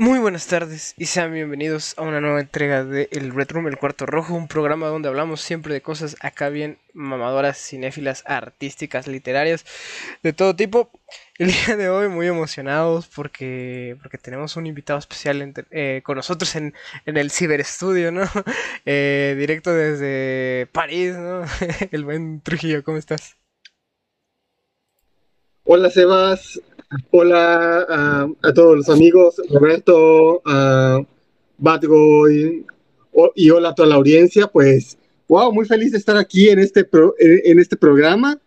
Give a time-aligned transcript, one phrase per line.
[0.00, 3.78] Muy buenas tardes y sean bienvenidos a una nueva entrega de El Red Room, el
[3.78, 9.66] cuarto rojo, un programa donde hablamos siempre de cosas acá bien mamadoras, cinéfilas, artísticas, literarias,
[10.22, 10.92] de todo tipo.
[11.36, 16.54] El día de hoy muy emocionados porque, porque tenemos un invitado especial eh, con nosotros
[16.54, 18.22] en, en el ciberestudio, ¿no?
[18.86, 21.42] Eh, directo desde París, ¿no?
[21.90, 23.36] el buen Trujillo, ¿cómo estás?
[25.64, 26.60] Hola Sebas,
[27.10, 31.02] Hola a, todos los amigos, Roberto, a
[31.58, 32.64] Badgoy
[33.34, 34.46] y hola a toda la audiencia.
[34.46, 34.96] Pues,
[35.28, 36.88] wow, muy feliz de estar aquí en este,
[37.18, 38.40] en, este programa.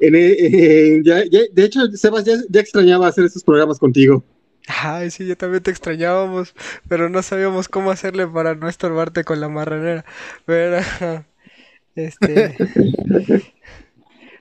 [0.00, 4.24] de hecho, Sebas, ya, extrañaba hacer estos programas contigo.
[4.68, 6.54] Ay, sí, yo también te extrañábamos,
[6.88, 10.06] pero no sabíamos cómo hacerle para no estorbarte con la marranera.
[10.46, 10.78] Pero,
[11.94, 12.56] este,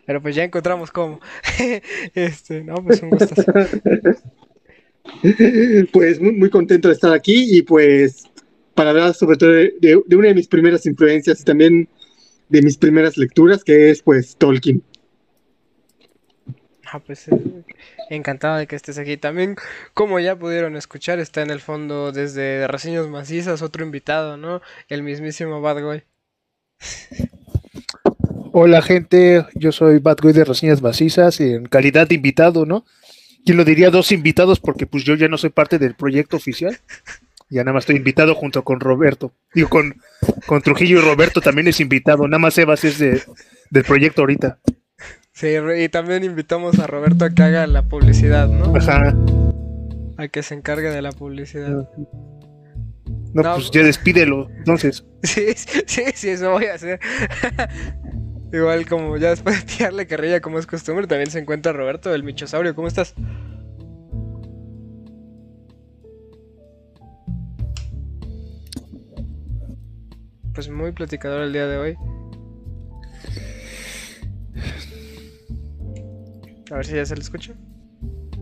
[0.05, 1.19] Pero pues ya encontramos cómo.
[2.13, 3.35] este, no, pues un gusto.
[5.91, 8.27] Pues muy, muy contento de estar aquí y pues
[8.73, 11.89] para hablar sobre todo de, una de mis primeras influencias y también
[12.49, 14.83] de mis primeras lecturas, que es pues Tolkien.
[16.91, 17.63] Ah, pues eh,
[18.09, 19.17] encantado de que estés aquí.
[19.17, 19.55] También,
[19.93, 24.61] como ya pudieron escuchar, está en el fondo desde Reseños Macizas otro invitado, ¿no?
[24.87, 26.03] El mismísimo Bad Boy.
[28.57, 32.85] Hola gente, yo soy Batgoy de Reseñas Macizas en calidad de invitado, ¿no?
[33.43, 34.61] ¿Quién lo diría dos invitados?
[34.61, 36.79] Porque pues yo ya no soy parte del proyecto oficial.
[37.49, 39.33] Ya nada más estoy invitado junto con Roberto.
[39.53, 39.95] Digo, con,
[40.45, 42.29] con Trujillo y Roberto también es invitado.
[42.29, 43.21] Nada más Evas es de,
[43.71, 44.57] del proyecto ahorita.
[45.33, 48.73] Sí, y también invitamos a Roberto a que haga la publicidad, ¿no?
[48.73, 49.13] Ajá.
[50.15, 51.89] A que se encargue de la publicidad.
[53.33, 55.03] No, pues ya despídelo, entonces.
[55.23, 56.99] Sí, sí, sí, eso voy a hacer.
[58.55, 62.23] Igual como ya después de tirarle carrilla como es costumbre, también se encuentra Roberto, el
[62.23, 62.73] Michosaurio.
[62.73, 63.13] ¿Cómo estás?
[70.53, 71.95] Pues muy platicador el día de hoy.
[76.71, 77.53] A ver si ya se le escucha.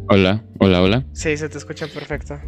[0.09, 1.05] Hola, hola, hola.
[1.13, 2.39] Sí, se te escucha perfecto.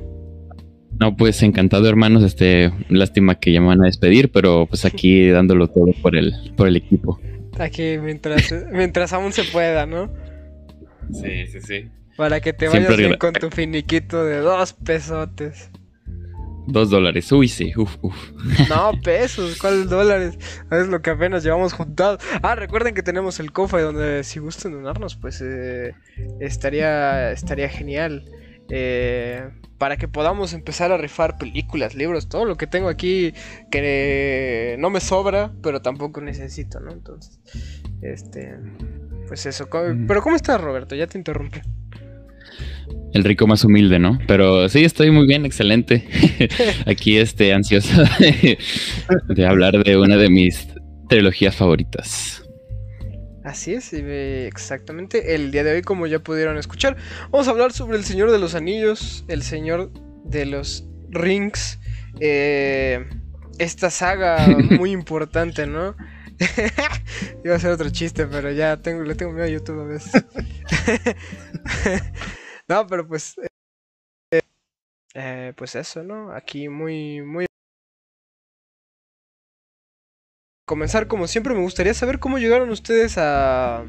[0.99, 2.21] No, pues encantado, hermanos.
[2.21, 6.31] Este, lástima que ya me van a despedir, pero pues aquí dándolo todo por el,
[6.55, 7.19] por el equipo.
[7.59, 10.11] Aquí mientras, mientras aún se pueda, ¿no?
[11.11, 11.89] Sí, sí, sí.
[12.17, 15.69] Para que te vayas bien con tu finiquito de dos pesotes.
[16.67, 18.15] Dos dólares, uy, sí, uf, uf.
[18.69, 20.39] No, pesos, ¿cuáles dólares?
[20.71, 22.17] Es lo que apenas llevamos juntado.
[22.41, 25.93] Ah, recuerden que tenemos el cofre donde si gustan donarnos, pues eh,
[26.39, 28.25] estaría, estaría genial.
[28.69, 33.33] Eh, para que podamos empezar a rifar películas, libros, todo lo que tengo aquí
[33.69, 36.91] que no me sobra, pero tampoco necesito, ¿no?
[36.91, 37.39] Entonces,
[38.01, 38.55] este,
[39.27, 39.67] pues eso.
[39.69, 40.95] Pero ¿cómo estás, Roberto?
[40.95, 41.59] Ya te interrumpí.
[43.13, 44.19] El rico más humilde, ¿no?
[44.27, 46.07] Pero sí, estoy muy bien, excelente.
[46.85, 48.03] aquí, este, ansioso
[49.27, 50.67] de hablar de una de mis
[51.09, 52.44] trilogías favoritas.
[53.45, 55.35] Así es, exactamente.
[55.35, 56.97] El día de hoy, como ya pudieron escuchar,
[57.29, 59.91] vamos a hablar sobre el Señor de los Anillos, el Señor
[60.23, 61.79] de los Rings.
[62.19, 63.07] Eh,
[63.59, 64.47] esta saga
[64.79, 65.95] muy importante, ¿no?
[67.45, 70.25] Iba a ser otro chiste, pero ya tengo, le tengo miedo a YouTube a veces.
[72.67, 73.35] no, pero pues.
[74.31, 74.41] Eh,
[75.13, 76.31] eh, pues eso, ¿no?
[76.31, 77.45] Aquí muy, muy
[80.65, 83.85] comenzar, como siempre, me gustaría saber cómo llegaron ustedes a,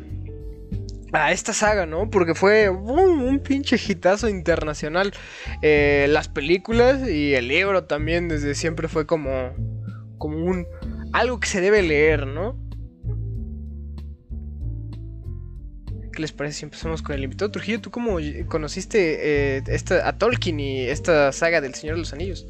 [1.13, 2.11] a esta saga, ¿no?
[2.11, 5.13] Porque fue un, pinche hitazo internacional.
[5.63, 9.55] Eh, las películas y el libro también desde siempre fue como,
[10.19, 10.67] como un
[11.13, 12.59] algo que se debe leer, ¿no?
[16.13, 17.51] ¿Qué les parece si empezamos con el invitado?
[17.51, 18.19] Trujillo, ¿tú cómo
[18.49, 22.47] conociste eh, esta, a Tolkien y esta saga del Señor de los Anillos?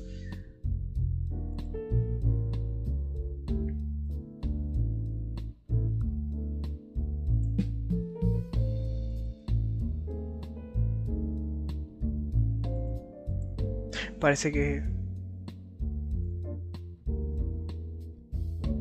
[14.21, 14.83] Parece que...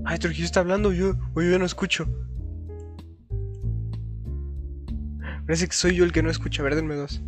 [0.06, 2.08] Ay, Trujillo está hablando, yo, yo no escucho.
[5.46, 6.62] Parece que soy yo el que no escucha.
[6.62, 7.22] A ver, denme dos.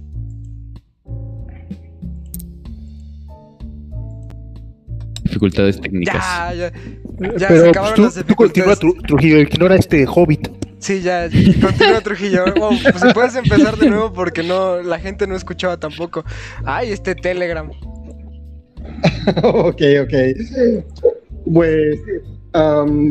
[5.23, 6.15] Dificultades técnicas.
[6.15, 6.71] Ya, ya.
[7.37, 8.79] Ya Pero, se acabaron tú, las dificultades.
[8.79, 10.49] Tú continúa, Trujillo, ignora este hobbit.
[10.79, 11.27] Sí, ya,
[11.61, 12.45] continúa Trujillo.
[12.55, 16.23] pues si puedes empezar de nuevo porque no, la gente no escuchaba tampoco.
[16.63, 17.69] Ay, este Telegram.
[19.43, 20.13] ok, ok.
[21.53, 21.99] Pues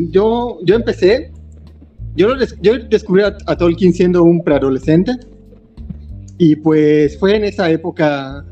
[0.09, 1.31] yo, yo empecé,
[2.15, 2.29] yo,
[2.61, 5.13] yo descubrí a, Tolkien siendo un preadolescente
[6.37, 8.45] y pues fue en esa época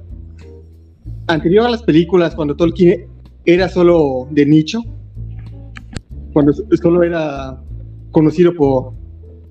[1.27, 3.07] anterior a las películas, cuando Tolkien
[3.45, 4.81] era solo de nicho,
[6.33, 7.61] cuando solo era
[8.11, 8.93] conocido por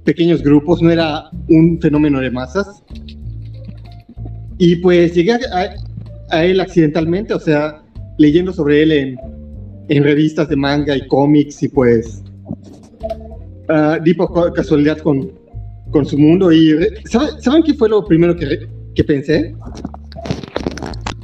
[0.04, 2.82] pequeños grupos, no era un fenómeno de masas.
[4.58, 5.74] Y pues llegué a,
[6.30, 7.82] él accidentalmente, o sea,
[8.18, 9.18] leyendo sobre él en,
[9.88, 12.22] en revistas de manga y cómics y pues
[13.68, 15.30] uh, di por casualidad con,
[15.90, 16.52] con su mundo.
[16.52, 16.74] y
[17.06, 19.54] ¿saben, qué fue lo primero que, que pensé?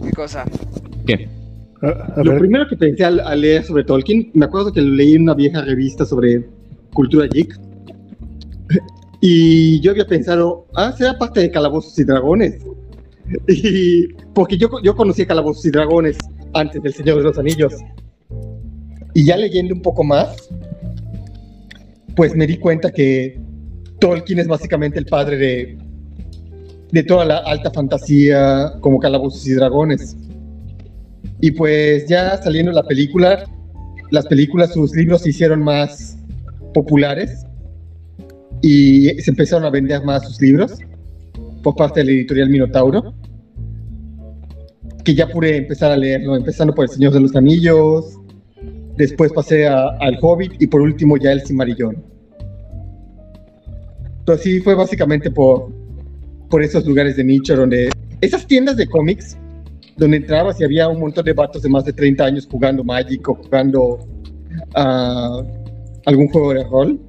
[0.02, 0.44] ¿Qué cosa?
[1.06, 1.28] ¿Qué?
[2.22, 5.34] lo primero que pensé al, leer sobre Tolkien, me acuerdo que lo leí en una
[5.34, 6.46] vieja revista sobre
[6.92, 7.58] cultura geek.
[9.22, 12.64] Y yo había pensado, ah, será parte de Calabozos y Dragones.
[13.48, 16.18] Y porque yo, yo conocía Calabozos y Dragones
[16.54, 17.74] antes del Señor de los Anillos.
[19.14, 20.48] Y ya leyendo un poco más,
[22.16, 23.40] pues me di cuenta que
[23.98, 25.78] Tolkien es básicamente el padre de,
[26.92, 30.16] de toda la alta fantasía como Calabozos y Dragones.
[31.40, 33.44] Y pues ya saliendo la película,
[34.10, 36.18] las películas, sus libros se hicieron más
[36.74, 37.46] populares
[38.62, 40.78] y se empezaron a vender más sus libros
[41.62, 43.14] por parte de la editorial Minotauro,
[45.02, 48.18] que ya pude empezar a leerlo, empezando por El Señor de los Anillos,
[48.96, 52.02] después pasé al Hobbit y por último ya El Cimarillón.
[54.20, 55.72] Entonces sí, fue básicamente por,
[56.48, 57.90] por esos lugares de nicho donde...
[58.20, 59.38] Esas tiendas de cómics,
[59.96, 63.26] donde entrabas y había un montón de vatos de más de 30 años jugando Magic
[63.28, 63.98] o jugando
[64.76, 65.42] uh,
[66.04, 67.00] algún juego de rol.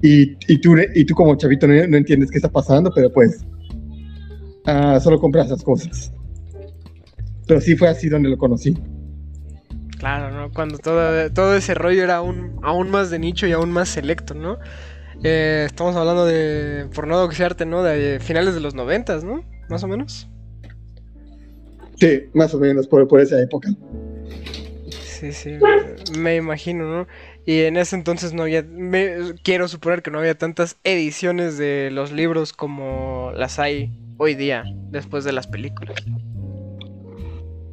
[0.00, 3.44] Y, y, tú, y tú como chavito no, entiendes qué está pasando, pero pues
[4.66, 6.12] uh, solo compras esas cosas.
[7.46, 8.76] Pero sí fue así donde lo conocí.
[9.98, 10.52] Claro, ¿no?
[10.52, 14.34] Cuando todo, todo ese rollo era aún, aún más de nicho y aún más selecto,
[14.34, 14.58] ¿no?
[15.22, 17.82] Eh, estamos hablando de, por no doxearte, ¿no?
[17.82, 19.44] De finales de los noventas, ¿no?
[19.68, 20.28] Más o menos.
[21.98, 23.70] Sí, más o menos, por, por esa época.
[24.90, 25.58] Sí, sí,
[26.18, 27.06] me imagino, ¿no?
[27.46, 28.64] Y en ese entonces no había,
[29.42, 34.64] quiero suponer que no había tantas ediciones de los libros como las hay hoy día,
[34.90, 35.96] después de las películas.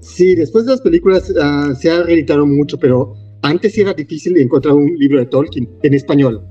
[0.01, 3.13] Sí, después de las películas uh, se ha reeditado mucho, pero
[3.44, 6.44] antes era difícil encontrar un libro de Tolkien en español.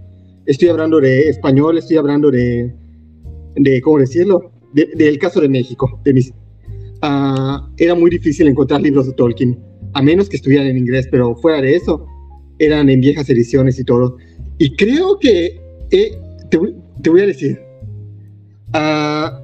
[0.46, 2.72] Estoy hablando de español, estoy hablando de,
[3.56, 4.52] de ¿cómo decirlo?
[4.72, 6.00] del caso de México.
[7.02, 9.58] Uh, era muy difícil encontrar libros de Tolkien,
[9.94, 12.06] a menos que estuvieran en inglés, pero fuera de eso,
[12.58, 14.16] eran en viejas ediciones y todo.
[14.58, 15.60] Y creo que,
[15.90, 16.12] eh,
[16.50, 17.58] te, voy a decir,
[18.74, 19.39] uh,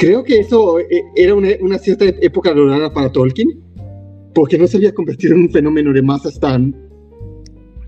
[0.00, 3.60] creo que eso eh, era una, una, cierta época dorada para Tolkien,
[4.34, 6.74] porque no se había convertido en un fenómeno de masas tan,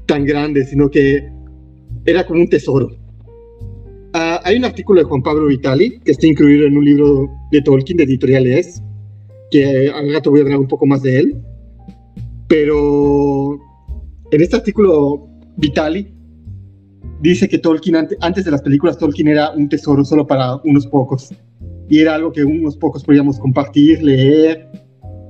[0.06, 1.26] tan grande, sino que
[2.05, 2.88] era como un tesoro.
[4.14, 7.62] Uh, hay un artículo de Juan Pablo Vitali que está incluido en un libro de
[7.62, 8.82] Tolkien de editoriales,
[9.50, 11.43] que al rato voy a hablar un poco más de él.
[12.47, 13.58] Pero
[14.31, 16.15] en este artículo, Vitali
[17.23, 21.31] dice que Tolkien, antes de las películas, Tolkien era un tesoro solo para unos pocos.
[21.93, 24.67] Y era algo que unos pocos podíamos compartir, leer,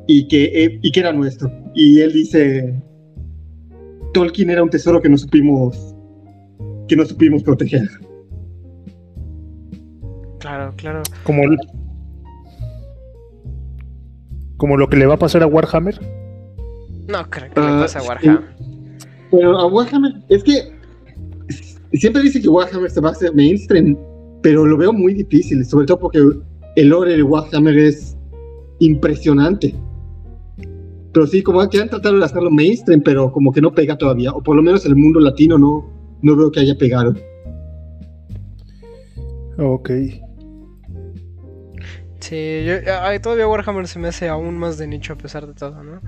[0.07, 1.50] y que, eh, y que era nuestro.
[1.75, 2.81] Y él dice,
[4.14, 5.97] Tolkien era un tesoro que no supimos
[6.87, 7.88] que no supimos proteger.
[10.38, 11.02] Claro, claro.
[11.25, 11.42] Como,
[14.57, 15.99] como lo que le va a pasar a Warhammer.
[17.09, 18.54] No creo que le pase a Warhammer.
[19.33, 20.73] Bueno, a Warhammer, es que
[21.95, 23.99] siempre dice que Warhammer se va a hacer mainstream,
[24.42, 26.21] pero lo veo muy difícil, sobre todo porque
[26.76, 28.17] el lore de Warhammer es
[28.79, 29.75] impresionante.
[31.12, 34.33] Pero sí, como que han tratado de hacerlo mainstream, pero como que no pega todavía,
[34.33, 35.85] o por lo menos el mundo latino no,
[36.23, 37.14] no veo que haya pegado.
[39.59, 39.91] Ok.
[42.21, 42.76] Sí, yo,
[43.21, 46.00] todavía Warhammer se me hace aún más de nicho a pesar de todo, ¿no?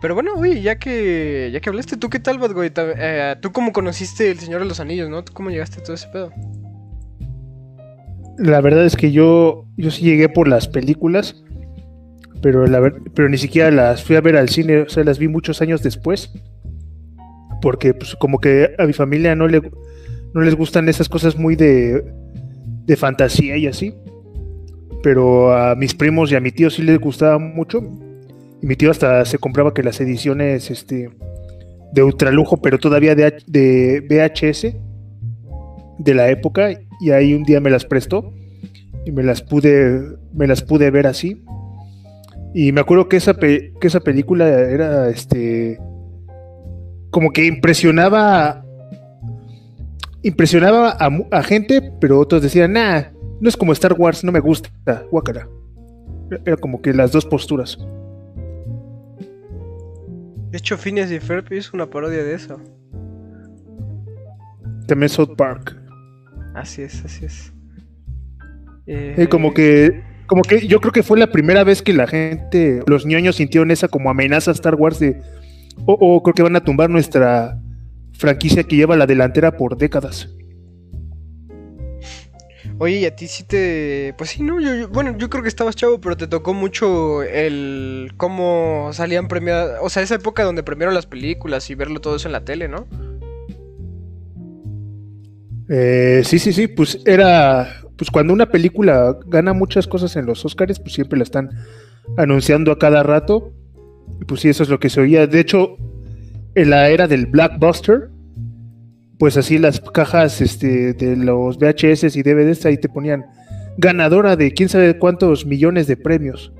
[0.00, 2.72] Pero bueno, uy, ya que ya que hablaste, ¿tú qué tal, Badgoy?
[2.76, 5.22] Eh, ¿Tú cómo conociste El Señor de los Anillos, no?
[5.22, 6.32] ¿Tú cómo llegaste a todo ese pedo?
[8.40, 11.44] La verdad es que yo, yo sí llegué por las películas,
[12.42, 12.64] pero,
[13.14, 15.82] pero ni siquiera las fui a ver al cine, o sea, las vi muchos años
[15.82, 16.32] después
[17.60, 19.60] porque pues como que a mi familia no, le,
[20.34, 22.02] no les gustan esas cosas muy de,
[22.86, 23.94] de fantasía y así.
[25.02, 27.80] Pero a mis primos y a mi tío sí les gustaba mucho.
[28.62, 31.10] Y mi tío hasta se compraba que las ediciones este,
[31.92, 34.76] de ultralujo, pero todavía de, de VHS
[36.00, 36.70] de la época.
[37.00, 38.32] Y ahí un día me las prestó
[39.04, 41.42] y me las pude, me las pude ver así.
[42.54, 45.78] Y me acuerdo que esa, que esa película era este
[47.10, 48.64] como que impresionaba
[50.22, 53.04] impresionaba a, gente, pero otros decían, nah,
[53.40, 54.70] no es como Star Wars, no me gusta,
[55.10, 55.48] guácara.
[56.44, 57.78] Era como que las dos posturas.
[60.50, 62.60] De hecho, Phineas y Ferb hizo una parodia de eso.
[64.86, 65.79] También South Park.
[66.54, 67.52] Así es, así es.
[68.86, 72.84] Eh, como que como que yo creo que fue la primera vez que la gente,
[72.86, 75.20] los ñoños sintieron esa como amenaza a Star Wars de,
[75.86, 77.58] oh, oh, creo que van a tumbar nuestra
[78.12, 80.28] franquicia que lleva la delantera por décadas.
[82.78, 84.14] Oye, y a ti sí te.
[84.16, 88.12] Pues sí, no, yo, bueno, yo creo que estabas chavo, pero te tocó mucho el.
[88.16, 89.80] cómo salían premiadas.
[89.82, 92.68] O sea, esa época donde premiaron las películas y verlo todo eso en la tele,
[92.68, 92.86] ¿no?
[95.72, 97.76] Eh, sí, sí, sí, pues era.
[97.96, 101.50] Pues cuando una película gana muchas cosas en los Oscars, pues siempre la están
[102.16, 103.52] anunciando a cada rato.
[104.26, 105.26] Pues sí, eso es lo que se oía.
[105.26, 105.76] De hecho,
[106.54, 108.10] en la era del Blackbuster,
[109.18, 113.24] pues así las cajas este, de los VHS y DVDs ahí te ponían
[113.76, 116.52] ganadora de quién sabe cuántos millones de premios.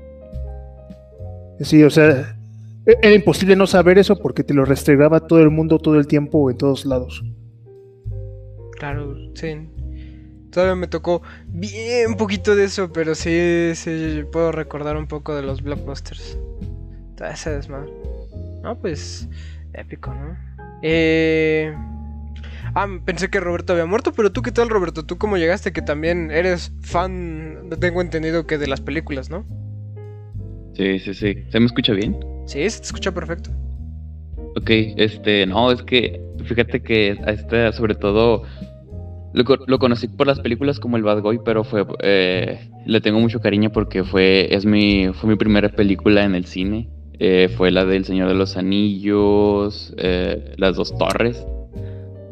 [1.59, 2.37] Sí, o sea,
[2.85, 6.07] e-, era imposible no saber eso porque te lo restregaba todo el mundo todo el
[6.07, 7.23] tiempo en todos lados.
[8.81, 9.69] Claro, sí.
[10.49, 15.43] Todavía me tocó bien poquito de eso, pero sí, sí puedo recordar un poco de
[15.43, 16.39] los blockbusters.
[17.31, 17.93] Ese desmadre.
[18.63, 19.29] No, pues
[19.73, 20.35] épico, ¿no?
[20.81, 21.71] Eh
[22.73, 25.05] Ah, pensé que Roberto había muerto, pero tú qué tal, Roberto?
[25.05, 25.73] ¿Tú cómo llegaste?
[25.73, 29.45] Que también eres fan, tengo entendido que de las películas, ¿no?
[30.73, 31.43] Sí, sí, sí.
[31.51, 32.17] ¿Se me escucha bien?
[32.47, 33.51] Sí, se te escucha perfecto.
[34.55, 38.43] Ok, este, no, es que fíjate que este, sobre todo
[39.33, 43.39] lo, conocí por las películas como el Bad Boy, pero fue eh, le tengo mucho
[43.39, 46.89] cariño porque fue es mi fue mi primera película en el cine.
[47.19, 51.45] Eh, fue la del Señor de los Anillos, eh, las dos torres.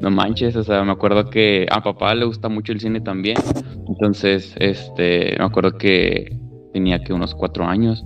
[0.02, 3.38] No manches, o sea, me acuerdo que a papá le gusta mucho el cine también.
[3.88, 6.36] Entonces, este, me acuerdo que
[6.74, 8.04] tenía que unos cuatro años.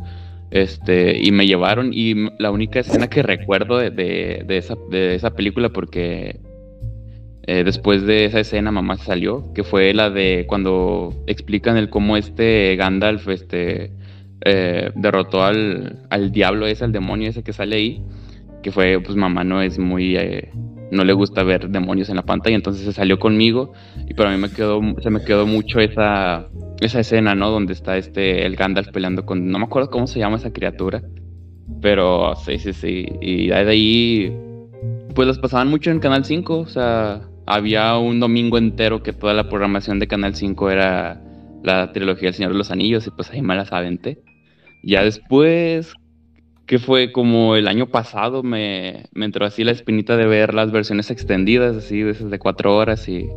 [0.51, 5.31] Este, y me llevaron, y la única escena que recuerdo de, de, esa, de esa
[5.31, 6.39] película, porque
[7.45, 12.15] eh, después de esa escena mamá salió, que fue la de cuando explican el cómo
[12.15, 13.91] este Gandalf este,
[14.45, 18.03] eh, derrotó al, al diablo ese, al demonio ese que sale ahí,
[18.61, 20.15] que fue, pues mamá no es muy...
[20.15, 20.51] Eh,
[20.91, 23.73] no le gusta ver demonios en la pantalla, entonces se salió conmigo
[24.07, 26.47] y para mí me quedó, se me quedó mucho esa,
[26.81, 27.49] esa escena, ¿no?
[27.49, 31.01] Donde está este, el Gandalf peleando con, no me acuerdo cómo se llama esa criatura,
[31.81, 34.37] pero sí, sí, sí, y de ahí,
[35.15, 39.33] pues las pasaban mucho en Canal 5, o sea, había un domingo entero que toda
[39.33, 41.21] la programación de Canal 5 era
[41.63, 44.21] la trilogía del Señor de los Anillos y pues ahí me las aventé.
[44.83, 45.93] Ya después,
[46.65, 51.09] que fue como el año pasado, me, entró así la espinita de ver las versiones
[51.11, 53.27] extendidas, así de cuatro horas y,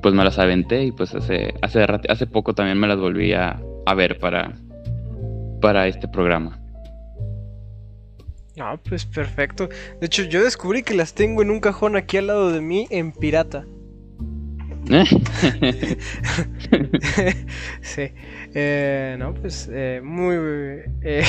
[0.00, 3.60] pues me las aventé y pues hace, hace, hace poco también me las volví a,
[3.96, 4.54] ver para,
[5.60, 6.61] para este programa.
[8.58, 9.68] Ah, pues perfecto.
[10.00, 12.86] De hecho, yo descubrí que las tengo en un cajón aquí al lado de mí
[12.90, 13.64] en pirata.
[17.82, 18.12] sí.
[18.54, 20.34] Eh, no, pues eh, muy...
[21.02, 21.24] Eh,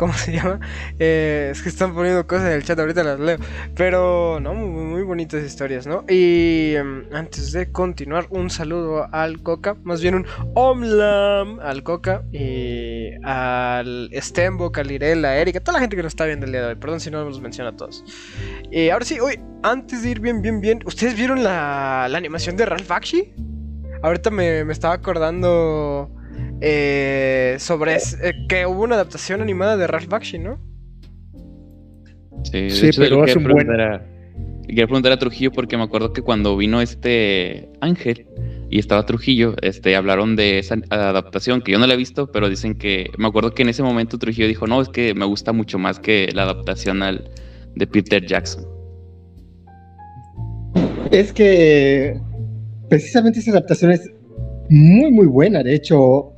[0.00, 0.58] ¿Cómo se llama?
[0.98, 3.36] Eh, es que están poniendo cosas en el chat, ahorita las leo.
[3.76, 6.06] Pero, no, muy, bonitas historias, ¿no?
[6.08, 12.22] Y em, antes de continuar, un saludo al Coca, más bien un Omlam al Coca
[12.32, 16.52] y al Stenbo, al Irel, a Erika, toda la gente que nos está viendo el
[16.52, 16.76] día de hoy.
[16.76, 18.02] Perdón si no los menciono a todos.
[18.70, 22.64] Y ahora sí, hoy, antes de ir bien, bien, bien, ¿ustedes vieron la, animación de
[22.64, 23.34] Ralph Bakshi?
[24.02, 26.10] Ahorita me estaba acordando
[26.60, 30.58] eh, sobre eh, que hubo una adaptación animada de Ralph Bakshi, ¿no?
[32.44, 33.68] Sí, sí pero hace un buen...
[34.66, 38.26] Quería preguntar a Trujillo porque me acuerdo que cuando vino este Ángel
[38.70, 42.48] y estaba Trujillo, este, hablaron de esa adaptación que yo no la he visto, pero
[42.48, 45.52] dicen que, me acuerdo que en ese momento Trujillo dijo, no, es que me gusta
[45.52, 47.30] mucho más que la adaptación al,
[47.74, 48.64] de Peter Jackson.
[51.10, 52.16] Es que
[52.88, 54.08] precisamente esa adaptación es
[54.68, 55.64] muy, muy buena.
[55.64, 56.32] De hecho,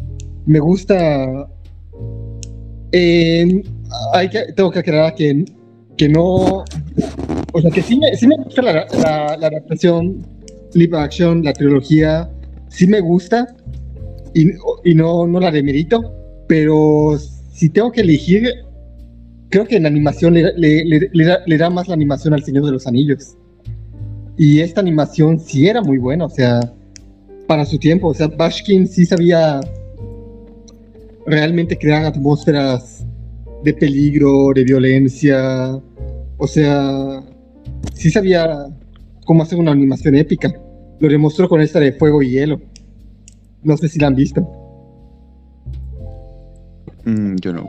[0.47, 1.49] me gusta.
[2.93, 5.45] hay que, tengo que aclarar que,
[5.97, 6.65] que no.
[7.55, 8.73] O sea, que sí me, sí me gusta la,
[9.03, 10.25] la, adaptación
[10.75, 12.31] live action, la trilogía,
[12.69, 13.47] sí me gusta
[14.35, 14.53] y,
[14.85, 16.03] y no, no la demerito,
[16.49, 17.19] pero
[17.53, 18.49] si tengo que elegir,
[19.51, 21.11] creo que en animación le, le, le,
[21.47, 23.37] le, da, más la animación al Señor de los Anillos.
[24.39, 26.61] Y esta animación sí era muy buena, o sea,
[27.47, 29.61] para su tiempo, o sea, Bashkin sí sabía
[31.26, 33.07] realmente crear atmósferas
[33.62, 35.81] de peligro, de violencia.
[36.38, 37.23] O sea,
[37.95, 38.67] sí sabía
[39.25, 40.52] cómo hacer una animación épica.
[40.99, 42.61] Lo demostró con esta de Fuego y Hielo.
[43.62, 44.41] No sé si la han visto.
[47.05, 47.67] Mm, yo no.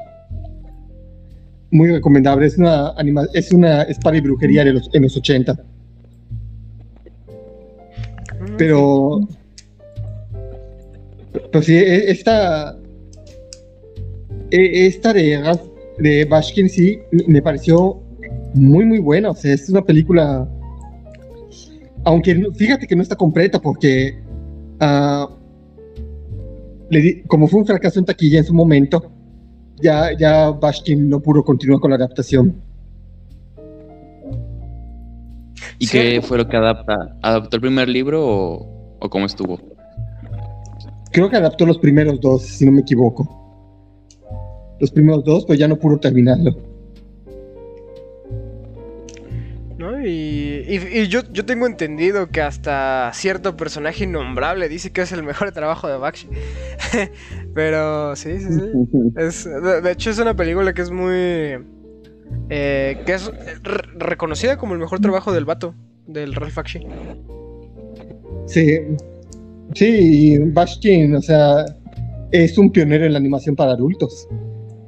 [1.71, 2.45] Muy recomendable.
[2.45, 5.55] Es una anima es una espada y brujería de los, en los 80.
[8.57, 9.27] Pero.
[11.51, 12.77] Pero sí, e- esta.
[14.57, 15.57] E- Esta de,
[15.99, 18.01] de Bashkin sí me pareció
[18.53, 19.31] muy, muy buena.
[19.31, 20.47] O sea, es una película.
[22.05, 24.19] Aunque fíjate que no está completa porque.
[24.79, 25.27] ah,
[26.89, 29.11] le di- como fue un fracaso en taquilla en su momento,
[29.81, 32.55] ya, ya Bashkin no pudo continuar con la adaptación.
[35.79, 35.97] ¿Y Sí.
[35.97, 37.17] qué fue lo que adapta?
[37.21, 39.57] ¿Adaptó el primer libro o, o cómo estuvo?
[41.11, 43.42] Creo que adaptó los primeros dos, si no me equivoco.
[44.83, 46.57] Los primeros dos, pero ya no pudo terminarlo.
[49.77, 50.05] ¿No?
[50.05, 50.09] Y,
[50.67, 55.23] y- y yo, yo tengo entendido que hasta cierto personaje innombrable dice que es el
[55.23, 56.27] mejor trabajo de Bakshi.
[57.55, 58.97] Pero sí, sí, sí.
[59.15, 61.63] Es, de, de hecho es una película que es muy...
[62.49, 63.31] eh, que es
[63.63, 65.75] re- reconocida como el mejor trabajo del vato,
[66.07, 66.85] del Ralph Bakshi.
[68.47, 68.79] Sí,
[69.75, 69.85] sí,
[70.33, 71.63] y Bashkin, o sea,
[72.31, 74.27] es un pionero en la animación para adultos.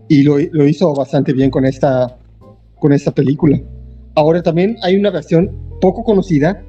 [0.07, 2.17] Y lo, lo hizo bastante bien con esta,
[2.79, 3.59] con esta película.
[4.15, 6.61] Ahora también hay una versión poco conocida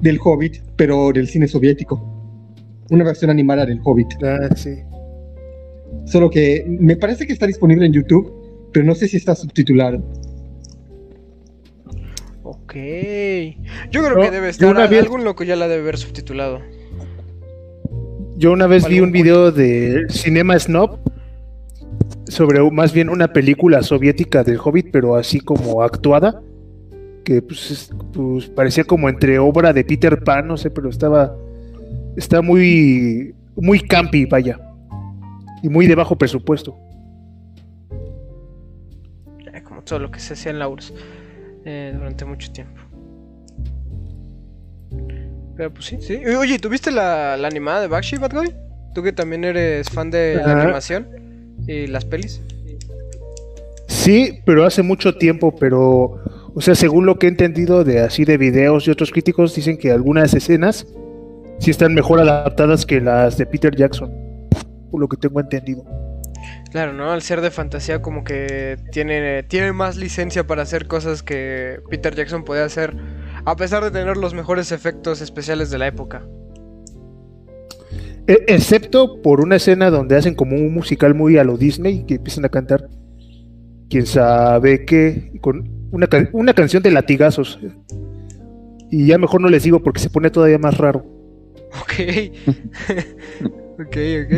[0.00, 2.02] del Hobbit, pero del cine soviético.
[2.90, 4.08] Una versión animada del Hobbit.
[4.22, 4.70] Ah, sí.
[6.06, 8.32] Solo que me parece que está disponible en YouTube,
[8.72, 10.02] pero no sé si está subtitulado.
[12.42, 12.74] Ok.
[13.90, 14.68] Yo creo No, que debe estar...
[14.70, 16.60] una vez- Algún loco ya la debe ver subtitulado.
[18.36, 20.98] Yo una vez vi un video de Cinema Snob
[22.28, 26.40] sobre más bien una película soviética del Hobbit, pero así como actuada,
[27.24, 31.34] que pues, es- pues, parecía como entre obra de Peter Pan, no sé, pero estaba
[32.16, 34.58] está muy muy campi, vaya,
[35.62, 36.76] y muy de bajo presupuesto.
[39.64, 40.92] Como todo lo que se hacía en la URSS
[41.64, 42.80] eh, durante mucho tiempo.
[45.56, 46.16] Pero pues sí, sí.
[46.26, 48.52] Oye, ¿tuviste la, la animada de Bakshi, Batgoy?
[48.94, 51.06] Tú que también eres fan de la animación
[51.66, 52.40] y las pelis.
[53.86, 56.20] Sí, pero hace mucho tiempo, pero
[56.56, 59.76] o sea, según lo que he entendido de así de videos y otros críticos dicen
[59.76, 60.86] que algunas escenas
[61.58, 64.12] sí están mejor adaptadas que las de Peter Jackson,
[64.90, 65.84] por lo que tengo entendido.
[66.70, 67.10] Claro, ¿no?
[67.10, 72.14] Al ser de fantasía como que tiene, tiene más licencia para hacer cosas que Peter
[72.14, 72.94] Jackson podía hacer,
[73.44, 76.24] a pesar de tener los mejores efectos especiales de la época.
[78.26, 82.14] E- excepto por una escena donde hacen como un musical muy a lo Disney que
[82.14, 82.88] empiezan a cantar
[83.90, 87.60] quién sabe qué con una, una canción de latigazos
[88.90, 91.04] y ya mejor no les digo porque se pone todavía más raro
[91.80, 91.92] Ok.
[93.80, 94.32] ok, ok.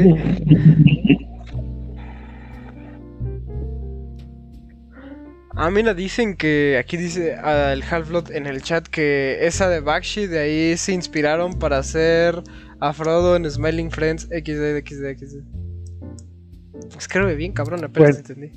[5.58, 10.26] Ah, mira, dicen que aquí dice el Half-Blood en el chat que esa de Bakshi
[10.26, 12.42] de ahí se inspiraron para hacer
[12.80, 16.96] a Frodo en Smiling Friends XD, XD, XD.
[16.96, 18.18] Escribe bien, cabrón, apenas Bueno.
[18.18, 18.52] entendí.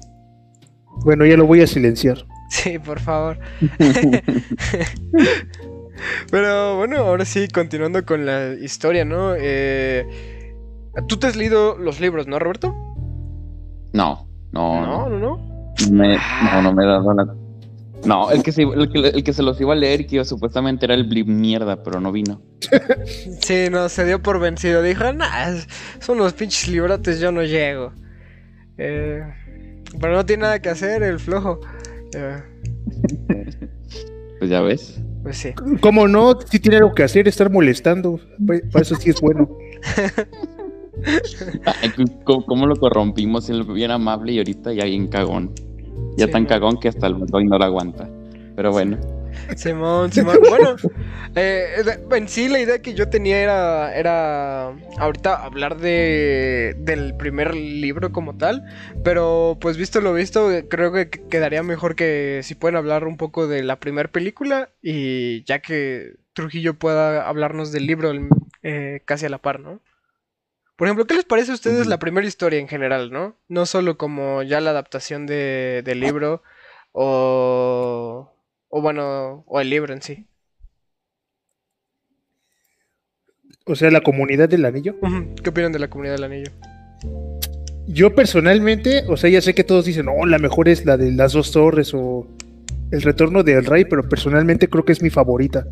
[1.04, 3.38] bueno ya lo voy a silenciar Sí, por favor.
[6.32, 9.34] Pero bueno, ahora sí, continuando con la historia, ¿no?
[9.38, 10.06] Eh,
[11.08, 12.74] Tú te has leído los libros, ¿no, Roberto?
[13.94, 15.10] No, no, No, no.
[15.10, 15.50] no, no.
[15.92, 17.24] Me- no, no me he dado la.
[18.06, 20.86] No, el que, se, el, que, el que se los iba a leer, que supuestamente
[20.86, 22.42] era el Blip mierda, pero no vino.
[23.42, 24.82] Sí, no, se dio por vencido.
[24.84, 25.56] Dijo, nah,
[26.00, 27.92] son los pinches librotes, yo no llego.
[28.78, 29.22] Eh,
[30.00, 31.60] pero no tiene nada que hacer el flojo.
[32.16, 32.42] Eh,
[34.40, 35.00] Pues ya ves.
[35.24, 35.50] pues sí.
[35.82, 39.50] como no si tiene algo que hacer estar molestando Pa- para eso sí es bueno
[41.66, 41.92] Ay,
[42.24, 43.50] ¿Cómo, cómo lo corrompimos?
[43.50, 45.54] Él bien amable y ahorita ya bien cagón.
[46.18, 48.10] Ya Sí, tan cagón que hasta el hoy no lo aguanta.
[48.56, 48.98] Pero bueno.
[49.56, 50.38] Simón, Simón.
[50.50, 50.76] Bueno,
[51.36, 57.56] eh, en sí la idea que yo tenía era, era ahorita hablar de, del primer
[57.56, 58.66] libro como tal,
[59.04, 63.48] pero pues visto lo visto, creo que quedaría mejor que si pueden hablar un poco
[63.48, 68.12] de la primera película y ya que Trujillo pueda hablarnos del libro
[68.64, 69.80] eh, casi a la par, ¿no?
[70.80, 73.36] Por ejemplo, ¿qué les parece a ustedes la primera historia en general, no?
[73.50, 76.42] No solo como ya la adaptación de, del libro
[76.94, 78.32] o,
[78.70, 80.26] o bueno, o el libro en sí.
[83.65, 84.96] o sea la comunidad del anillo
[85.44, 86.52] ¿Qué opinan de la comunidad del anillo?
[87.88, 91.12] yo personalmente o sea ya sé que todos dicen oh la mejor es la de
[91.12, 92.26] las dos torres o
[92.89, 95.68] el retorno del rey pero personalmente creo que es mi favorita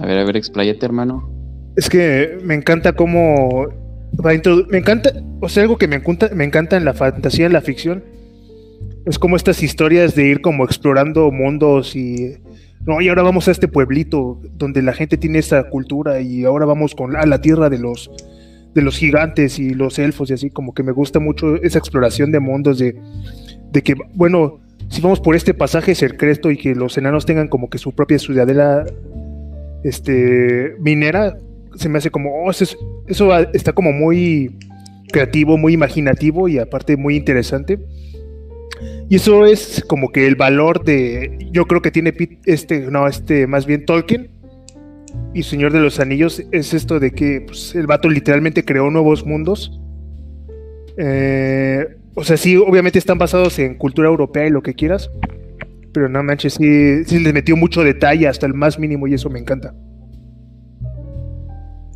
[0.00, 1.39] A ver, a ver, expláyate, hermano.
[1.76, 3.68] Es que me encanta cómo
[4.22, 7.60] me encanta, o sea, algo que me encanta, me encanta en la fantasía, en la
[7.60, 8.04] ficción,
[9.06, 12.36] es como estas historias de ir como explorando mundos y
[12.86, 16.66] no, y ahora vamos a este pueblito donde la gente tiene esa cultura y ahora
[16.66, 18.10] vamos con a la tierra de los
[18.74, 22.30] de los gigantes y los elfos y así, como que me gusta mucho esa exploración
[22.30, 22.96] de mundos de,
[23.72, 27.68] de que, bueno, si vamos por este pasaje secreto y que los enanos tengan como
[27.68, 28.86] que su propia ciudadela
[29.82, 31.36] este minera,
[31.76, 32.64] se me hace como, oh, eso,
[33.06, 34.56] eso está como muy
[35.10, 37.78] creativo, muy imaginativo y aparte muy interesante.
[39.08, 42.14] Y eso es como que el valor de, yo creo que tiene
[42.46, 44.30] este, no, este, más bien Tolkien
[45.34, 49.26] y Señor de los Anillos es esto de que pues, el vato literalmente creó nuevos
[49.26, 49.80] mundos.
[50.96, 55.10] Eh, o sea, sí, obviamente están basados en cultura europea y lo que quieras,
[55.92, 59.28] pero no manches, sí, sí les metió mucho detalle hasta el más mínimo y eso
[59.28, 59.74] me encanta.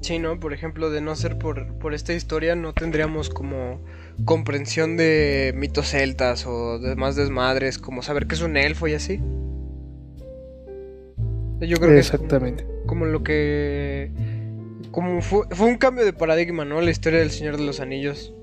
[0.04, 0.38] Sí, ¿no?
[0.38, 3.80] Por ejemplo, de no ser por, por esta historia, no tendríamos como
[4.26, 9.22] comprensión de mitos celtas o demás desmadres, como saber que es un elfo y así.
[11.58, 12.64] Yo creo Exactamente.
[12.64, 14.10] que es como, lo que.
[14.90, 16.82] Como fue, fue un cambio de paradigma, ¿no?
[16.82, 18.34] La historia del Señor de los Anillos.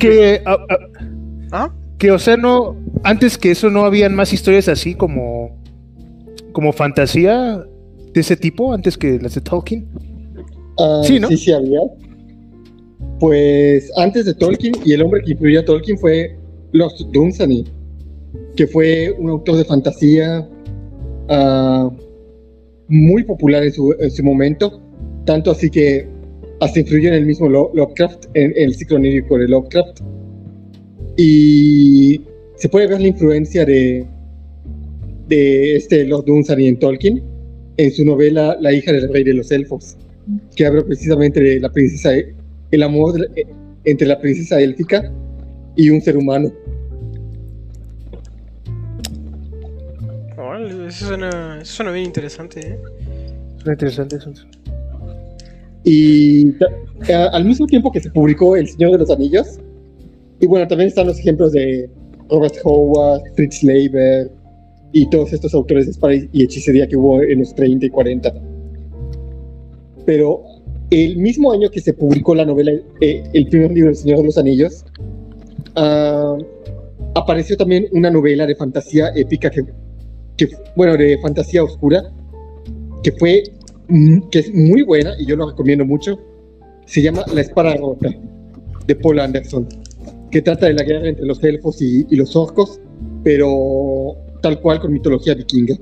[0.00, 0.78] Que, ah, ah,
[1.52, 1.74] ¿Ah?
[1.98, 2.76] que, o sea, no.
[3.04, 5.64] Antes que eso, no habían más historias así como.
[6.52, 7.64] Como fantasía
[8.16, 9.86] de ese tipo antes que las de Tolkien?
[10.78, 11.28] Ah, sí, ¿no?
[11.28, 11.80] Sí, sí había.
[13.20, 16.34] Pues antes de Tolkien, y el hombre que influyó a Tolkien fue
[16.72, 17.64] Los Dunsany,
[18.56, 20.48] que fue un autor de fantasía
[21.28, 21.90] uh,
[22.88, 24.80] muy popular en su, en su, momento,
[25.26, 26.08] tanto así que
[26.60, 30.00] hasta influyó en el mismo Lovecraft, en, en el ciclo onírico de Lovecraft.
[31.18, 32.22] Y
[32.56, 34.06] se puede ver la influencia de,
[35.28, 37.35] de este Los Dunsany en Tolkien
[37.76, 39.96] en su novela La hija del rey de los elfos,
[40.54, 42.12] que habla precisamente de la princesa,
[42.70, 43.44] el amor eh,
[43.84, 45.12] entre la princesa élfica
[45.76, 46.52] y un ser humano.
[50.88, 52.78] eso suena, eso suena bien interesante, ¿eh?
[53.58, 54.32] Suena interesante eso.
[55.84, 56.54] Y
[57.12, 59.58] al mismo tiempo que se publicó El Señor de los Anillos,
[60.40, 61.88] y bueno, también están los ejemplos de
[62.28, 64.30] Robert Howard, Fritz Leiber,
[64.92, 68.34] y todos estos autores de espada y hechicería que hubo en los 30 y 40.
[70.04, 70.42] Pero
[70.90, 74.24] el mismo año que se publicó la novela, eh, el primer libro El Señor de
[74.24, 74.84] los Anillos,
[75.76, 76.38] uh,
[77.14, 79.64] apareció también una novela de fantasía épica que,
[80.36, 82.04] que, bueno, de fantasía oscura,
[83.02, 83.42] que fue,
[84.30, 86.18] que es muy buena y yo lo recomiendo mucho.
[86.86, 88.14] Se llama La Espada Rota,
[88.86, 89.66] de Paul Anderson,
[90.30, 92.80] que trata de la guerra entre los elfos y, y los orcos,
[93.24, 95.76] pero tal cual con mitología vikinga.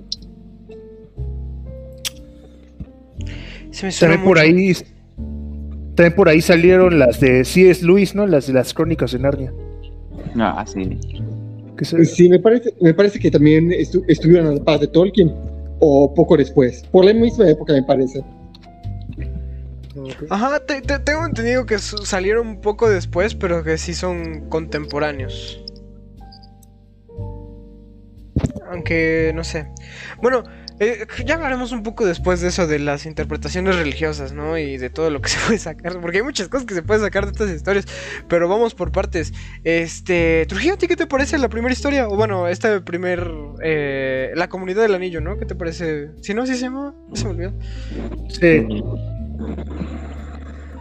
[3.71, 4.73] Se me también por ahí
[5.95, 7.85] también por ahí salieron las de C.S.
[7.85, 8.27] Lewis, ¿no?
[8.27, 9.53] Las de las crónicas de Narnia.
[10.37, 10.99] Ah, sí.
[12.05, 15.33] Sí, me parece, me parece que también estuvieron a la paz de Tolkien
[15.81, 18.23] o poco después, por la misma época me parece.
[20.31, 20.61] Ajá,
[21.05, 25.64] tengo entendido que salieron un poco después, pero que sí son contemporáneos.
[28.75, 29.69] Aunque, no sé.
[30.21, 30.43] Bueno,
[30.81, 34.59] eh, ya hablaremos un poco después de eso, de las interpretaciones religiosas, ¿no?
[34.59, 36.01] Y de todo lo que se puede sacar.
[36.01, 37.87] Porque hay muchas cosas que se pueden sacar de estas historias.
[38.29, 39.33] Pero vamos por partes.
[39.63, 40.45] Este.
[40.47, 42.09] Trujillo, ¿a ti qué te parece la primera historia?
[42.09, 43.31] O bueno, esta primer.
[43.63, 45.39] Eh, la comunidad del anillo, ¿no?
[45.39, 46.11] ¿Qué te parece?
[46.21, 46.95] Si no, ¿sí se llama?
[47.13, 47.53] Se me olvidó.
[48.29, 48.83] Sí.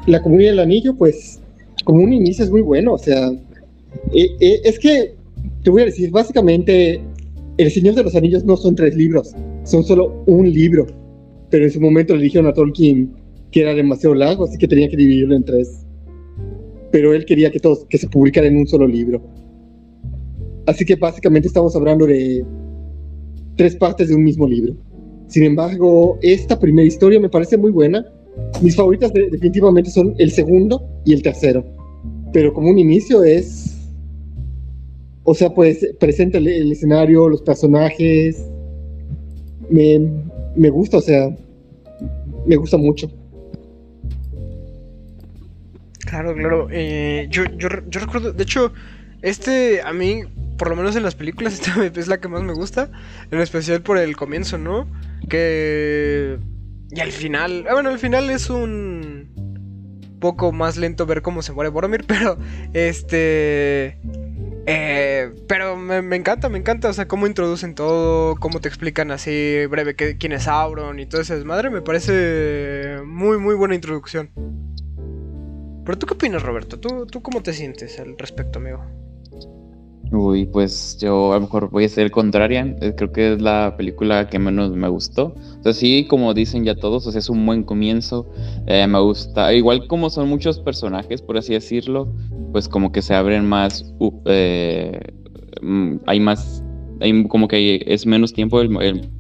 [0.08, 1.40] La comunidad del anillo, pues.
[1.86, 2.94] Como un inicio es muy bueno.
[2.94, 3.30] O sea.
[4.12, 5.16] Eh, es que.
[5.64, 7.02] Te voy a decir, básicamente
[7.58, 10.88] el Señor de los Anillos no son tres libros, son solo un libro.
[11.50, 13.14] Pero en su momento le dijeron a Tolkien
[13.52, 15.86] que era demasiado largo, así que tenía que dividirlo en tres.
[16.92, 19.22] Pero él quería que, todos, que se publicara en un solo libro.
[20.66, 22.44] Así que básicamente estamos hablando de
[23.56, 24.76] tres partes de un mismo libro.
[25.28, 28.06] Sin embargo, esta primera historia me parece muy buena.
[28.62, 31.64] Mis favoritas definitivamente son el segundo y el tercero.
[32.32, 33.73] Pero como un inicio es
[35.24, 38.46] o sea, pues presenta el, escenario, los personajes.
[39.70, 40.00] Me,
[40.56, 41.36] me, gusta, o sea,
[42.46, 43.10] me gusta mucho.
[46.00, 46.68] Claro, claro.
[46.72, 48.74] Eh, yo, yo, yo recuerdo, de hecho,
[49.22, 50.24] este a mí,
[50.58, 52.92] por lo menos en las películas, esta es la que más me gusta.
[53.32, 54.88] En especial por el comienzo, ¿no?
[55.30, 56.38] Que...
[56.92, 59.32] Y al final, ah, bueno, al final es un
[60.20, 62.38] poco más lento ver cómo se muere Boromir, pero
[62.74, 63.98] este
[64.66, 69.66] Eh, pero me, encanta, me encanta, o sea, cómo introducen todo, cómo te explican así
[69.66, 74.32] breve que- quién es Sauron y todo ese desmadre, me parece muy, muy buena introducción.
[75.86, 76.80] Pero tú qué opinas, Roberto?
[76.80, 78.86] ¿Tú, tú cómo te sientes al respecto, amigo?
[80.16, 82.76] Uy, pues yo a lo mejor voy a ser contraria.
[82.82, 85.34] eh, Creo que es la película que menos me gustó.
[85.60, 88.30] O sea, sí, como dicen ya todos, o es un buen comienzo.
[88.68, 89.52] eh, me gusta.
[89.54, 92.14] Igual como son muchos personajes, por así decirlo,
[92.52, 93.92] pues como que se abren más.
[94.00, 94.22] u-
[95.62, 96.64] mm, hay más.
[97.00, 98.62] Hay como que es menos tiempo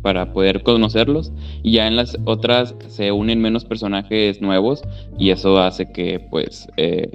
[0.03, 1.34] para poder conocerlos.
[1.63, 4.84] Y ya en las otras se unen menos personajes nuevos.
[5.17, 6.67] Y eso hace que, pues.
[6.77, 7.10] eh,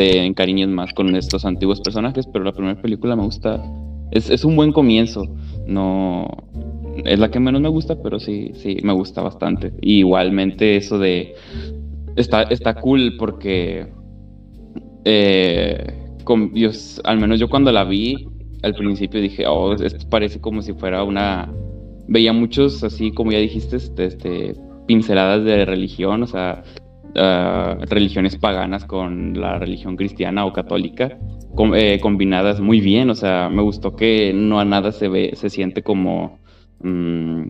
[0.00, 3.62] te encariñes más con estos antiguos personajes, pero la primera película me gusta.
[4.10, 5.26] Es, es un buen comienzo.
[5.66, 6.26] No.
[7.04, 9.72] Es la que menos me gusta, pero sí, sí, me gusta bastante.
[9.82, 11.34] Y igualmente eso de.
[12.16, 13.88] Está, está cool porque.
[15.04, 15.86] eh,
[16.24, 16.70] con- yo
[17.04, 18.26] al menos yo cuando la vi,
[18.62, 21.52] al principio dije, oh, esto parece como si fuera una.
[22.08, 24.54] Veía muchos, así como ya dijiste, este, este,
[24.86, 26.62] pinceladas de religión, o sea,
[27.16, 31.18] ah, religiones paganas con la religión cristiana o católica
[31.74, 33.10] eh, combinadas muy bien.
[33.10, 36.38] O sea, me gustó que no a nada se ve, se siente como,
[36.80, 37.42] mm,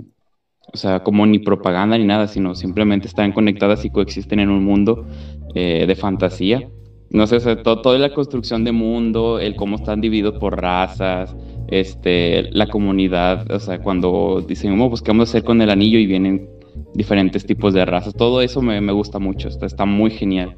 [0.73, 4.65] o sea, como ni propaganda ni nada, sino simplemente están conectadas y coexisten en un
[4.65, 5.07] mundo
[5.55, 6.69] eh, de fantasía.
[7.11, 10.61] No sé, o sea, to- toda la construcción de mundo, el cómo están divididos por
[10.61, 15.61] razas, este, la comunidad, o sea, cuando dicen, oh, pues, ¿qué vamos a hacer con
[15.61, 15.99] el anillo?
[15.99, 16.49] Y vienen
[16.95, 18.15] diferentes tipos de razas.
[18.15, 20.55] Todo eso me, me gusta mucho, está, está muy genial.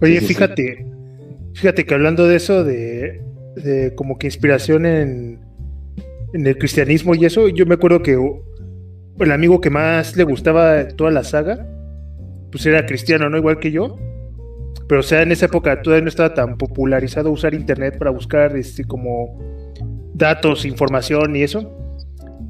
[0.00, 0.34] Oye, Sí, sí, sí.
[0.34, 0.86] fíjate,
[1.54, 3.22] fíjate que hablando de eso, de,
[3.56, 5.40] de como que inspiración en,
[6.32, 8.18] en el cristianismo y eso, yo me acuerdo que
[9.20, 11.66] el amigo que más le gustaba toda la saga,
[12.50, 13.36] pues era cristiano, ¿no?
[13.36, 13.96] Igual que yo.
[14.88, 18.56] Pero o sea, en esa época todavía no estaba tan popularizado usar internet para buscar
[18.56, 19.38] este como
[20.14, 21.83] datos, información y eso.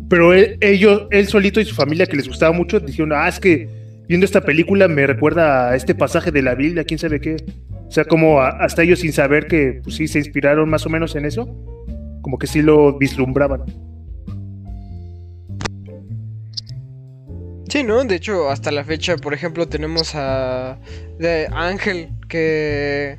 [0.08, 3.68] Pero ellos, él solito y su familia que les gustaba mucho, dijeron, ah, es que
[4.08, 7.36] viendo esta película me recuerda a este pasaje de la Biblia, quién sabe qué.
[7.86, 11.14] O sea, como hasta ellos sin saber que pues, sí se inspiraron más o menos
[11.16, 11.46] en eso,
[12.22, 13.62] como que sí lo vislumbraban.
[17.68, 18.04] Sí, ¿no?
[18.04, 20.78] De hecho, hasta la fecha, por ejemplo, tenemos a
[21.52, 23.18] Ángel que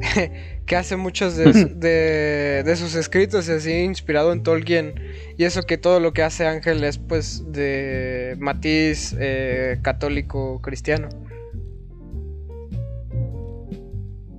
[0.68, 4.94] que hace muchos de, de, de sus escritos y así inspirado en Tolkien
[5.36, 11.08] y eso que todo lo que hace Ángel es pues de matiz eh, católico cristiano.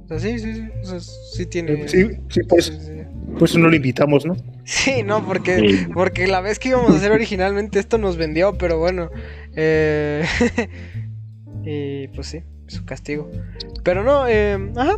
[0.05, 1.87] O sea, sí, sí, sí, o sea, sí tiene.
[1.87, 2.91] Sí, sí, pues, sí, sí.
[3.37, 4.35] pues no lo invitamos, ¿no?
[4.65, 8.77] Sí, no, porque, porque la vez que íbamos a hacer originalmente esto nos vendió, pero
[8.79, 9.11] bueno.
[9.55, 10.25] eh,
[11.63, 13.29] y pues sí, su castigo.
[13.83, 14.97] Pero no, eh, ajá.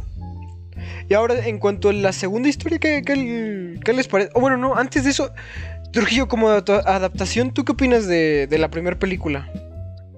[1.09, 4.31] Y ahora, en cuanto a la segunda historia, ¿qué, qué- les parece?
[4.33, 5.31] O bueno, no, antes de eso,
[5.91, 9.51] Trujillo, como adapta- adaptación, ¿tú qué opinas de, de la primera película?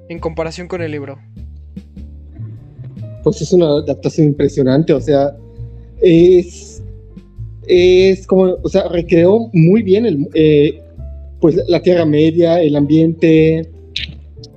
[0.09, 1.17] En comparación con el libro.
[3.23, 5.31] Pues es una adaptación impresionante, o sea,
[6.01, 6.83] es,
[7.67, 10.81] es como, o sea, recreó muy bien el, eh,
[11.39, 13.69] pues la Tierra Media, el ambiente.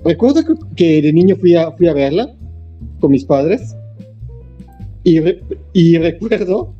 [0.05, 2.29] Recuerdo que, que de niño fui a, fui a verla
[3.01, 3.75] con mis padres
[5.07, 5.41] y, re-
[5.73, 6.75] y recuerdo,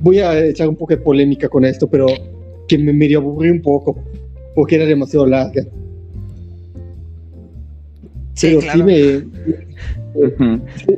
[0.00, 2.06] voy a echar un poco de polémica con esto, pero
[2.66, 3.98] que me medio aburrí un poco
[4.54, 5.62] porque era demasiado larga.
[8.32, 8.78] Sí, pero claro.
[8.78, 8.96] sí me,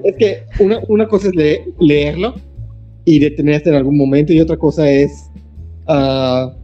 [0.04, 2.34] es que una, una cosa es le- leerlo
[3.04, 5.10] y detenerte en algún momento y otra cosa es
[5.88, 6.54] ah,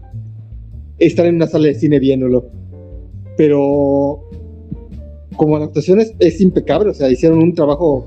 [1.01, 2.47] estar en una sala de cine viéndolo.
[3.37, 4.23] Pero
[5.35, 8.07] como adaptación es, es impecable, o sea, hicieron un trabajo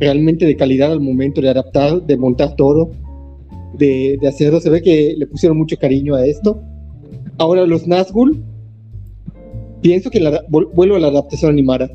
[0.00, 2.90] realmente de calidad al momento de adaptar, de montar todo,
[3.74, 4.60] de, de hacerlo.
[4.60, 6.62] Se ve que le pusieron mucho cariño a esto.
[7.38, 8.42] Ahora los Nazgûl,
[9.80, 11.90] pienso que la, vuelvo a la adaptación animada.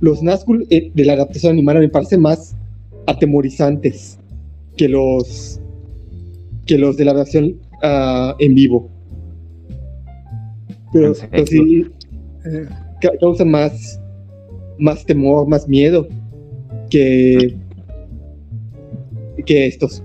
[0.00, 2.54] Los Nazgûl eh, de la adaptación animada me parecen más
[3.06, 4.18] atemorizantes
[4.76, 5.60] que los
[6.66, 8.90] que los de la versión ah, en vivo.
[10.92, 11.86] Pero, pero sí
[12.44, 12.66] eh,
[13.00, 14.00] ca- causan más
[14.78, 16.06] más temor, más miedo
[16.90, 17.56] que
[19.44, 20.02] que estos.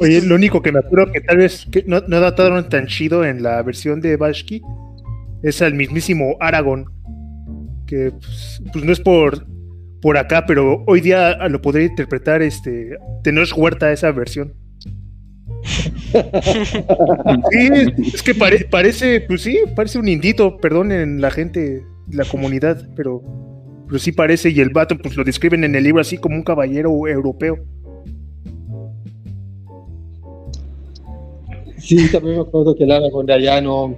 [0.00, 3.24] Oye, lo único que me acuerdo que tal vez que no, no adaptaron tan chido
[3.24, 4.60] en la versión de Bashki
[5.42, 6.86] es al mismísimo Aragorn.
[7.86, 9.46] Que pues, pues, no es por,
[10.00, 14.54] por acá, pero hoy día lo podría interpretar este Tenoch Huerta esa versión.
[17.50, 17.68] Sí,
[18.14, 23.22] es que pare- parece, pues sí, parece un indito, perdonen la gente, la comunidad, pero,
[23.86, 26.42] pero sí parece, y el vato, pues lo describen en el libro así como un
[26.42, 27.58] caballero europeo.
[31.78, 33.96] Sí, también me acuerdo que el Aragón de allá no.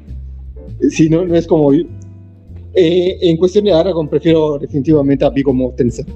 [0.90, 1.72] Sí, no, no es como.
[1.72, 6.06] Eh, en cuestión de Aragón, prefiero definitivamente a Vigo Mortensen.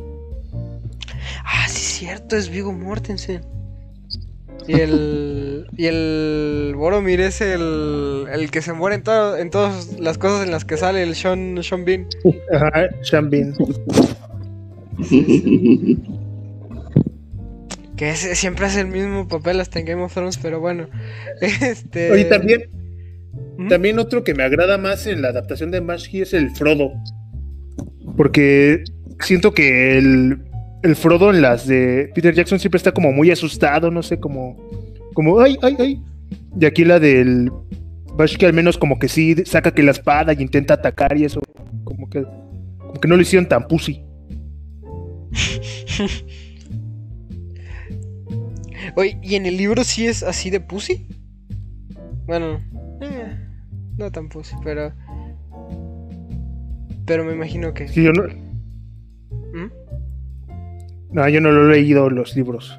[1.45, 3.43] Ah, sí, cierto, es Vigo Mortensen.
[4.69, 5.67] Y el.
[5.77, 6.75] Y el.
[6.77, 8.27] Boromir es el.
[8.33, 11.15] El que se muere en, todo- en todas las cosas en las que sale el
[11.17, 12.07] Sean, Sean Bean.
[12.53, 13.55] Ajá, Sean Bean.
[17.97, 20.89] Que es- siempre hace el mismo papel hasta en Game of Thrones, pero bueno.
[21.41, 22.11] Este.
[22.13, 22.63] Oye, también,
[23.57, 23.69] ¿Mm?
[23.69, 26.93] también otro que me agrada más en la adaptación de Mashi es el Frodo.
[28.17, 28.85] Porque
[29.21, 30.39] siento que el,
[30.83, 34.57] el Frodo en las de Peter Jackson siempre está como muy asustado, no sé, como,
[35.15, 36.03] como, ay, ay, ay.
[36.59, 37.51] Y aquí la del
[38.15, 41.41] Bashki al menos como que sí saca que la espada y intenta atacar y eso,
[41.85, 42.23] como que,
[42.79, 44.05] como que no lo hicieron tan pussy.
[48.97, 51.07] Oye, ¿y en el libro sí es así de pussy?
[52.27, 52.61] Bueno,
[53.01, 53.37] eh,
[53.97, 54.93] no tan pussy, pero.
[57.07, 57.89] Pero me imagino que.
[57.89, 58.25] Sí, yo no,
[59.53, 59.71] ¿Mm?
[61.11, 62.79] No, yo no lo he leído los libros.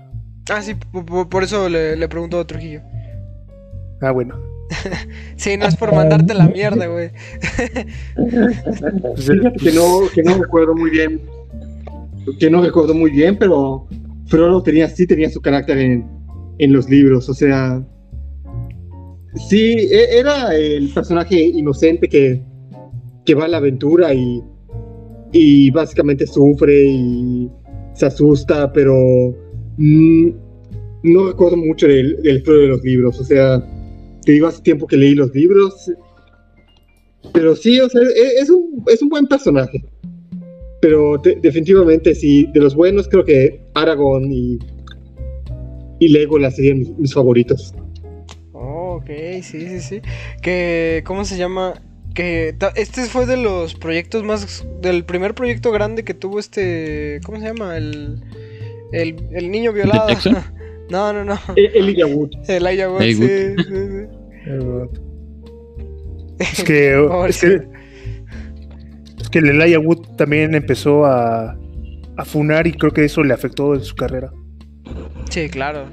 [0.52, 2.82] Ah, sí, po- po- por, eso le, le pregunto a Trujillo.
[4.02, 4.36] Ah, bueno.
[5.36, 7.12] Sí, no es por mandarte la mierda, güey.
[9.18, 11.22] Fíjate que no, que no recuerdo muy bien.
[12.40, 13.88] Que no recuerdo muy bien, pero
[14.28, 16.06] Frodo tenía, sí tenía su carácter en,
[16.60, 17.30] en los libros.
[17.30, 17.82] O sea.
[19.48, 22.44] Sí, e- era el personaje inocente que,
[23.26, 24.44] que va a la aventura y,
[25.32, 27.50] y básicamente sufre y
[28.00, 28.96] se asusta, pero
[29.78, 30.30] mm,
[31.04, 33.20] no recuerdo mucho del, del de los libros.
[33.20, 33.62] O sea,
[34.24, 35.92] te digo hace tiempo que leí los libros.
[37.34, 39.84] Pero sí, o sea, e- es un, es un buen personaje.
[40.82, 44.58] Pero de- definitivamente, sí, de los buenos creo que Aragorn y,
[46.00, 47.74] y Legolas serían mis, mis favoritos.
[48.54, 49.10] Oh, ok,
[49.42, 50.02] sí, sí, sí.
[50.42, 51.74] Que, ¿cómo se llama?
[52.14, 54.66] Que este fue de los proyectos más.
[54.82, 57.20] Del primer proyecto grande que tuvo este.
[57.24, 57.78] ¿Cómo se llama?
[57.78, 58.24] El.
[58.92, 60.08] El, el niño violado.
[60.90, 61.40] No, no, no.
[61.56, 62.32] E- Elijah Wood.
[62.48, 64.88] El Wood, sí, sí, eh,
[66.40, 66.64] es sí.
[66.64, 66.96] que,
[67.28, 67.56] es que
[69.22, 71.56] es que el Elijah Wood también empezó a,
[72.18, 74.32] a funar y creo que eso le afectó en su carrera.
[75.30, 75.86] Sí, claro.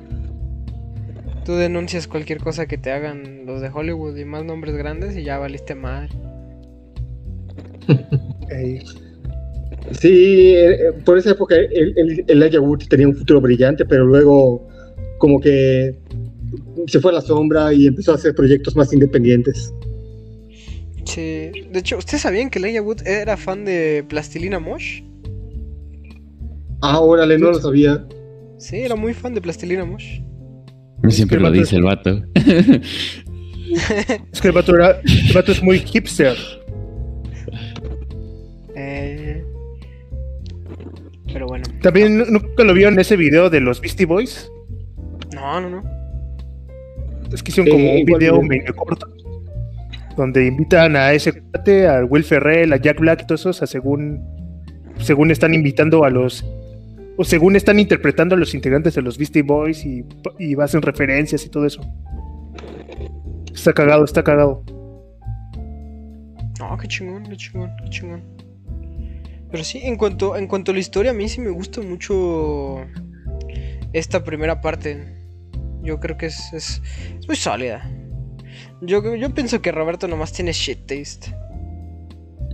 [1.47, 5.23] Tú denuncias cualquier cosa que te hagan los de Hollywood y más nombres grandes y
[5.23, 6.09] ya valiste mal.
[8.51, 8.81] Ey.
[9.93, 14.05] Sí, eh, eh, por esa época el, el, Elijah Wood tenía un futuro brillante, pero
[14.05, 14.67] luego
[15.19, 15.95] como que
[16.89, 19.73] se fue a la sombra y empezó a hacer proyectos más independientes.
[21.05, 21.53] Sí.
[21.71, 25.03] De hecho, ¿ustedes sabían que Elijah Wood era fan de Plastilina Mosh?
[26.83, 28.05] Ah, órale, no lo sabía.
[28.59, 30.21] Sí, era muy fan de Plastilina Mosh.
[31.09, 32.23] Siempre lo dice el vato.
[34.33, 36.37] Es que el vato, era, el vato es muy hipster.
[38.75, 39.45] Eh,
[41.33, 41.65] Pero bueno.
[41.83, 44.51] También nunca lo vieron en ese video de los Beastie Boys.
[45.35, 45.83] No, no, no.
[47.33, 48.43] Es que hicieron como Eh, un ¿cuál video video?
[48.49, 49.09] medio corto.
[50.17, 53.67] Donde invitan a ese cuate, al Will Ferrell, a Jack Black y todos esos, a
[53.67, 54.23] según,
[54.99, 56.47] según están invitando a los.
[57.17, 60.05] O según están interpretando a los integrantes de los Beastie Boys y,
[60.39, 61.81] y hacen referencias y todo eso.
[63.53, 64.63] Está cagado, está cagado.
[66.59, 68.23] No, qué chingón, qué chingón, qué chingón.
[69.51, 72.85] Pero sí, en cuanto, en cuanto a la historia, a mí sí me gusta mucho
[73.93, 75.15] esta primera parte.
[75.83, 76.83] Yo creo que es, es,
[77.27, 77.89] muy sólida.
[78.81, 81.35] Yo, yo pienso que Roberto nomás tiene shit taste.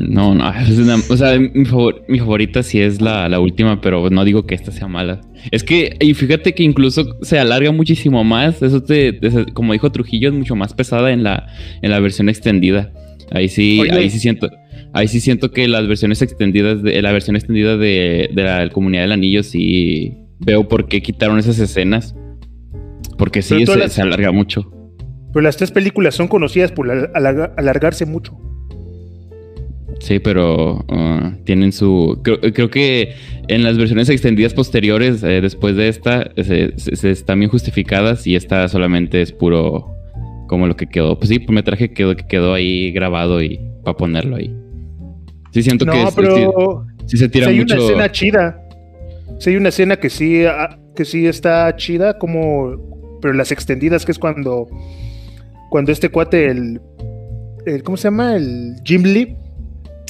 [0.09, 3.81] No, no, es una- o sea, mi, favor- mi favorita sí es la, la última,
[3.81, 5.21] pero no digo que esta sea mala.
[5.51, 9.91] Es que, y fíjate que incluso se alarga muchísimo más, eso te, te- como dijo
[9.93, 11.47] Trujillo, es mucho más pesada en la,
[11.83, 12.93] en la versión extendida.
[13.31, 13.93] Ahí sí, Oye.
[13.93, 14.51] ahí sí siento,
[14.93, 19.03] ahí sí siento que las versiones extendidas, de, la versión extendida de, de la comunidad
[19.03, 22.15] del anillo sí veo por qué quitaron esas escenas.
[23.19, 24.71] Porque sí, se, las- se alarga mucho.
[25.33, 28.37] Pero las tres películas son conocidas por al- alarga- alargarse mucho.
[30.03, 32.21] Sí, pero ah, tienen su.
[32.25, 33.15] Creo, creo que
[33.47, 38.27] en las versiones extendidas posteriores, eh, después de esta, se, se- se están bien justificadas
[38.27, 39.89] y esta solamente es puro.
[40.49, 41.17] Como lo que quedó.
[41.19, 44.55] Pues sí, el metraje quedó, que quedó ahí grabado y para ponerlo ahí.
[45.53, 47.75] Sí, siento que es- pero sí, sí se tira Sí hay mucho.
[47.77, 48.61] una escena chida.
[49.39, 53.19] Sí hay una escena que sí, ah, que sí está chida, como.
[53.23, 54.67] Pero las extendidas, que es cuando.
[55.71, 56.81] Cuando este cuate, el.
[57.67, 58.37] el- ¿Cómo se llama?
[58.37, 59.37] El Jim Lee.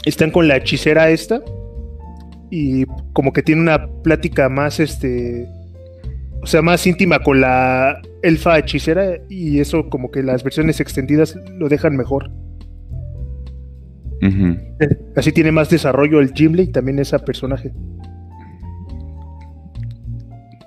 [0.04, 1.42] Están con la hechicera esta.
[2.50, 5.46] Y como que tiene una plática más este.
[6.42, 11.38] o sea, más íntima con la elfa hechicera y eso como que las versiones extendidas
[11.58, 12.30] lo dejan mejor.
[15.16, 17.72] Así tiene más desarrollo el Gimli y también esa personaje.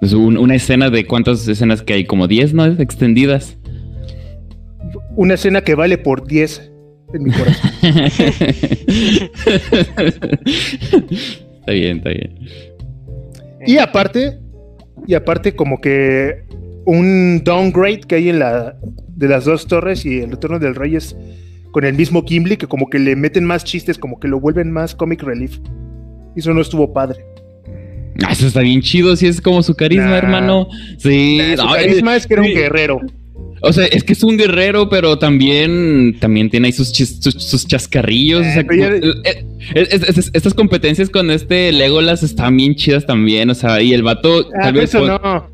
[0.01, 2.65] Es un- una escena de cuántas escenas que hay, como 10, ¿no?
[2.65, 3.57] Extendidas.
[5.15, 6.71] Una escena que vale por 10
[7.17, 7.71] en mi corazón.
[10.45, 12.39] está bien, está bien.
[13.65, 14.37] y aparte,
[15.07, 16.43] y aparte como que
[16.85, 18.75] un downgrade que hay en la
[19.15, 21.15] de las dos torres y el retorno del rey es
[21.71, 24.71] con el mismo Gimli que como que le meten más chistes, como que lo vuelven
[24.71, 25.57] más comic relief.
[26.35, 27.19] Y eso no estuvo padre.
[28.25, 30.17] Ah, eso está bien chido, si es como su carisma, Nah.
[30.17, 30.67] hermano.
[30.97, 32.53] Sí, Su no, carisma es que era un sí.
[32.53, 33.01] guerrero.
[33.67, 37.33] O sea, es que es un guerrero, pero también, también tiene ahí sus, chis- sus,
[37.43, 38.41] sus chascarrillos.
[38.41, 42.75] o sea, Eh, pero eh, es- es- es- estas competencias con este Legolas están bien
[42.75, 43.49] chidas también.
[43.49, 44.47] O sea, y el vato.
[44.55, 45.47] Ah, tal vez eso no.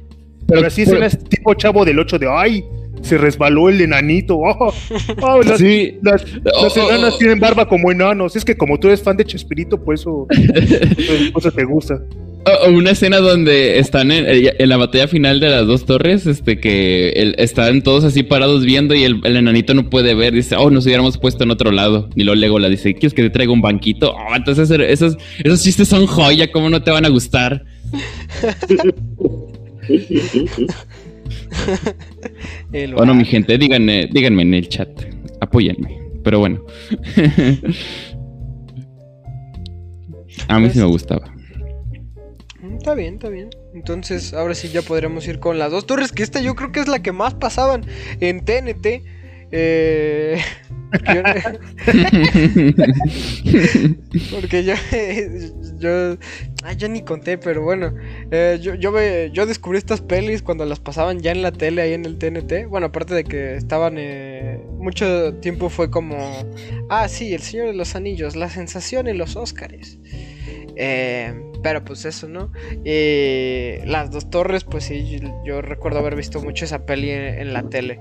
[0.47, 2.63] Pero así por- suena este tipo chavo del 8 de ay,
[3.01, 4.37] se resbaló el enanito.
[4.37, 4.73] Oh,
[5.21, 5.97] oh, las, Sí.
[6.01, 7.17] las, las Oh, oh, enanas oh.
[7.17, 8.35] tienen barba como enanos.
[8.35, 11.99] Es que como tú eres fan de Chespirito, pues eso, eso, eso te gusta.
[12.43, 14.25] O- o una escena donde están en,
[14.57, 18.65] en la batalla final de las dos torres, este que el- están todos así parados
[18.65, 21.71] viendo y el, el enanito no puede ver, dice, oh, nos hubiéramos puesto en otro
[21.71, 22.09] lado.
[22.15, 24.13] Y luego Legolas dice, ¿quieres que te traiga un banquito?
[24.13, 27.63] Oh, entonces esos, esos chistes son joya, ¿cómo no te van a gustar?
[32.73, 34.89] El Bueno, mi gente, díganme, díganme en el chat,
[35.41, 35.99] apóyenme.
[36.23, 36.63] Pero bueno.
[40.47, 41.33] A mí sí me gustaba.
[42.61, 43.49] Mm, Está bien, está bien.
[43.73, 46.79] Entonces, ahora sí ya podremos ir con las dos torres, que esta yo creo que
[46.79, 47.85] es la que más pasaban
[48.19, 49.03] en TNT.
[49.51, 50.39] Eh,
[54.29, 54.73] porque yo,
[55.77, 56.17] yo,
[56.63, 57.93] ah, ya ni conté, pero bueno,
[58.31, 61.81] eh, yo, yo, ve- yo descubrí estas pelis cuando las pasaban ya en la tele,
[61.81, 62.65] ahí en el TNT.
[62.67, 66.17] Bueno, aparte de que estaban, eh, mucho tiempo fue como,
[66.89, 69.97] ah, sí, El Señor de los Anillos, la sensación en los Óscares.
[70.75, 71.33] Eh,
[71.63, 72.51] pero pues eso, ¿no?
[72.83, 77.53] Y las dos torres, pues sí, yo, yo recuerdo haber visto mucho esa peli en
[77.53, 77.99] la tele.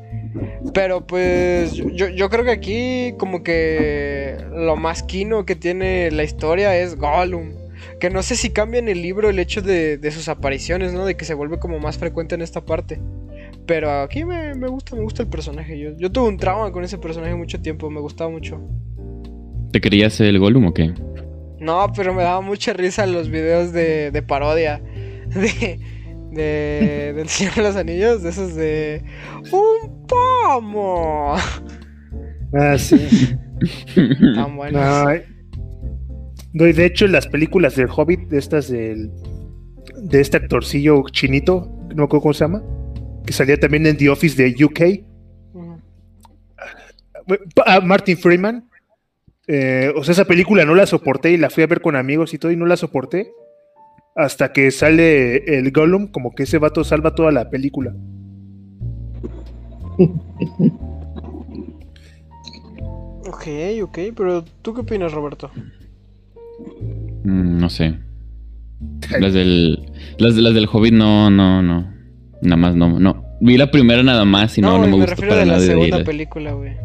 [0.75, 6.23] Pero pues yo, yo creo que aquí como que lo más quino que tiene la
[6.23, 7.55] historia es Gollum.
[7.99, 11.05] Que no sé si cambia en el libro el hecho de, de sus apariciones, ¿no?
[11.05, 13.01] De que se vuelve como más frecuente en esta parte.
[13.67, 15.79] Pero aquí me, me gusta, me gusta el personaje.
[15.79, 18.61] Yo, yo tuve un trauma con ese personaje mucho tiempo, me gustaba mucho.
[19.73, 20.93] ¿Te querías el Gollum o qué?
[21.59, 24.83] No, pero me daba mucha risa los videos de, de parodia
[25.29, 25.79] de,
[26.31, 29.03] de, del Señor de los Anillos, de esos de
[29.51, 31.35] un pomo.
[32.55, 33.37] Ah, sí.
[34.35, 34.83] Tan buenos.
[34.83, 35.27] No, eh.
[36.53, 39.11] No, y de hecho, las películas del Hobbit, de estas del.
[40.03, 42.63] de este actorcillo chinito, no me acuerdo cómo se llama,
[43.25, 44.81] que salía también en The Office de UK,
[47.67, 48.69] ah, Martin Freeman.
[49.47, 52.35] eh, o sea, esa película no la soporté y la fui a ver con amigos
[52.35, 53.33] y todo, y no la soporté.
[54.17, 57.95] Hasta que sale el Gollum, como que ese vato salva toda la película.
[63.27, 63.47] Ok,
[63.83, 65.51] ok, pero ¿tú qué opinas, Roberto?
[67.25, 67.99] Mm, no sé.
[69.21, 69.79] Las del,
[70.19, 71.93] las, las del Hobbit no, no, no.
[72.43, 73.25] Nada más no, no.
[73.43, 75.59] Vi la primera nada más y no, no, me me gustó para de la nada.
[75.59, 76.77] de ahí segunda la- película, güey.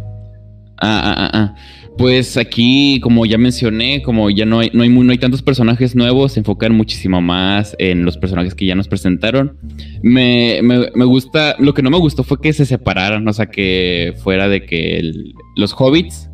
[0.78, 1.56] Ah, ah, ah, ah.
[1.98, 5.96] Pues aquí, como ya mencioné, como ya no hay, no hay, no hay tantos personajes
[5.96, 9.58] nuevos, se enfocan muchísimo más en los personajes que ya nos presentaron.
[10.02, 13.46] Me, me- me gusta, lo que no me gustó fue que se separaran, o sea,
[13.46, 16.30] que fuera de que el- los hobbits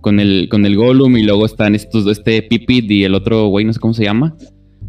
[0.00, 3.64] con el, con el Gollum y luego están estos, este Pipit y el otro güey,
[3.64, 4.34] no sé cómo se llama.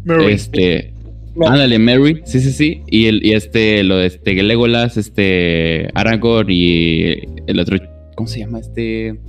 [0.04, 0.32] Mary.
[0.32, 0.92] Este,
[1.36, 1.52] Mary.
[1.52, 2.80] ándale, Mary, sí, sí, sí.
[2.88, 7.14] Y, el, y este, lo de este Legolas, este Aragorn y
[7.46, 7.78] el otro,
[8.16, 8.58] ¿cómo se llama?
[8.58, 9.20] Este,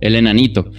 [0.00, 0.70] el enanito.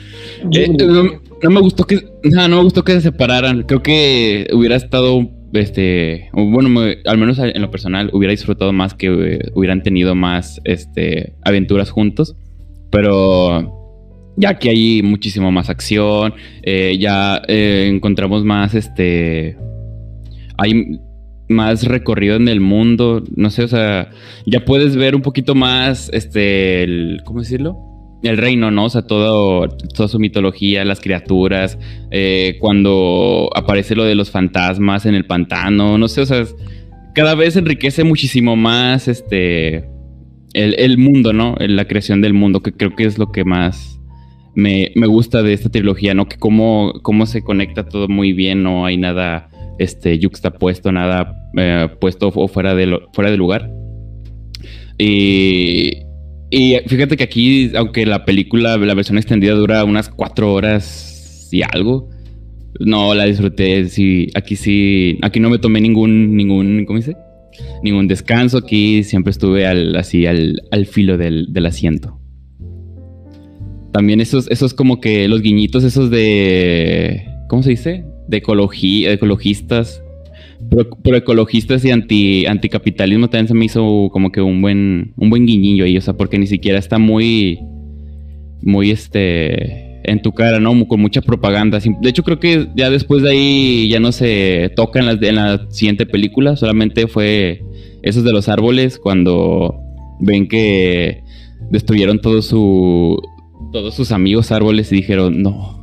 [0.53, 1.03] Eh, no,
[1.43, 3.63] no me gustó que, no, no me gustó que se separaran.
[3.63, 8.93] Creo que hubiera estado, este, bueno, me- al menos en lo personal, hubiera disfrutado más
[8.93, 12.35] que eh, hubieran tenido más, este, aventuras juntos.
[12.91, 13.75] Pero
[14.37, 16.33] ya que hay muchísimo más acción,
[16.63, 19.57] eh, ya eh, encontramos más, este,
[20.57, 20.97] hay
[21.49, 24.11] más recorrido en el mundo, no sé, o sea,
[24.45, 27.77] ya puedes ver un poquito más, este, ¿cómo decirlo?
[28.21, 28.85] El reino, ¿no?
[28.85, 31.79] O sea, todo, toda su mitología, las criaturas,
[32.11, 36.45] eh, cuando aparece lo de los fantasmas en el pantano, no sé, o sea,
[37.15, 39.89] cada vez enriquece muchísimo más, este,
[40.53, 41.55] el, el mundo, ¿no?
[41.59, 43.99] La creación del mundo, que creo que es lo que más
[44.53, 46.27] me, me gusta de esta trilogía, ¿no?
[46.27, 49.48] Que cómo, cómo se conecta todo muy bien, no hay nada
[49.79, 53.71] este, yuxtapuesto, nada eh, puesto o fuera de, fuera de lugar.
[54.97, 55.91] Y,
[56.51, 61.61] y fíjate que aquí, aunque la película, la versión extendida dura unas cuatro horas y
[61.63, 62.09] algo,
[62.79, 63.85] no la disfruté.
[63.85, 67.15] Sí, aquí sí, aquí no me tomé ningún, ningún, ¿cómo dice?
[67.83, 68.57] Ningún descanso.
[68.57, 72.19] Aquí siempre estuve al, así al, al filo del, del asiento.
[73.91, 78.05] También esos, esos como que los guiñitos, esos de, ¿cómo se dice?
[78.29, 80.03] De ecologistas,
[80.69, 85.29] pro, pro ecologistas y anti, anticapitalismo también se me hizo como que un buen, un
[85.29, 87.59] buen guiñillo ahí, o sea, porque ni siquiera está muy,
[88.61, 90.87] muy este, en tu cara, ¿no?
[90.87, 91.79] Con mucha propaganda.
[91.79, 95.35] De hecho, creo que ya después de ahí ya no se toca en la, en
[95.35, 97.63] la siguiente película, solamente fue
[98.01, 99.75] esos de los árboles cuando
[100.19, 101.23] ven que
[101.69, 103.21] destruyeron todo su,
[103.71, 105.78] todos sus amigos árboles y dijeron, no,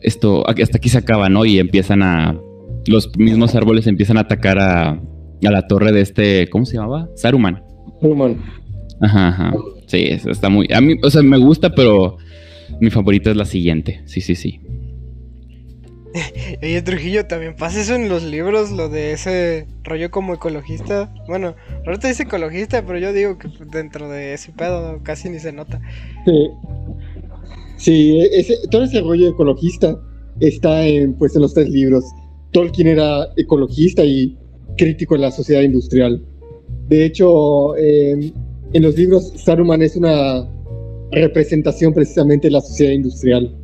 [0.00, 1.44] esto hasta aquí se acaba, ¿no?
[1.44, 2.38] Y empiezan a,
[2.88, 7.08] los mismos árboles empiezan a atacar a, a la torre de este, ¿cómo se llamaba?
[7.14, 7.62] Saruman.
[8.00, 8.42] Human.
[9.00, 9.54] Ajá, ajá.
[9.86, 12.18] Sí, eso está muy, a mí, o sea, me gusta, pero
[12.80, 14.02] mi favorita es la siguiente.
[14.06, 14.60] Sí, sí, sí.
[16.62, 21.12] Oye, Trujillo, también pasa eso en los libros, lo de ese rollo como ecologista.
[21.26, 21.54] Bueno,
[21.86, 25.80] ahorita dice ecologista, pero yo digo que dentro de ese pedo casi ni se nota.
[26.24, 26.50] Sí,
[27.78, 29.98] Sí, ese, todo ese rollo ecologista
[30.40, 32.04] está en, pues, en los tres libros.
[32.52, 34.36] Tolkien era ecologista y
[34.76, 36.22] crítico de la sociedad industrial.
[36.88, 38.32] De hecho, eh,
[38.72, 40.46] en los libros Saruman es una
[41.12, 43.54] representación precisamente de la sociedad industrial.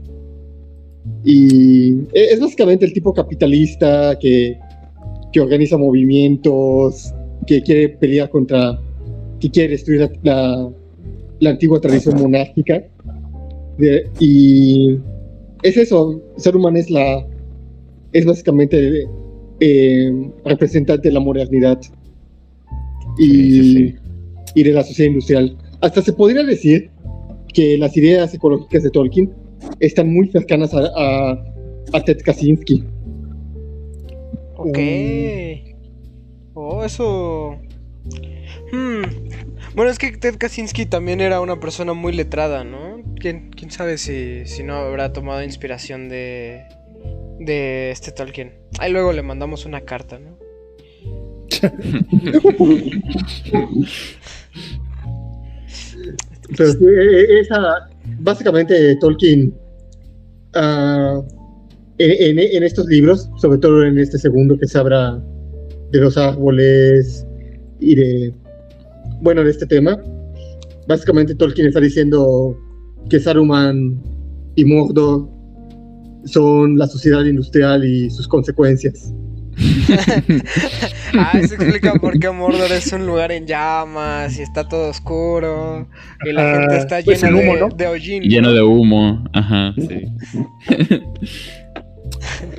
[1.24, 4.58] Y e- es básicamente el tipo capitalista que,
[5.32, 7.12] que organiza movimientos,
[7.46, 8.78] que quiere pelear contra,
[9.40, 10.70] que quiere destruir la, la-
[11.40, 12.84] la antigua tradición monárquica.
[13.78, 14.98] De- y
[15.62, 17.26] es eso, Saruman es la,
[18.12, 19.06] es básicamente
[19.60, 21.80] eh, representante de la modernidad
[23.18, 23.94] y, Sí, sí, sí.
[24.54, 25.56] y de la sociedad industrial.
[25.80, 26.90] Hasta se podría decir
[27.52, 29.32] que las ideas ecológicas de Tolkien
[29.80, 31.44] están muy cercanas a, a,
[31.92, 32.84] a Ted Kaczynski.
[34.56, 34.78] Ok.
[36.54, 37.56] Oh, eso.
[38.72, 39.02] Hmm.
[39.74, 42.93] Bueno, es que Ted Kaczynski también era una persona muy letrada, ¿no?
[43.24, 46.64] ¿Quién, quién sabe si, si no habrá tomado inspiración de,
[47.40, 48.52] de este Tolkien?
[48.78, 50.36] Ahí luego le mandamos una carta, ¿no?
[56.54, 57.88] Pero e- e- esa,
[58.20, 59.54] básicamente Tolkien,
[60.52, 61.22] ah,
[61.96, 65.18] en- en estos libros, sobre todo en este segundo que se habla
[65.92, 67.26] de los árboles
[67.80, 68.34] y de,
[69.22, 69.98] bueno, de este tema,
[70.86, 72.54] básicamente Tolkien está diciendo
[73.10, 74.00] que Saruman
[74.56, 75.28] y Mordor
[76.24, 79.12] son la sociedad industrial y sus consecuencias.
[81.16, 85.88] Ah, eso explica por qué Mordor es un lugar en llamas y está todo oscuro
[86.24, 87.68] y la Ah, gente está pues llena humo, de, ¿no?
[87.68, 88.22] de hollín.
[88.24, 88.54] Lleno ¿no?
[88.54, 89.24] de humo.
[89.32, 90.06] Ajá, sí.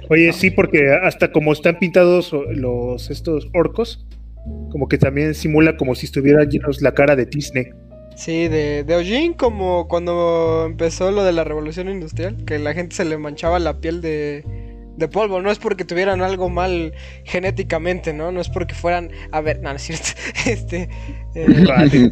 [0.09, 4.05] Oye, sí, porque hasta como están pintados los estos orcos,
[4.71, 7.65] como que también simula como si estuvieran llenos la cara de Disney.
[8.15, 12.95] Sí, de, de hollín como cuando empezó lo de la revolución industrial, que la gente
[12.95, 14.43] se le manchaba la piel de,
[14.95, 15.41] de polvo.
[15.41, 16.93] No es porque tuvieran algo mal
[17.25, 18.31] genéticamente, ¿no?
[18.31, 19.11] No es porque fueran...
[19.31, 20.07] A ver, no, no es cierto.
[20.45, 20.89] Este...
[21.35, 22.09] eh,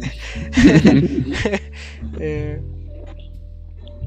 [2.20, 2.60] eh,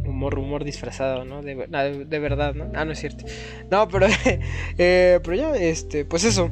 [0.05, 1.41] humor, humor disfrazado, ¿no?
[1.41, 2.71] De, no, de- de verdad, ¿no?
[2.75, 3.25] Ah, no es cierto.
[3.71, 4.07] No, pero...
[4.77, 6.05] eh, pero ya, este...
[6.05, 6.51] Pues eso.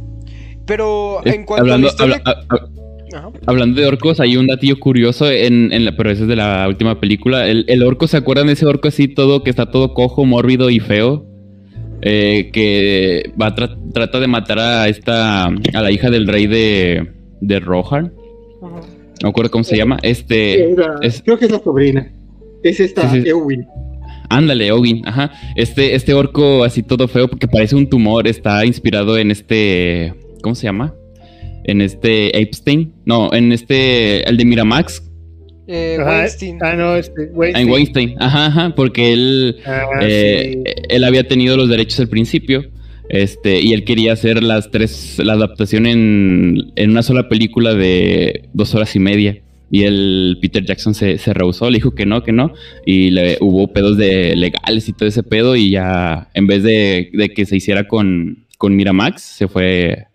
[0.66, 2.22] Pero en cuanto hablando, a la historia...
[2.26, 2.75] habla- a- a-
[3.16, 3.30] Ajá.
[3.46, 6.66] hablando de orcos, hay un datillo curioso en, en la, pero ese es de la
[6.68, 7.48] última película.
[7.48, 10.70] El, el orco, ¿se acuerdan de ese orco así todo que está todo cojo, mórbido
[10.70, 11.26] y feo?
[12.02, 16.46] Eh, que va a tra- trata de matar a esta a la hija del rey
[16.46, 17.08] de,
[17.42, 18.14] de Rohan.
[18.62, 18.76] Ajá.
[19.22, 19.98] No me acuerdo cómo se llama.
[20.04, 20.72] Este.
[20.72, 22.12] Era- es- Creo que es la sobrina.
[22.64, 23.30] Es esta Sí, sí.
[23.30, 23.66] Eowyn.
[24.30, 25.32] Ándale, Ogin, ajá.
[25.56, 30.14] Este, este orco así todo feo porque parece un tumor, está inspirado en este.
[30.42, 30.94] ¿Cómo se llama?
[31.66, 32.94] En este Epstein.
[33.06, 34.28] No, en este.
[34.28, 35.04] El de Miramax.
[35.68, 36.60] Eh, Ajá, Weinstein.
[36.62, 37.68] Ah, no, este, Weinstein.
[37.68, 38.16] En Weinstein.
[38.20, 38.76] Ajá, ajá.
[38.76, 39.58] Porque él.
[39.66, 40.74] Ah, eh, sí.
[40.90, 42.66] Él había tenido los derechos al principio.
[43.10, 45.20] Este, y él quería hacer las tres.
[45.24, 49.42] La adaptación en, en una sola película de dos horas y media.
[49.72, 52.54] Y el Peter Jackson se, se rehusó, le dijo que no, que no.
[52.86, 55.56] Y le, hubo pedos de legales y todo ese pedo.
[55.56, 60.06] Y ya, en vez de, de que se hiciera con, con Miramax, se fue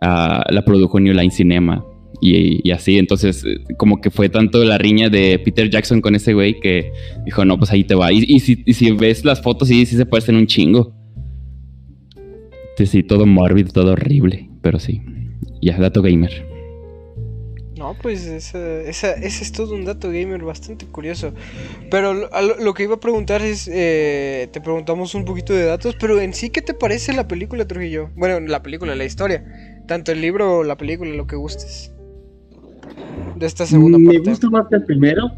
[0.00, 1.84] a la produjo New Line Cinema.
[2.20, 6.32] Y, así, entonces, eh, como que fue tanto la riña de Peter Jackson con ese
[6.32, 6.90] güey que
[7.26, 8.12] dijo, no, pues ahí te va.
[8.12, 10.94] Y, si, ves las fotos, sí, sí se parecen un chingo.
[12.78, 15.02] Sí, sí, todo mórbido, todo horrible, pero sí.
[15.60, 16.46] Ya, dato gamer.
[17.76, 21.34] No, pues ese, esa- ese es todo un dato gamer bastante curioso.
[21.90, 26.20] Pero lo que iba a preguntar es, eh, te preguntamos un poquito de datos, pero
[26.20, 28.10] en sí, ¿qué te parece la película, Trujillo?
[28.16, 29.44] Bueno, la película, la historia.
[29.86, 31.92] Tanto el libro o la película, lo que gustes.
[33.36, 34.30] De esta segunda Me parte.
[34.30, 35.30] gusta más que el primero,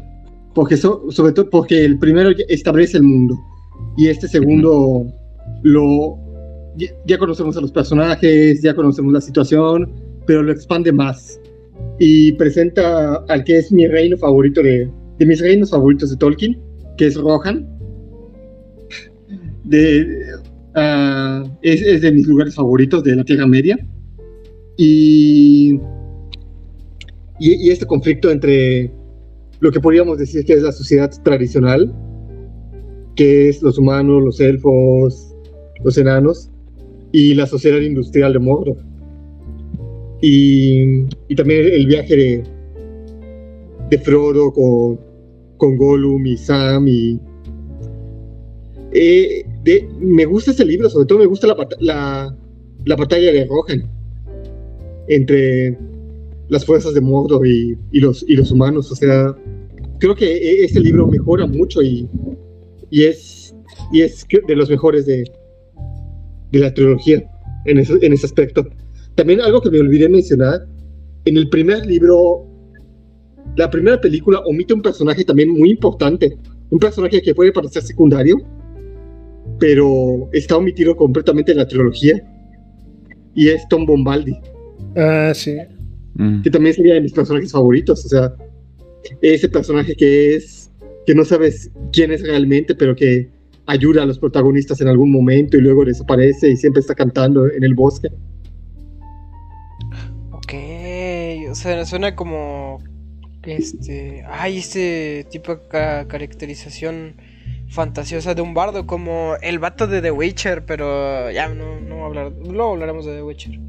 [0.53, 3.35] porque so- sobre todo porque el primero establece el mundo
[3.97, 5.05] y este segundo
[5.63, 6.17] lo
[6.77, 9.91] ya, ya conocemos a los personajes, ya conocemos la situación,
[10.25, 11.39] pero lo expande más
[11.99, 16.59] y presenta al que es mi reino favorito de, de mis reinos favoritos de Tolkien,
[16.97, 17.67] que es Rohan.
[19.63, 20.07] De,
[20.75, 23.77] ah, es, es de mis lugares favoritos de la Tierra Media
[24.77, 25.79] y
[27.39, 28.91] y, este conflicto entre
[29.59, 31.93] lo que podríamos decir que es la sociedad tradicional,
[33.15, 35.35] que es los humanos, los elfos,
[35.83, 36.49] los enanos,
[37.11, 38.77] y la sociedad industrial de Mordor.
[40.21, 42.43] Y, y también el viaje de,
[43.89, 44.99] de Frodo con,
[45.57, 46.87] con Gollum y Sam.
[46.87, 47.19] Y,
[48.93, 49.45] eh,
[49.99, 52.35] me gusta este libro, sobre todo me gusta la, la,
[52.85, 53.96] la batalla de Rohan
[55.07, 55.77] entre
[56.49, 58.91] las fuerzas de Mordor y, y los, y los humanos.
[58.91, 59.35] O sea,
[59.99, 62.07] creo que e- este libro mejora mucho y,
[62.89, 63.55] y, es,
[63.91, 65.29] y es de los mejores de,
[66.51, 67.23] de la trilogía
[67.65, 68.65] en ese, en ese aspecto.
[69.15, 70.67] También algo que me olvidé mencionar,
[71.25, 72.45] en el primer libro,
[73.57, 76.37] la primera película omite un personaje también muy importante,
[76.69, 78.37] un personaje que puede parecer secundario,
[79.59, 82.21] pero está omitido completamente en la trilogía,
[83.33, 84.33] y es Tom Bombaldi
[84.95, 85.55] Ah, sí.
[86.15, 86.41] Mm.
[86.41, 88.03] que también sería de mis personajes favoritos.
[88.05, 88.33] O sea,
[89.21, 90.71] ese personaje que es,
[91.05, 93.29] que no sabes quién es realmente, pero que
[93.67, 97.63] ayuda a los protagonistas en algún momento y luego desaparece y siempre está cantando en
[97.63, 98.07] el bosque.
[100.31, 100.53] Ok,
[101.51, 102.79] o sea, suena como
[103.43, 107.15] este, ay, este tipo de ca- caracterización
[107.69, 112.03] fantasiosa de un bardo, como el vato de The Witcher, pero ya no, no voy
[112.03, 113.59] a hablar, luego hablaremos de The Witcher.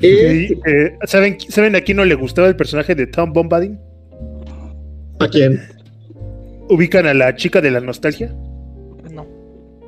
[0.00, 3.78] Eh, ¿saben, ¿Saben a quién no le gustaba el personaje de Tom Bombadil?
[5.18, 5.60] ¿A quién?
[6.68, 8.28] ¿Ubican a la chica de la nostalgia?
[9.10, 9.26] No.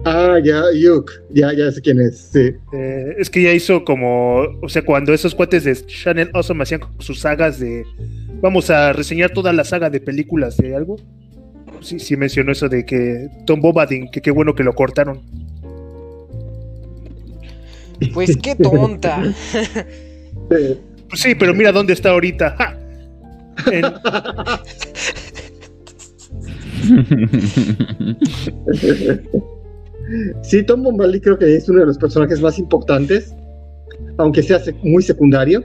[0.04, 2.52] Ah, ya, Yuk, ya, ya sé quién es, sí.
[2.72, 6.80] Eh, es que ya hizo como, o sea, cuando esos cuates de Channel Awesome hacían
[6.98, 7.84] sus sagas de,
[8.40, 10.96] vamos a reseñar toda la saga de películas de algo.
[11.80, 15.20] Sí, sí mencionó eso de que Tom Bobadin, que qué bueno que lo cortaron.
[18.14, 19.22] Pues qué tonta.
[19.52, 20.78] Sí.
[21.08, 22.56] Pues sí, pero mira dónde está ahorita.
[22.56, 22.76] ¡Ja!
[23.72, 23.84] En-
[30.42, 33.32] Sí, Tom Bombaldi creo que es uno de los personajes más importantes,
[34.18, 35.64] aunque sea muy secundario.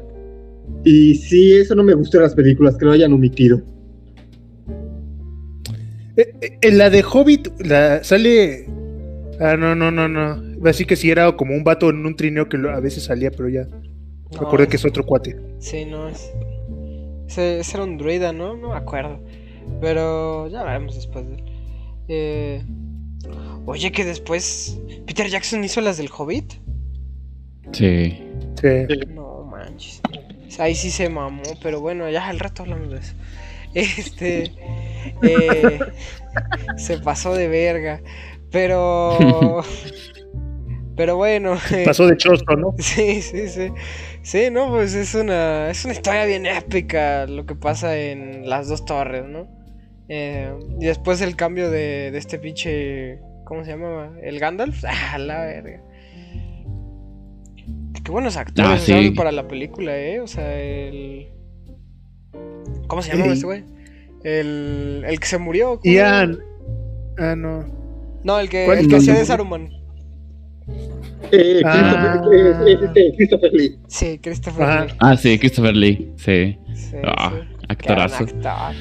[0.84, 3.62] Y sí, eso no me gustó en las películas, que lo hayan omitido.
[6.18, 8.68] eh, eh, en la de Hobbit la, sale...
[9.40, 10.42] Ah, no, no, no, no.
[10.66, 13.50] Así que sí era como un vato en un trineo que a veces salía, pero
[13.50, 13.66] ya
[14.32, 15.38] me No, que es otro cuate.
[15.60, 16.32] Sí, no es.
[17.28, 18.56] Ese, ese era un druida, ¿no?
[18.56, 19.20] No me acuerdo.
[19.82, 21.44] Pero ya veremos después de él.
[22.08, 22.66] Eh,
[23.66, 24.80] oye, que después.
[25.06, 26.54] Peter Jackson hizo las del Hobbit.
[27.72, 28.22] Sí.
[28.62, 28.88] Sí.
[29.14, 30.02] No manches.
[30.60, 33.14] Ahí sí se mamó, pero bueno, ya al rato hablamos de eso.
[33.76, 34.54] Este.
[35.22, 35.80] eh,
[36.78, 38.02] se pasó de verga.
[38.52, 39.64] Pero.
[40.96, 41.56] Pero bueno.
[41.74, 42.74] eh, Pasó de chosto, ¿no?
[42.80, 43.70] Sí, sí, sí.
[44.22, 48.68] Sí, no, pues es una, es una historia bien épica lo que pasa en las
[48.70, 49.48] dos torres, ¿no?
[50.08, 53.20] Eh, y después el cambio de, de este pinche.
[53.44, 54.12] ¿Cómo se llamaba?
[54.24, 54.84] ¿El Gandalf?
[54.88, 55.82] Ah, la verga.
[58.04, 59.12] Qué buenos actores Ah, sí.
[59.12, 60.20] para la película, ¿eh?
[60.20, 61.28] O sea, el.
[62.88, 63.64] ¿Cómo se llamaba El- este güey?
[64.24, 65.80] El, el que se murió.
[65.84, 66.40] Ian.
[67.18, 67.66] Ah, no.
[68.24, 69.70] No, el que, el que hacía de Saruman.
[71.32, 72.22] Eh, Ah.
[72.22, 73.76] Christopher, es, es este Christopher Lee.
[73.88, 74.86] Sí, Christopher Ajá.
[74.86, 74.92] Lee.
[75.00, 76.12] Ah, sí, Christopher Lee.
[76.18, 76.58] Sí.
[76.76, 77.58] Sí, Ah, sí.
[77.68, 78.24] Actorazo.
[78.24, 78.76] actor.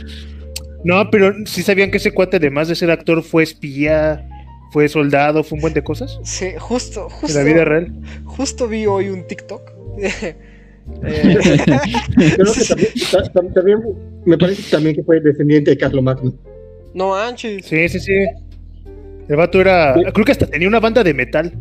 [0.84, 4.28] No, pero sí sabían que ese cuate, además de ser actor, fue espía,
[4.72, 6.18] fue soldado, fue un buen de cosas.
[6.24, 7.38] Sí, justo, En justo.
[7.38, 7.92] la vida real.
[8.24, 9.62] Justo vi hoy un TikTok.
[10.02, 10.36] eh,
[12.36, 13.78] Creo que también, ta- tam- también
[14.26, 16.34] me parece también que fue descendiente de Carlo Magno.
[16.92, 17.64] no manches.
[17.64, 18.12] Sí, sí, sí.
[19.28, 19.94] El vato era.
[20.12, 21.52] Creo que hasta tenía una banda de metal.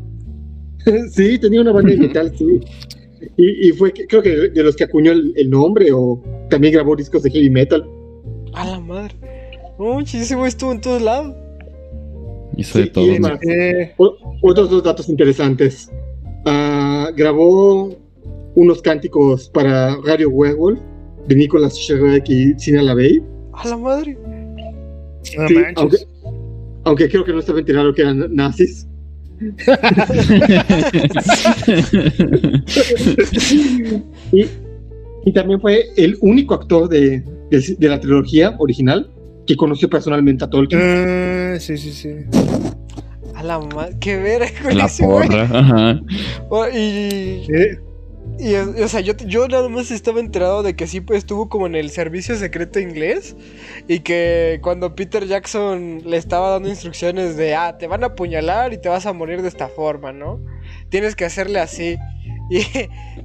[1.11, 2.59] sí, tenía una banda de metal, sí.
[3.37, 6.73] Y, y fue, que- creo que de los que acuñó el, el nombre o también
[6.73, 7.85] grabó discos de heavy metal.
[8.53, 9.15] A la madre.
[9.79, 11.35] No ese güey estuvo en todos lados.
[12.57, 13.05] Hizo de Sí, todo.
[13.05, 13.19] y
[13.49, 13.93] Eh,
[14.41, 15.91] otros dos datos interesantes.
[16.45, 17.95] Ah, grabó
[18.55, 20.79] unos cánticos para Radio Werewolf
[21.27, 23.23] de Nicolas Shrek y Sina LaVey.
[23.53, 24.17] A la madre.
[25.23, 25.35] Sí,
[25.77, 25.97] aunque,
[26.83, 28.87] aunque creo que no estaba enterado que eran nazis.
[34.31, 34.45] Y,
[35.25, 39.09] y también fue el único actor de, de- de la trilogía original
[39.45, 40.81] que conoció personalmente a Tolkien.
[40.81, 42.09] Ah, sí, sí, sí.
[43.35, 43.95] A la madre.
[43.99, 45.27] Qué verga con La ese güey.
[45.27, 45.43] porra.
[45.43, 46.01] Ajá.
[46.49, 47.77] Oh, y, Eh,
[48.39, 51.67] y, o sea, yo, yo nada más estaba enterado de que sí pues, estuvo como
[51.67, 53.35] en el servicio secreto inglés
[53.87, 58.73] y que cuando Peter Jackson le estaba dando instrucciones de, ah, te van a apuñalar
[58.73, 60.39] y te vas a morir de esta forma, ¿no?
[60.89, 61.97] Tienes que hacerle así.
[62.49, 62.59] Y,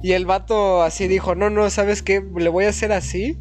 [0.01, 2.23] y el vato así dijo, no, no, ¿sabes qué?
[2.37, 3.37] Le voy a hacer así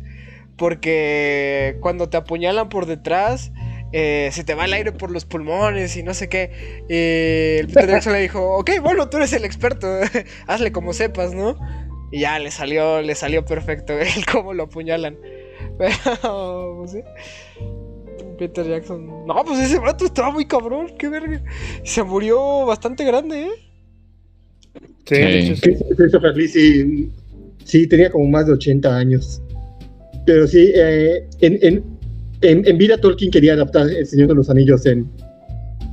[0.56, 3.52] porque cuando te apuñalan por detrás...
[3.92, 6.50] eh, se te va el aire por los pulmones y no sé qué.
[6.88, 9.86] Y el Peter Jackson le dijo, ok, bueno, tú eres el experto,
[10.46, 11.56] hazle como sepas, ¿no?
[12.10, 15.16] Y ya le salió, le salió perfecto el cómo lo apuñalan.
[15.78, 17.00] Pero, pues sí.
[18.38, 19.26] Peter Jackson.
[19.26, 21.42] No, pues ese vato estaba muy cabrón, qué verga.
[21.84, 23.50] Se murió bastante grande, ¿eh?
[25.06, 25.54] sí, Sí.
[25.56, 25.60] sí.
[25.60, 27.10] Chris- Christopher Lee sí,
[27.64, 29.42] sí tenía como más de 80 años.
[30.24, 31.97] Pero sí, eh, en, en,
[32.42, 35.06] en, en vida Tolkien quería adaptar El Señor de los Anillos en,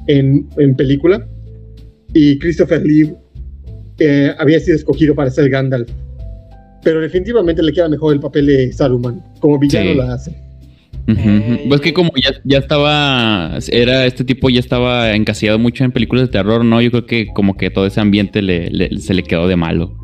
[0.07, 1.25] en, en película.
[2.13, 3.13] Y Christopher Lee
[3.99, 5.89] eh, había sido escogido para ser Gandalf.
[6.83, 9.21] Pero definitivamente le queda mejor el papel de Saruman.
[9.39, 9.97] Como villano Sí.
[9.97, 10.35] la hace.
[11.07, 11.65] Ey.
[11.67, 16.25] Pues que como ya, ya estaba, era este tipo ya estaba encasillado mucho en películas
[16.27, 16.81] de terror, ¿no?
[16.81, 19.95] Yo creo que como que todo ese ambiente le, le- se le quedó de malo.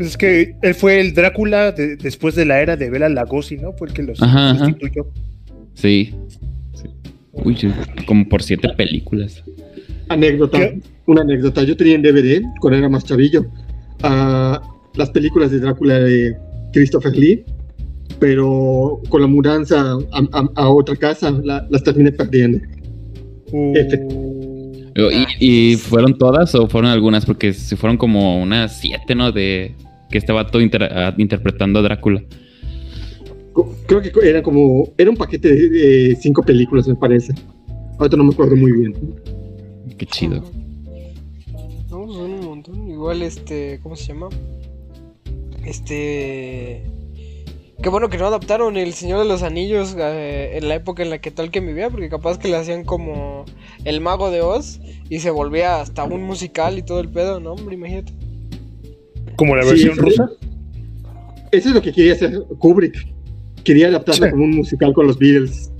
[0.00, 3.58] Pues es que él fue el Drácula de- después de la era de Bela Lugosi,
[3.58, 3.74] ¿no?
[3.74, 4.64] Fue el que los Ajá, ajá.
[4.64, 5.06] sustituyó.
[5.74, 6.14] Sí.
[6.72, 6.88] Sí.
[7.32, 7.54] Uy,
[8.06, 9.44] como por siete películas.
[10.08, 10.80] Anécdota, ¿Qué?
[11.04, 11.64] una anécdota.
[11.64, 13.44] Yo tenía en DVD cuando era más chavillo
[14.02, 14.58] ah,
[14.94, 16.34] las películas de Drácula de
[16.72, 17.44] Christopher Lee,
[18.18, 19.82] pero con la mudanza
[20.12, 22.58] a, a- a otra casa la- las terminé perdiendo.
[23.52, 23.74] Uh,
[25.40, 27.26] ¿Y, y fueron todas o fueron algunas?
[27.26, 29.30] Porque si fueron como unas siete, ¿no?
[29.30, 29.74] De
[30.10, 32.22] que este vato inter- ah, interpretando a Drácula.
[33.86, 37.34] Creo que era como, era un paquete de, de cinco películas me parece.
[37.98, 38.94] Ahorita no me acuerdo muy bien.
[39.98, 40.42] Qué chido.
[41.90, 42.90] No, pues son un montón.
[42.90, 44.28] Igual este, ¿cómo se llama?
[45.64, 46.84] Este...
[47.82, 51.10] Qué bueno que no adaptaron El Señor de los Anillos eh, en la época en
[51.10, 53.46] la que Tolkien vivía, porque capaz que le hacían como
[53.84, 57.54] El Mago de Oz y se volvía hasta un musical y todo el pedo, ¿no?
[57.54, 58.12] Hombre, imagínate.
[59.40, 60.00] Como la versión sí.
[60.00, 60.28] rusa.
[61.50, 62.94] Eso es lo que quería hacer Kubrick.
[63.64, 64.30] Quería adaptarla Sí.
[64.32, 65.72] como un musical con los Beatles.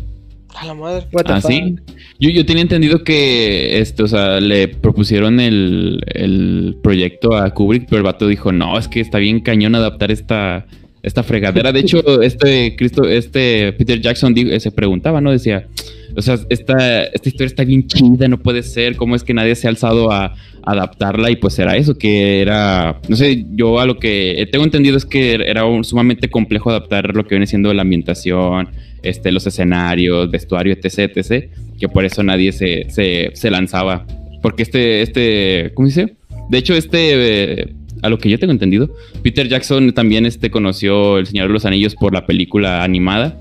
[0.56, 1.06] A la madre.
[1.26, 1.76] ¿Ah, sí?
[2.18, 7.84] Yo, yo tenía entendido que este, o sea, le propusieron el, el proyecto a Kubrick,
[7.88, 10.66] pero el vato dijo, no, es que está bien cañón adaptar esta,
[11.02, 11.70] esta fregadera.
[11.72, 15.30] De hecho, este Cristo, este Peter Jackson di- se preguntaba, ¿no?
[15.30, 15.68] Decía,
[16.16, 19.54] o sea, esta, esta historia está bien chida, no puede ser, ¿cómo es que nadie
[19.54, 20.34] se ha alzado a,
[20.64, 21.30] adaptarla?
[21.30, 25.04] Y pues era eso, que era, no sé, yo a lo que tengo entendido es
[25.04, 28.68] que era un- sumamente complejo adaptar lo que viene siendo la ambientación,
[29.02, 34.06] este, los escenarios, vestuario, etc, etc, que por eso nadie se, se, se lanzaba.
[34.42, 36.14] Porque este, este, ¿cómo dice?
[36.48, 37.68] De hecho, este, eh,
[38.02, 38.90] a lo que yo tengo entendido,
[39.22, 43.36] Peter Jackson también este, conoció El Señor de los Anillos por la película animada.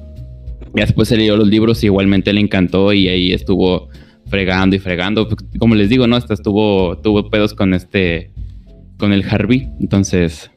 [0.76, 3.89] Y después se leyó los libros y igualmente le encantó y ahí estuvo
[4.30, 5.27] fregando y fregando.
[5.57, 6.15] Como les digo, ¿no?
[6.15, 8.32] Hasta estuvo, tuvo pedos con este,
[8.97, 9.67] con el Harvey.
[9.80, 10.51] Entonces,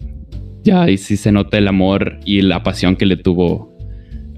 [0.63, 3.77] ya ahí sí se nota el amor y la pasión que le tuvo.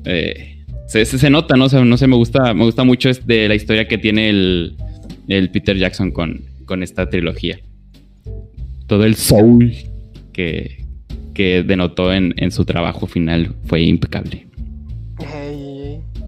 [0.04, 1.66] eh, se, se, nota, ¿no?
[1.66, 4.76] O no sé, me gusta, me gusta mucho este, la historia que tiene el,
[5.28, 7.58] el Peter Jackson con, con esta trilogía.
[8.86, 9.72] Todo el soul
[10.32, 10.84] que,
[11.32, 14.46] que denotó en, en su trabajo final fue impecable.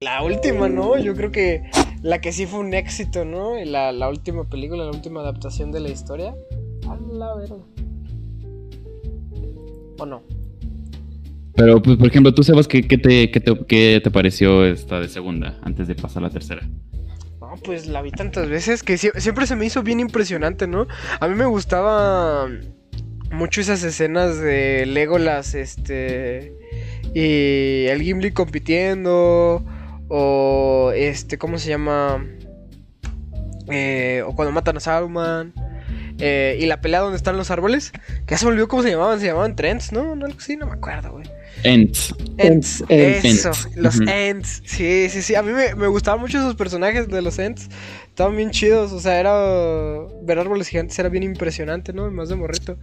[0.01, 0.99] La última, ¿no?
[0.99, 1.63] Yo creo que
[2.07, 3.57] la que sí fue un éxito, ¿no?
[3.65, 6.35] La, la última película, la última adaptación de la historia.
[6.89, 7.57] A la verga.
[9.99, 10.23] ¿O no?
[11.57, 15.01] Pero, pues, por ejemplo, tú sabes qué, qué, te, qué, te, qué te pareció esta
[15.01, 16.63] de segunda antes de pasar a la tercera.
[17.41, 20.87] No, pues la vi tantas veces que sie- siempre se me hizo bien impresionante, ¿no?
[21.19, 22.47] A mí me gustaba
[23.33, 26.53] mucho esas escenas de Legolas, este.
[27.15, 29.65] Y el Gimli compitiendo.
[30.09, 32.25] O este, ¿cómo se llama?
[33.69, 35.53] Eh, o cuando matan a Saruman.
[36.19, 37.93] Eh, y la pelea donde están los árboles.
[38.27, 39.21] Que ya se me olvidó cómo se llamaban.
[39.21, 40.17] Se llamaban Trents, ¿no?
[40.17, 41.27] No, algo así, no me acuerdo, güey.
[41.63, 42.15] Ents.
[42.39, 43.77] Ents, Ents, eso, Ents.
[43.77, 44.09] los Ujú.
[44.09, 44.63] Ents.
[44.65, 45.35] Sí, sí, sí.
[45.35, 47.69] A mí me, me gustaban mucho esos personajes de los Ents.
[48.09, 48.93] Estaban bien chidos.
[48.93, 49.35] O sea, era.
[50.23, 52.11] Ver árboles gigantes era bien impresionante, ¿no?
[52.11, 52.79] Más de morrito.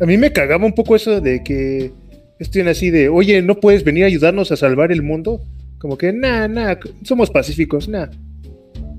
[0.00, 1.92] A mí me cagaba un poco eso de que
[2.38, 5.42] estén así de, oye, ¿no puedes venir a ayudarnos a salvar el mundo?
[5.78, 8.08] Como que, nah, nah, somos pacíficos, nah.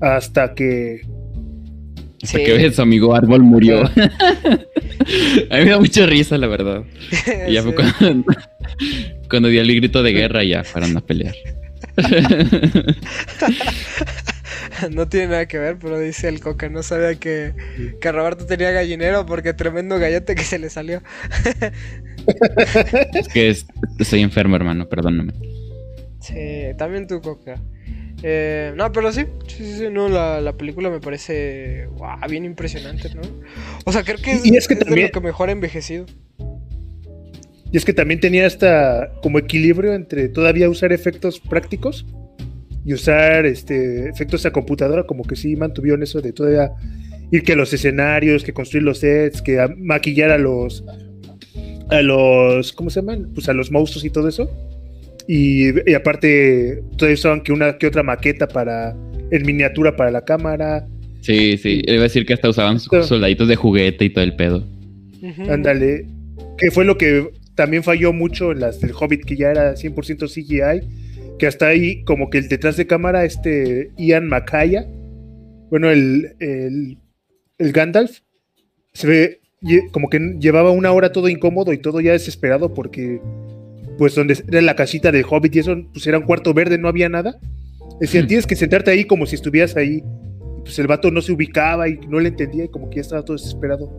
[0.01, 1.01] Hasta que...
[2.23, 2.43] Hasta Sí.
[2.43, 3.83] que ves, su amigo árbol murió.
[3.83, 6.83] a mí me da mucha risa, la verdad.
[7.47, 8.25] Y ya fue cuando,
[9.29, 11.35] cuando dio el grito de guerra, ya fueron a pelear.
[14.91, 16.69] No tiene nada que ver, pero dice el Coca.
[16.69, 17.53] No sabía que,
[17.99, 21.01] que Roberto tenía gallinero porque tremendo gallete que se le salió.
[23.13, 23.65] Es que es-
[23.99, 25.34] estoy enfermo, hermano, perdóname.
[26.19, 26.36] Sí,
[26.78, 27.61] también tu Coca.
[28.23, 31.88] Eh, no, pero sí, sí, sí, sí, no, la, la película me parece
[32.30, 33.21] bien impresionante, ¿no?
[33.86, 35.51] O sea, creo que es, Y es que es de también- lo que mejor ha
[35.51, 36.05] envejecido.
[37.71, 42.05] Y es que también tenía esta como equilibrio entre todavía usar efectos prácticos
[42.86, 46.71] y usar este efectos a computadora, como que sí mantuvieron eso de todavía
[47.30, 50.84] ir que a los escenarios, que construir los sets, que maquillar a los
[51.89, 53.29] a los ¿cómo se llaman?
[53.33, 54.49] Pues a los monstruos y todo eso.
[55.27, 58.95] Y, y aparte todavía usaban que una que otra maqueta para
[59.31, 60.88] en miniatura para la cámara.
[61.21, 64.65] Sí, sí, iba a decir que hasta usaban soldaditos de juguete y todo el pedo.
[65.49, 66.05] Ándale.
[66.57, 70.27] Que fue lo que también falló mucho en las del Hobbit, que ya era 100%
[70.27, 70.88] CGI.
[71.38, 74.88] Que hasta ahí, como que el detrás de cámara, este Ian Macaya,
[75.69, 76.97] bueno, el, el,
[77.57, 78.21] el Gandalf,
[78.93, 79.41] se ve
[79.91, 83.22] como que llevaba una hora todo incómodo y todo ya desesperado porque,
[83.97, 86.88] pues, donde era la casita del Hobbit y eso, pues era un cuarto verde, no
[86.88, 87.39] había nada.
[87.99, 88.28] Decían, Hmm.
[88.28, 89.97] tienes que sentarte ahí como si estuvieras ahí.
[89.97, 90.03] Y
[90.64, 93.24] pues el vato no se ubicaba y no le entendía y como que ya estaba
[93.24, 93.89] todo desesperado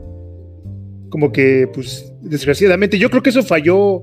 [1.11, 4.03] como que, pues, desgraciadamente, yo creo que eso falló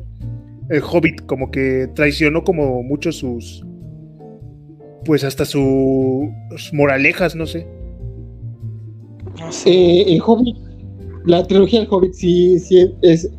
[0.71, 3.63] el Hobbit, como que traicionó como mucho sus,
[5.05, 6.27] pues hasta su-
[6.57, 7.67] sus moralejas, no sé.
[9.39, 9.69] No sé.
[9.69, 10.55] Eh, el Hobbit,
[11.25, 13.29] la trilogía del Hobbit sí, sí es,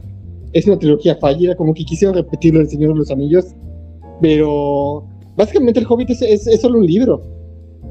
[0.52, 3.46] es una trilogía fallida, como que quisieron repetirlo El Señor de los Anillos,
[4.20, 5.04] pero
[5.36, 7.22] básicamente el Hobbit es, es- es solo un libro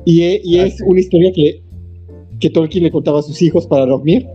[0.06, 0.84] y, e- y Ah, es sí.
[0.86, 1.62] una historia que,
[2.40, 4.28] que Tolkien le contaba a sus hijos para dormir,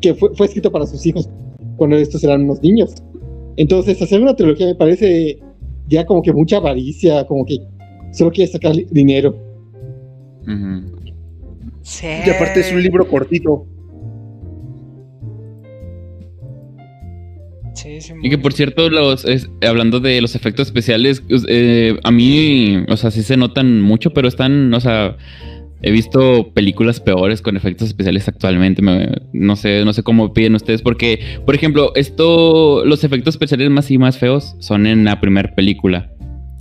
[0.00, 1.28] que fue, fue escrito para sus hijos
[1.76, 2.94] cuando estos eran unos niños.
[3.56, 5.38] Entonces, hacer una trilogía me parece
[5.88, 7.58] ya como que mucha avaricia, como que
[8.12, 9.36] solo quiere sacar dinero.
[10.42, 10.96] Ujú.
[11.82, 12.06] Sí.
[12.26, 13.66] Y aparte es un libro cortito.
[18.22, 19.24] Y que por cierto, los
[19.66, 24.28] hablando de los efectos especiales, eh, a mí, o sea, sí se notan mucho, pero
[24.28, 25.16] están, o sea,
[25.82, 28.82] he visto películas peores con efectos especiales actualmente.
[28.82, 33.70] me- no sé, no sé cómo piden ustedes, porque, por ejemplo, esto, los efectos especiales
[33.70, 36.10] más y más feos son en la primera película,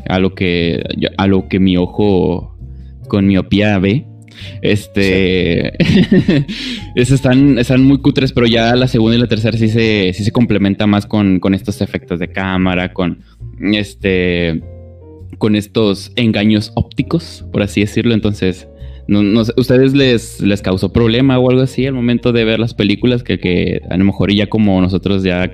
[0.09, 0.83] a lo que,
[1.17, 2.57] a lo que mi ojo
[3.07, 4.05] con miopía ve.
[4.61, 5.71] Este.
[6.95, 10.23] esos están, están muy cutres, pero ya la segunda y la tercera sí se, sí
[10.23, 13.19] se complementa más con, con estos efectos de cámara, con
[13.73, 14.61] este.
[15.37, 18.13] con estos engaños ópticos, por así decirlo.
[18.13, 18.67] Entonces,
[19.07, 22.59] no, no sé, ¿ustedes les, les causó problema o algo así al momento de ver
[22.59, 23.23] las películas?
[23.23, 25.51] Que, que a lo mejor ya como nosotros ya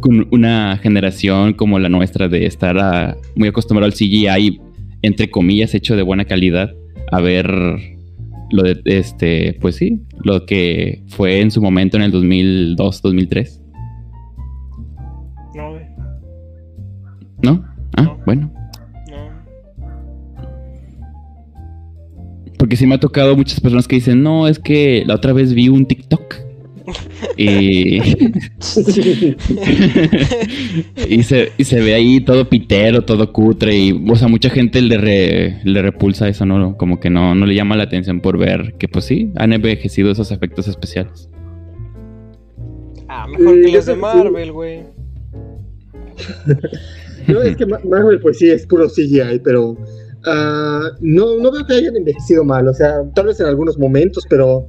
[0.00, 4.60] con una generación como la nuestra de estar a- muy acostumbrado al CGI,
[5.02, 6.72] entre comillas, hecho de buena calidad,
[7.10, 7.46] a ver
[8.50, 13.62] lo de este, pues sí, lo que fue en su momento en el 2002, 2003,
[15.54, 15.84] No, güey,
[17.42, 17.64] ¿no?
[17.96, 18.18] Ah, No.
[18.26, 18.52] bueno.
[19.10, 19.28] no.
[22.58, 25.54] Porque sí me ha tocado muchas personas que dicen, no, es que la otra vez
[25.54, 26.34] vi un TikTok.
[27.36, 27.98] Y,
[31.08, 33.76] y, se, y se ve ahí todo pitero, todo cutre.
[33.76, 36.76] Y, o sea, mucha gente le, re- le repulsa eso, ¿no?
[36.76, 40.10] Como que no, no le llama la atención por ver que, pues sí, han envejecido
[40.10, 41.28] esos efectos especiales.
[43.08, 43.98] Ah, mejor Eh, que yo los de que.
[44.00, 44.82] Marvel, güey.
[47.26, 49.76] No, es que Ma- Marvel pues sí es puro CGI, pero
[50.24, 54.24] ah, no, no veo que hayan envejecido mal, o sea, tal vez en algunos momentos,
[54.30, 54.66] pero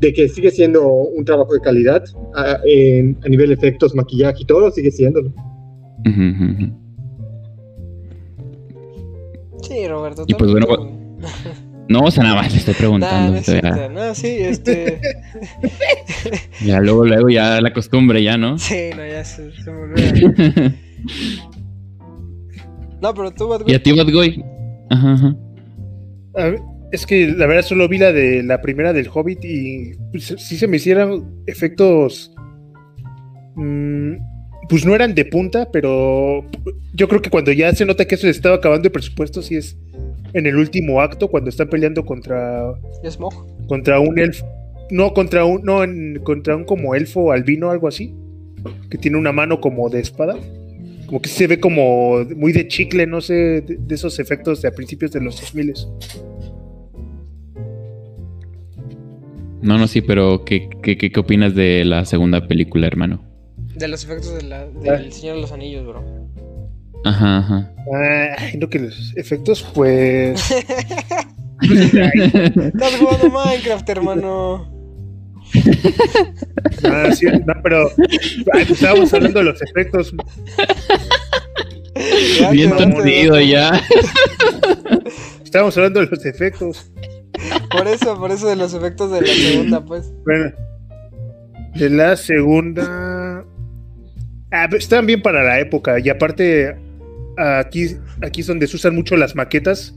[0.00, 2.04] de que sigue siendo un trabajo de calidad
[2.64, 5.30] en- a nivel de efectos, maquillaje y todo, sigue siéndolo.
[6.06, 6.22] Ujú,
[6.52, 6.72] ujú.
[9.62, 10.24] Sí, Roberto.
[10.26, 10.88] Y pues, bueno, tú-
[11.88, 13.32] No, o sea, nada más le estoy Nah, preguntando.
[13.32, 13.72] no es todavía.
[13.74, 13.92] cierto.
[13.94, 15.00] No, sí, este.
[16.64, 18.58] Ya luego, luego ya la costumbre, ya, ¿no?
[18.58, 20.74] sí, no, ya se, se me olvida.
[23.00, 24.44] No, pero tú, Bad y a ti, Bad Boy.
[24.90, 25.36] Ajá, ajá.
[26.34, 26.60] A ver,
[26.92, 30.56] es que la verdad solo vi la de la primera del Hobbit y pues, sí
[30.56, 32.32] se me hicieron efectos
[33.56, 34.12] mm,
[34.68, 36.44] pues no eran de punta, pero
[36.94, 39.56] yo creo que cuando ya se nota que eso se estaba acabando el presupuesto, sí
[39.56, 39.76] es
[40.34, 42.74] en el último acto, cuando están peleando contra,
[43.08, 43.66] Smog.
[43.66, 44.46] contra un elfo.
[44.90, 48.14] No, contra un, no, en- contra un como elfo albino, algo así.
[48.90, 50.36] Que tiene una mano como de espada.
[51.06, 54.68] Como que se ve como muy de chicle, no sé, de, de esos efectos de
[54.68, 55.72] a principios de los 2000
[59.62, 63.24] No, no, sí, pero ¿qué, qué, qué, qué opinas de la segunda película, hermano?
[63.74, 66.04] De los efectos de la- del Señor de los Anillos, bro.
[67.04, 67.72] Ajá, ajá.
[68.38, 70.50] Ay, no que los efectos, pues.
[71.60, 74.72] Estás jugando Minecraft, hermano.
[76.84, 77.88] Ah, sí, no, pero
[78.52, 80.14] ay, pues estábamos hablando de los efectos.
[82.52, 83.82] Bien torcido ya.
[85.42, 86.90] Estábamos hablando de los efectos.
[87.70, 90.12] Por eso, por eso de los efectos de la segunda, pues.
[90.24, 90.52] Bueno,
[91.76, 93.44] de la segunda.
[94.50, 95.98] Ah, están bien para la época.
[96.00, 96.76] Y aparte,
[97.36, 99.94] aquí, aquí es donde se usan mucho las maquetas.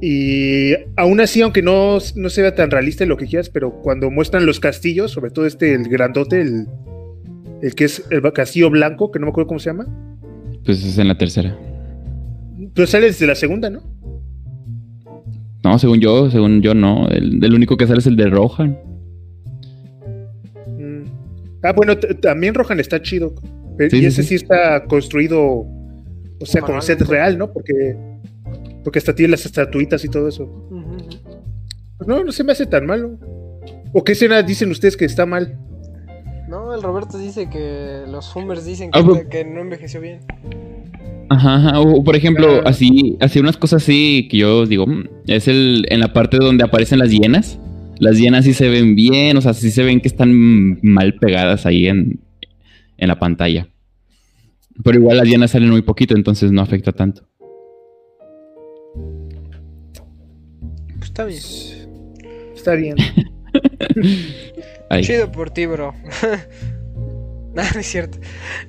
[0.00, 3.70] Y aún así, aunque no, no se vea tan realista en lo que quieras, pero
[3.82, 6.66] cuando muestran los castillos, sobre todo este, el grandote, el,
[7.62, 9.86] el que es el castillo blanco, que no me acuerdo cómo se llama,
[10.66, 11.56] Pues es en la tercera.
[12.74, 13.82] pero sale desde la segunda, ¿no?
[15.66, 17.08] No, según yo, según yo no.
[17.08, 18.78] El, el único que sale es el de Rohan.
[20.78, 21.02] Mm.
[21.64, 23.34] Ah, bueno, también Rohan está chido.
[23.90, 24.28] Sí, y ese sí.
[24.28, 25.66] sí está construido, o
[26.44, 27.52] sea, Manual, set real, ¿no?
[27.52, 27.96] Porque,
[28.84, 30.46] porque hasta tiene las estatuitas y todo eso.
[31.98, 33.18] Pues no, no se me hace tan malo.
[33.92, 35.58] ¿O qué escena dicen ustedes que está mal?
[36.48, 40.20] No, el Roberto dice que los Fumers dicen que, Ah, pero- que no envejeció bien.
[41.28, 41.80] Ajá.
[41.80, 46.00] O, por ejemplo, así, así unas cosas así que yo digo, mm, es el en
[46.00, 47.58] la parte donde aparecen las hienas.
[47.98, 51.64] Las hienas sí se ven bien, o sea, sí se ven que están mal pegadas
[51.64, 52.20] ahí en,
[52.98, 53.68] en la pantalla.
[54.84, 57.26] Pero igual las hienas salen muy poquito, entonces no afecta tanto.
[60.98, 61.40] Pues está bien.
[62.54, 62.96] Está bien.
[64.90, 65.02] Ahí.
[65.02, 65.94] Chido por ti, bro.
[67.62, 68.18] no, no es cierto.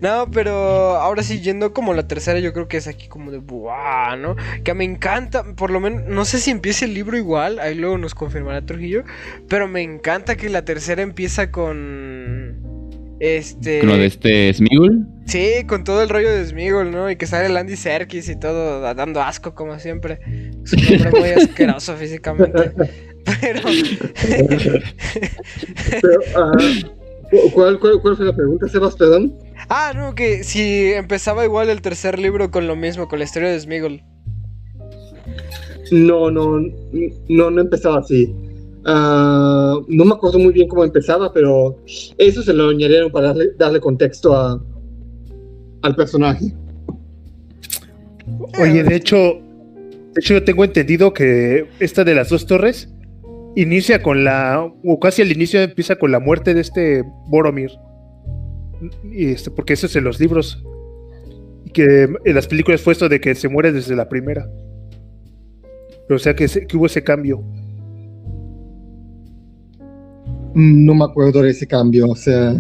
[0.02, 3.40] No, pero ahora sí, yendo como la tercera, yo creo que es aquí como de
[3.40, 4.16] ¡buah!
[4.16, 4.36] ¿no?
[4.64, 7.98] Que me encanta, por lo menos, no sé si empieza el libro igual, ahí luego
[7.98, 9.04] nos confirmará Trujillo,
[9.50, 12.66] pero me encanta que la tercera empieza con.
[13.20, 13.80] Este.
[13.80, 15.08] Con lo de este Smigul.
[15.26, 17.10] Sí, con todo el rollo de Smigol, ¿no?
[17.12, 20.20] Y que sale el Andy Serkis y todo da- dando asco como siempre.
[20.64, 22.72] Es un hombre muy asqueroso físicamente.
[23.42, 23.60] Pero
[26.02, 26.97] Pero, ah, ¿cu-
[27.53, 28.95] ¿cuál, cuál, cuál fue la pregunta, Sebas?
[28.95, 29.34] Perdón.
[29.69, 33.49] Ah, no, que si empezaba igual el tercer libro con lo mismo, con la historia
[33.49, 34.01] de Smigol.
[35.91, 36.59] No, no,
[37.30, 38.34] no, no empezaba así.
[38.86, 41.78] Ah, no me acuerdo muy bien cómo empezaba, pero
[42.17, 44.61] eso se lo añadieron para darle, darle contexto a,
[45.82, 46.53] al personaje.
[48.59, 49.39] Oye, de hecho,
[50.13, 52.89] de hecho yo tengo entendido que esta de las dos torres
[53.62, 57.72] inicia con la, o casi al inicio empieza con la muerte de este Boromir.
[59.12, 60.64] Y este, porque eso es en los libros.
[61.66, 64.47] Y que en las películas fue esto de que se muere desde la primera.
[66.08, 67.43] Pero, o sea que, se- que hubo ese cambio.
[70.53, 72.53] No me acuerdo de ese cambio, o sea,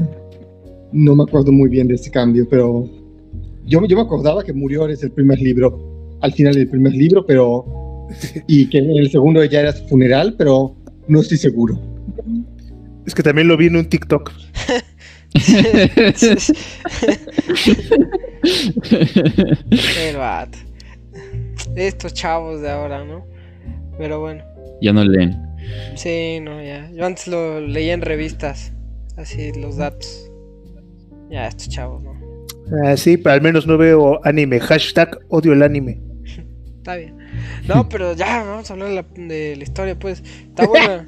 [0.91, 2.87] no me acuerdo muy bien de ese cambio, pero
[3.65, 7.25] yo, yo me acordaba que murió desde el primer libro, al final del primer libro,
[7.25, 7.65] pero...
[8.47, 10.76] Y que en el segundo ya era su funeral, pero
[11.07, 11.79] no estoy seguro.
[13.05, 14.31] Es que también lo vi en un TikTok.
[20.07, 20.57] El vato.
[21.75, 23.25] Estos chavos de ahora, ¿no?
[23.97, 24.43] Pero bueno.
[24.81, 25.35] ya no leen.
[25.95, 26.89] Sí, no, ya.
[26.91, 28.73] Yo antes lo leía en revistas.
[29.15, 30.29] Así, los datos.
[31.29, 32.13] Ya, estos chavos, ¿no?
[32.83, 34.59] Ah, sí, pero al menos no veo anime.
[34.59, 35.99] Hashtag odio el anime.
[36.87, 37.17] Está bien.
[37.67, 40.21] No, pero ya, vamos a hablar de la, de la historia, pues.
[40.21, 41.05] Está buena.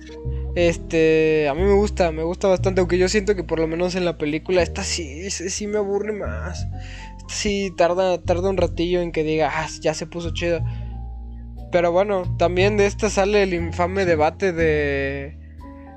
[0.55, 3.95] Este, a mí me gusta, me gusta bastante, aunque yo siento que por lo menos
[3.95, 6.67] en la película esta sí, sí, sí me aburre más.
[7.19, 10.61] Esta sí tarda, tarda un ratillo en que diga, ah, ya se puso chido.
[11.71, 15.37] Pero bueno, también de esta sale el infame debate de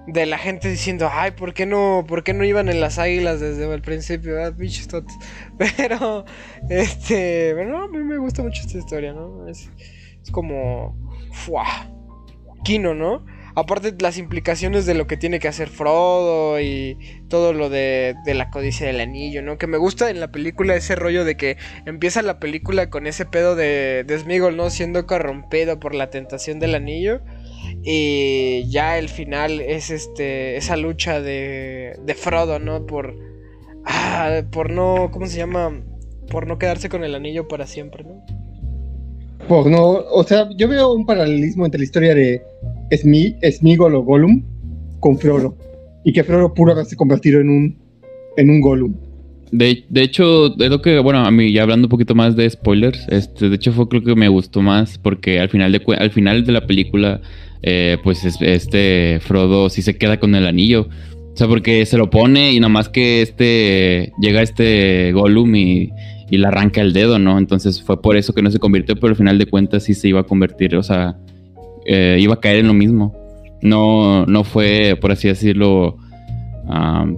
[0.07, 3.41] de la gente diciendo, ay, ¿por qué no, por qué no iban en las águilas
[3.41, 4.45] desde el principio?
[4.45, 4.53] Ah.
[5.77, 6.25] Pero,
[6.69, 9.47] este, bueno, a mí me gusta mucho esta historia, ¿no?
[9.49, 9.71] Es,
[10.23, 10.97] es como,
[11.33, 11.89] ¡fua!
[12.65, 13.25] Kino, ¿no?
[13.55, 16.97] Aparte las implicaciones de lo que tiene que hacer Frodo y
[17.29, 19.59] todo lo de, de la codicia del anillo, ¿no?
[19.59, 23.27] Que me gusta en la película ese rollo de que empieza la película con ese
[23.27, 24.71] pedo de, de Smigol, ¿no?
[24.71, 27.21] Siendo corrompido por la tentación del anillo.
[27.83, 32.87] Y ya el final es este esa lucha de, de Frodo, ¿no?
[32.87, 33.17] Por,
[33.85, 35.83] Ah, por no, ¿cómo se llama?
[36.31, 38.25] Por no quedarse con el anillo para siempre, ¿no?
[39.49, 42.43] Por no, o sea, yo veo un paralelismo entre la historia de
[42.97, 44.43] Smi, Smigol o Gollum
[45.01, 45.57] con Frodo.
[46.05, 47.79] Y que Frodo pudo haberse convertido en un,
[48.37, 48.95] en un Gollum.
[49.53, 52.49] De, de hecho, es lo que, bueno, a mí ya hablando un poquito más de
[52.49, 56.11] spoilers, este, de hecho fue lo que me gustó más porque al final de, al
[56.11, 57.21] final de la película,
[57.63, 60.89] eh, pues este Frodo sí se queda con el anillo.
[61.35, 65.91] O sea, porque se lo pone y nada más que este llega este Gollum y,
[66.33, 67.37] y le arranca el dedo, ¿no?
[67.37, 70.09] Entonces fue por eso que no se convirtió, pero al final de cuentas sí se
[70.09, 71.19] iba a convertir, o sea,
[71.85, 73.15] eh, iba a caer en lo mismo.
[73.61, 75.99] No, no fue, por así decirlo,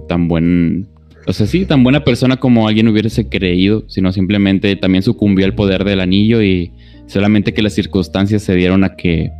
[0.09, 0.87] tan buen,
[1.27, 5.55] o sea, sí, tan buena persona como alguien hubiese creído, sino simplemente también sucumbió al
[5.55, 6.71] poder del anillo y
[7.07, 9.31] solamente que las circunstancias se dieron a que,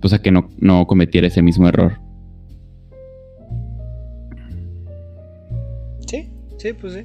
[0.00, 2.00] pues a que no, no cometiera ese mismo error.
[6.06, 6.28] Sí,
[6.58, 7.04] sí, pues sí.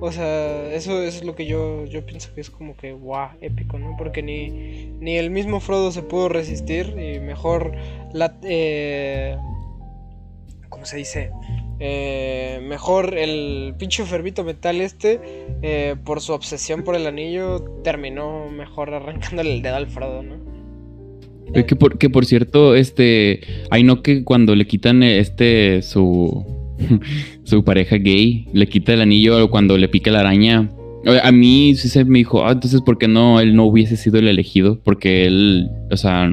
[0.00, 3.78] O sea, eso, es lo que yo, yo pienso que es como que, guau, épico,
[3.78, 3.96] ¿no?
[3.98, 7.72] Porque ni, ni el mismo Frodo se pudo resistir y mejor
[8.12, 8.38] la...
[8.44, 9.36] Eh,
[10.68, 11.32] ¿Cómo se dice?
[11.80, 15.20] Eh, mejor el pinche fervito metal este,
[15.62, 20.36] eh, por su obsesión por el anillo, terminó mejor arrancándole el dedo al Frodo, ¿no?
[21.52, 26.44] Que por, que por cierto, este, hay no que cuando le quitan este su
[27.44, 30.68] su pareja gay le quita el anillo cuando le pica la araña.
[31.22, 34.18] A mí sí se me dijo, ah, entonces, ¿por qué no él no hubiese sido
[34.18, 34.80] el elegido?
[34.82, 36.30] Porque él, o sea,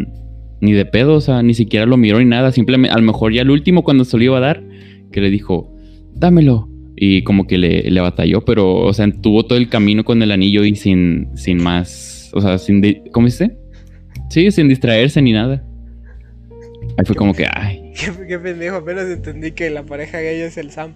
[0.60, 2.52] ni de pedo, o sea, ni siquiera lo miró ni nada.
[2.52, 4.64] Simplemente, a lo mejor ya el último cuando se lo iba a dar,
[5.12, 5.74] que le dijo,
[6.14, 6.70] dámelo.
[6.98, 10.32] Y como que le, le batalló, pero, o sea, tuvo todo el camino con el
[10.32, 12.82] anillo y sin, sin más, o sea, sin,
[13.12, 13.58] ¿cómo dice?
[14.30, 15.64] Sí, sin distraerse ni nada.
[16.98, 17.92] Ahí fue como que, ay.
[18.28, 20.96] Qué, pendejo, apenas entendí que la pareja gay es el Sam.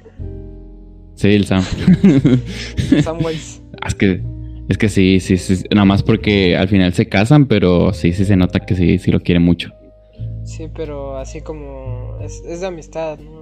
[1.16, 1.64] Sí, el Sam.
[3.04, 3.62] Samwise.
[3.86, 4.22] Es que,
[4.68, 8.26] es que sí, sí, sí, nada más porque al final se casan, pero sí, sí
[8.26, 9.72] se nota que sí, sí lo quiere mucho.
[10.44, 13.39] Sí, pero así como, es, es de amistad, ¿no?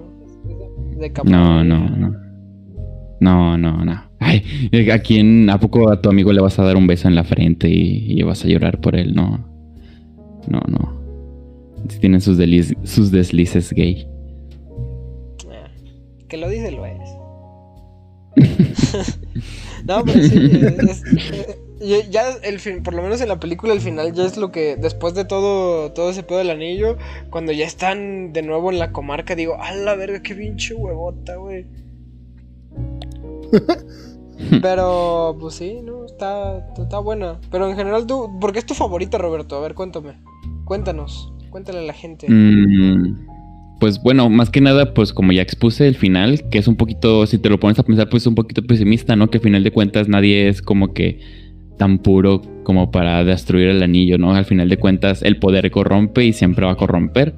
[1.00, 2.14] Es no, no, no.
[3.20, 4.04] No, no, no.
[4.20, 4.44] Ay,
[4.92, 7.24] ¿a quién, a poco a tu amigo le vas a dar un beso en la
[7.24, 9.14] frente y, y vas a llorar por él?
[9.16, 9.46] No.
[10.48, 10.98] No, no.
[11.90, 12.38] Si tienen sus,
[12.84, 14.08] sus deslices gay.
[15.50, 15.70] Ah,
[16.28, 16.98] que lo dice, lo es.
[19.86, 20.40] no, pero sí,
[21.80, 24.76] ya el fin, por lo menos en la película el final ya es lo que
[24.76, 26.98] después de todo todo ese pedo del anillo,
[27.30, 31.36] cuando ya están de nuevo en la comarca, digo, "A la verga, qué pinche huevota,
[31.36, 31.66] güey."
[34.62, 38.76] Pero pues sí, no, está está buena, pero en general tú, ¿por qué es tu
[38.76, 39.56] favorita, Roberto?
[39.56, 40.20] A ver, cuéntame.
[40.64, 41.34] Cuéntanos.
[41.50, 42.28] Cuéntale a la gente.
[42.30, 43.26] Mm,
[43.80, 47.26] pues bueno, más que nada, pues como ya expuse el final, que es un poquito,
[47.26, 49.30] si te lo pones a pensar, pues un poquito pesimista, ¿no?
[49.30, 51.20] Que al final de cuentas nadie es como que
[51.78, 54.36] tan puro como para destruir el anillo, ¿no?
[54.36, 57.34] Al final de cuentas el poder corrompe y siempre va a corromper.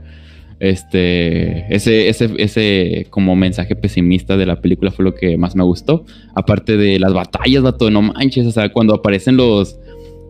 [0.60, 5.64] Este, ese, ese, ese como mensaje pesimista de la película fue lo que más me
[5.64, 6.06] gustó.
[6.36, 9.80] Aparte de las batallas, vato, no manches, o sea, cuando aparecen los,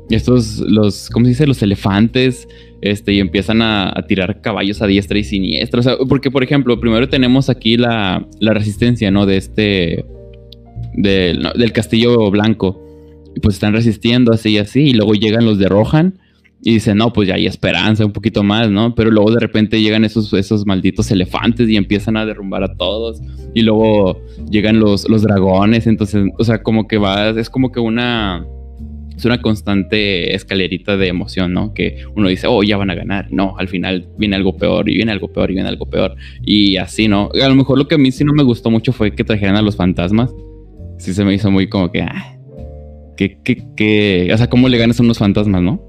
[0.09, 1.47] estos, los, ¿cómo se dice?
[1.47, 2.47] Los elefantes,
[2.81, 5.79] este, y empiezan a, tirar caballos a diestra y siniestra.
[5.79, 9.25] O sea, porque, por ejemplo, primero tenemos aquí la, la resistencia, ¿no?
[9.25, 10.05] De este,
[10.93, 12.88] del castillo blanco.
[13.41, 16.19] Pues están resistiendo así y así, y luego llegan los de Rohan.
[16.61, 18.93] Y dicen, no, pues ya hay esperanza, un poquito más, ¿no?
[18.93, 23.21] Pero luego de repente llegan esos, esos malditos elefantes y empiezan a derrumbar a todos.
[23.53, 25.87] Y luego llegan los, los dragones.
[25.87, 28.45] Entonces, o sea, como que va, es como que una,
[29.19, 31.73] es una constante escalerita de emoción, ¿no?
[31.73, 33.27] Que uno dice, oh, ya van a ganar.
[33.31, 36.15] No, al final viene algo peor y viene algo peor y viene algo peor.
[36.41, 37.29] Y así, ¿no?
[37.41, 39.57] A lo mejor lo que a mí sí no me gustó mucho fue que trajeran
[39.57, 40.33] a los fantasmas.
[40.99, 42.38] Sí se me hizo muy como que, ah,
[43.19, 45.81] que, que, que, o sea, ¿cómo le ganas a unos fantasmas, no?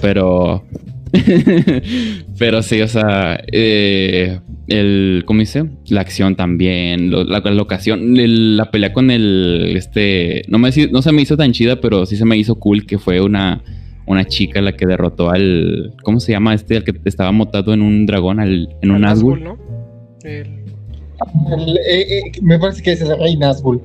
[0.00, 0.64] Pero
[2.38, 5.68] Pero sí, o sea, eh, el, ¿cómo dice?
[5.88, 8.14] La acción también, la, locación,
[8.56, 12.16] la pelea con el, este, no, me, no se me hizo tan chida, pero sí
[12.16, 13.62] se me hizo cool que fue una,
[14.06, 16.78] una chica la que derrotó al, ¿cómo se llama este?
[16.78, 19.42] Al que estaba montado en un dragón, al, en un Nazgûl.
[19.42, 19.58] ¿no?
[20.24, 20.46] Eh,
[21.86, 23.78] eh, me parece que es el rey Nazgûl.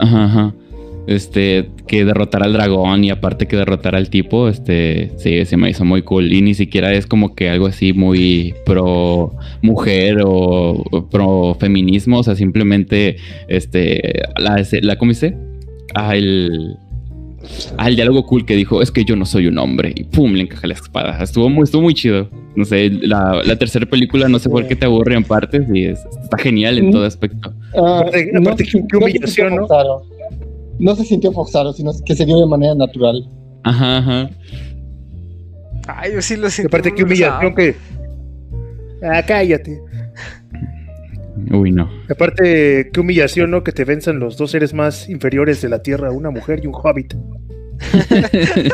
[0.00, 0.54] Ajá, ajá
[1.06, 5.70] este, que derrotar al dragón y aparte que derrotar al tipo, este, sí, se me
[5.70, 6.32] hizo muy cool.
[6.32, 12.22] Y ni siquiera es como que algo así muy pro mujer o, pro feminismo, o
[12.22, 13.16] sea, simplemente,
[13.48, 15.36] este, la, la ¿cómo dice?
[15.94, 16.76] Ah, el,
[17.76, 19.92] ah, el diálogo cool que dijo, es que yo no soy un hombre.
[19.94, 21.22] Y pum, le encaja la espada.
[21.22, 22.28] Estuvo muy, estuvo muy chido.
[22.54, 26.36] No sé, la, tercera película no sé por qué te aburre en partes y está
[26.38, 27.52] genial en todo aspecto.
[27.74, 29.66] Ah, Aparte- aparte, qué- humillación, ¿no?
[30.78, 33.28] No se sintió forzado, sino que se dio de manera natural.
[33.64, 34.30] Ajá, ajá.
[35.86, 36.68] Ay, yo sí lo sentí.
[36.68, 37.76] aparte, qué humillación que.
[39.02, 39.80] Ah, cállate.
[41.50, 41.90] Uy, no.
[42.10, 43.64] Aparte, qué humillación, ¿no?
[43.64, 46.74] Que te venzan los dos seres más inferiores de la Tierra, una mujer y un
[46.74, 47.14] hobbit.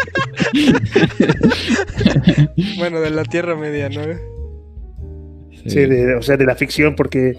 [2.76, 4.02] Bueno, de la Tierra Media, ¿no?
[5.66, 7.36] Sí, de- o sea, de la ficción, porque,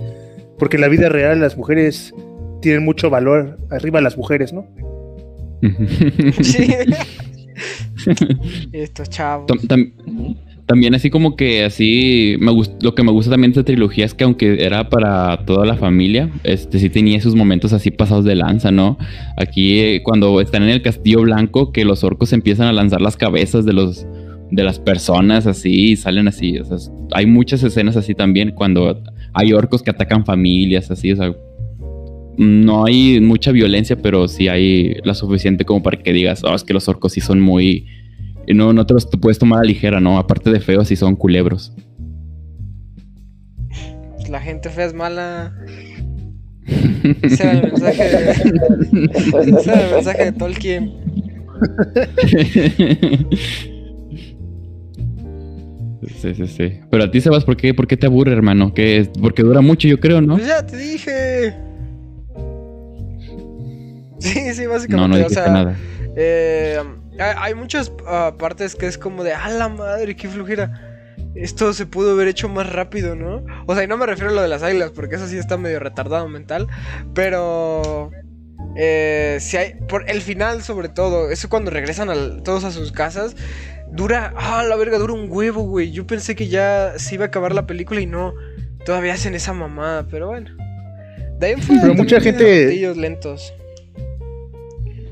[0.57, 2.13] porque en la vida real las mujeres
[2.61, 4.65] tienen mucho valor arriba las mujeres, ¿no?
[6.41, 6.73] Sí.
[8.71, 9.47] Estos chavos.
[9.47, 13.59] Tam- tam- también así como que así me gust- lo que me gusta también de
[13.59, 17.73] esta trilogía es que aunque era para toda la familia, este sí tenía sus momentos
[17.73, 18.97] así pasados de lanza, ¿no?
[19.35, 23.17] Aquí eh, cuando están en el castillo blanco que los orcos empiezan a lanzar las
[23.17, 24.05] cabezas de los
[24.51, 26.77] de las personas así y salen así, o sea,
[27.13, 28.99] hay muchas escenas así también cuando
[29.33, 31.33] hay orcos que atacan familias así, o sea,
[32.39, 36.63] no hay mucha violencia, pero sí hay la suficiente como para que digas, oh, es
[36.63, 37.85] que los orcos sí son muy
[38.47, 40.17] no, no te los puedes tomar a la ligera, ¿no?
[40.17, 41.73] Aparte de feos, sí son culebros.
[44.29, 45.53] La gente fea es mala.
[47.21, 48.31] Ese era el mensaje de,
[49.57, 50.93] ese era el mensaje de Tolkien.
[56.21, 56.73] sí, sí, sí.
[56.91, 58.73] Pero a ti, Sebas, ¿por qué, por qué te aburre, hermano?
[58.73, 59.09] ¿Qué es?
[59.19, 60.35] Porque dura mucho, yo creo, ¿no?
[60.35, 61.68] Pues ya te dije.
[64.33, 65.17] Sí, sí, básicamente.
[65.17, 65.75] No, no o sea, nada.
[66.15, 66.79] eh,
[67.19, 70.85] hay, muchas ah, partes que es como de, a la madre, qué flujera.
[71.35, 73.45] Esto se pudo haber hecho más rápido, ¿no?
[73.67, 75.57] O sea, y no me refiero a lo de las águilas, porque eso sí está
[75.57, 76.67] medio retardado mental.
[77.13, 78.11] Pero.
[78.75, 79.75] Eh, si hay.
[79.87, 81.29] Por el final, sobre todo.
[81.31, 83.35] Eso cuando regresan al- todos a sus casas.
[83.91, 84.33] Dura.
[84.37, 85.91] Ah, la verga, dura un huevo, güey.
[85.91, 88.33] Yo pensé que ya se iba a acabar la película y no.
[88.85, 90.49] Todavía hacen esa mamada, pero bueno.
[91.37, 93.53] De ahí fuera Pero mucha gente- lentos.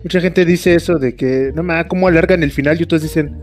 [0.08, 2.80] Mucha gente dice eso de que, no mames, ¿cómo alargan el final?
[2.80, 3.36] Y otros dicen,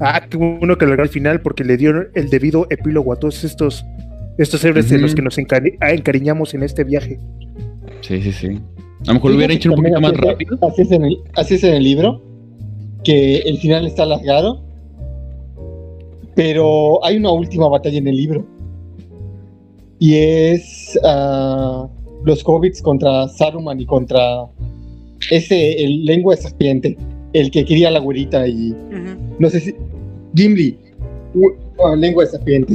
[0.00, 3.42] ah, qué bueno que alargó el final porque le dio el debido epílogo a todos
[3.42, 3.86] estos,
[4.36, 5.02] estos héroes en Ujú.
[5.04, 7.18] los que nos encari- encariñamos en este viaje.
[8.02, 8.48] Sí, sí, sí.
[8.48, 10.58] A lo mejor lo hubiera hecho un poquito más rápido.
[10.60, 12.20] Así es, en el, así es en el libro,
[13.02, 14.62] que el final está alargado,
[16.34, 18.46] pero hay una última batalla en el libro.
[19.98, 21.88] Y es ah,
[22.26, 24.44] los hobbits contra Saruman y contra
[25.30, 26.96] ese, el lengua de serpiente,
[27.32, 29.36] el que quería la güerita y Ujú.
[29.38, 29.74] no sé si
[30.34, 30.76] Gimli,
[31.34, 31.52] u-
[31.84, 32.74] ah, lengua de serpiente,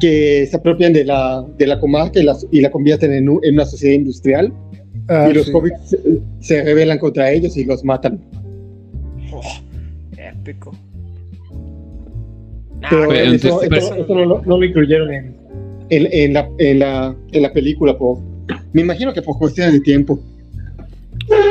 [0.00, 3.40] que se apropian de la, de la comarca y la, y la convierten en, un-
[3.44, 4.52] en una sociedad industrial
[5.08, 5.52] Ah, y los sí.
[5.52, 5.98] hobbits se,
[6.40, 8.18] se rebelan contra ellos y los matan.
[9.32, 9.42] Oh,
[10.16, 10.72] épico.
[12.80, 15.34] Nah, Pero pero eso, entonces- eso- eso no, lo- no lo incluyeron en,
[15.90, 17.96] en, en la, en, la, en la película.
[17.98, 18.18] Por,
[18.72, 20.18] me imagino que por cuestiones de tiempo.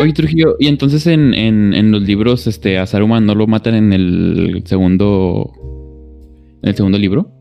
[0.01, 3.75] Oye, Trujillo, y entonces en, en, en los libros, este, a Saruman no lo matan
[3.75, 5.51] en el segundo.
[6.61, 7.31] ¿En el segundo libro?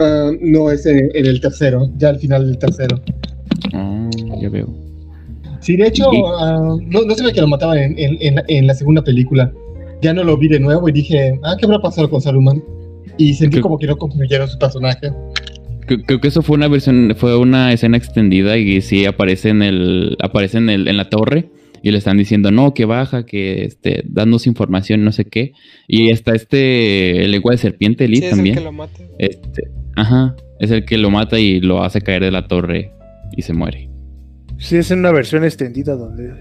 [0.00, 3.00] Ah, no es en, en el tercero, ya al final del tercero.
[3.74, 4.08] Ah,
[4.40, 4.68] ya veo.
[5.60, 6.08] Sí, de hecho,
[6.38, 9.52] ah, no, no sabía que lo mataban en, en, en, en la segunda película.
[10.00, 12.62] Ya no lo vi de nuevo y dije, ah, ¿qué habrá pasado con Saruman?
[13.16, 15.10] Y sentí como que no concluyeron su personaje.
[15.88, 20.16] Creo, que eso fue una versión, fue una escena extendida y sí aparece en el,
[20.20, 21.50] aparece en el, en la torre
[21.82, 25.52] y le están diciendo no, que baja, que este, danos información, no sé qué.
[25.86, 28.56] Y está este el lengua de serpiente, Lee, sí, es el también.
[28.56, 29.02] que lo mata.
[29.18, 32.92] Este, ajá, es el que lo mata y lo hace caer de la torre
[33.36, 33.88] y se muere.
[34.58, 36.32] Sí, es en una versión extendida donde...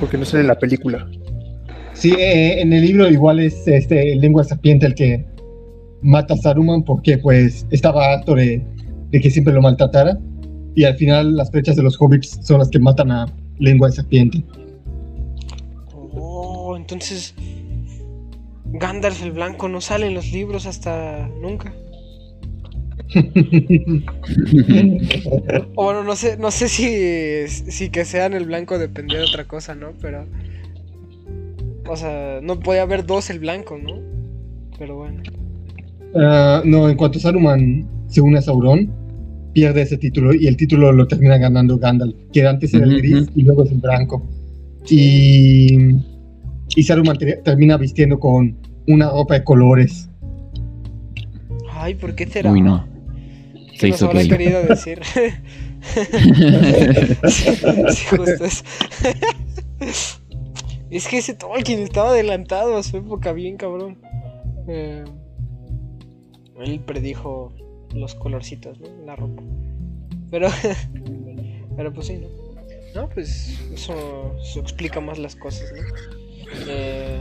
[0.00, 1.06] Porque no sale en la película.
[1.92, 5.24] Sí, eh, en el libro igual es este el lengua de serpiente el que
[6.02, 8.64] mata a Saruman porque pues estaba harto de,
[9.10, 10.18] de que siempre lo maltratara
[10.74, 13.26] y al final las flechas de los hobbits son las que matan a
[13.58, 14.44] lengua de serpiente.
[16.14, 17.34] Oh, entonces.
[18.72, 21.72] Gandalf el Blanco no sale en los libros hasta nunca.
[25.76, 29.46] O bueno, no sé, no sé si, si que sean el blanco dependía de otra
[29.46, 29.92] cosa, ¿no?
[30.02, 30.26] Pero.
[31.88, 34.00] O sea, no podía haber dos el blanco, ¿no?
[34.78, 35.22] Pero bueno.
[36.18, 38.90] Ah, no, en cuanto Saruman se une a Sauron,
[39.52, 43.28] pierde ese título y el título lo termina ganando Gandalf, que antes era el gris
[43.34, 44.22] y luego es el blanco.
[44.88, 45.76] Y,
[46.76, 48.56] y Saruman te- termina vistiendo con
[48.86, 50.08] una ropa de colores.
[51.72, 52.50] Ay, ¿por qué será?
[52.52, 52.86] Uy, no.
[53.72, 54.28] ¿Qué Se hizo gay.
[54.28, 55.00] querido decir?
[57.28, 58.64] sí, justo eso.
[60.90, 63.98] es que ese Tolkien estaba adelantado a su época, bien cabrón.
[64.68, 65.04] Eh,
[66.62, 67.52] él predijo
[67.94, 68.78] los colorcitos.
[69.04, 69.42] La ropa.
[70.30, 70.48] Pero,
[71.76, 72.28] Pero pues sí, ¿no?
[72.94, 75.82] No, pues eso, explica más las cosas, ¿no?
[76.68, 77.20] Eh,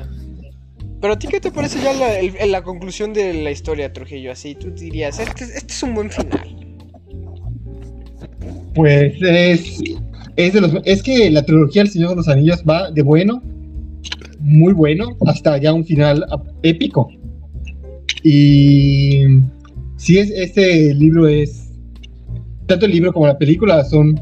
[1.02, 4.32] pero a ti, ¿qué te parece ya la, el- la conclusión de la historia, Trujillo?
[4.32, 6.56] Así, tú dirías, este, este es un buen final.
[8.74, 9.82] Pues es,
[10.38, 13.42] es de los es que la trilogía El Señor de los Anillos va de bueno,
[14.40, 16.26] muy bueno, hasta ya un final
[16.64, 17.10] épico.
[18.28, 19.22] Y
[19.98, 21.70] sí es este libro es
[22.66, 24.20] tanto el libro como la película son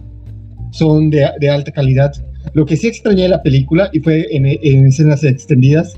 [0.71, 2.11] son de, de alta calidad.
[2.51, 5.97] Lo que sí extrañé de la película y fue en, en escenas extendidas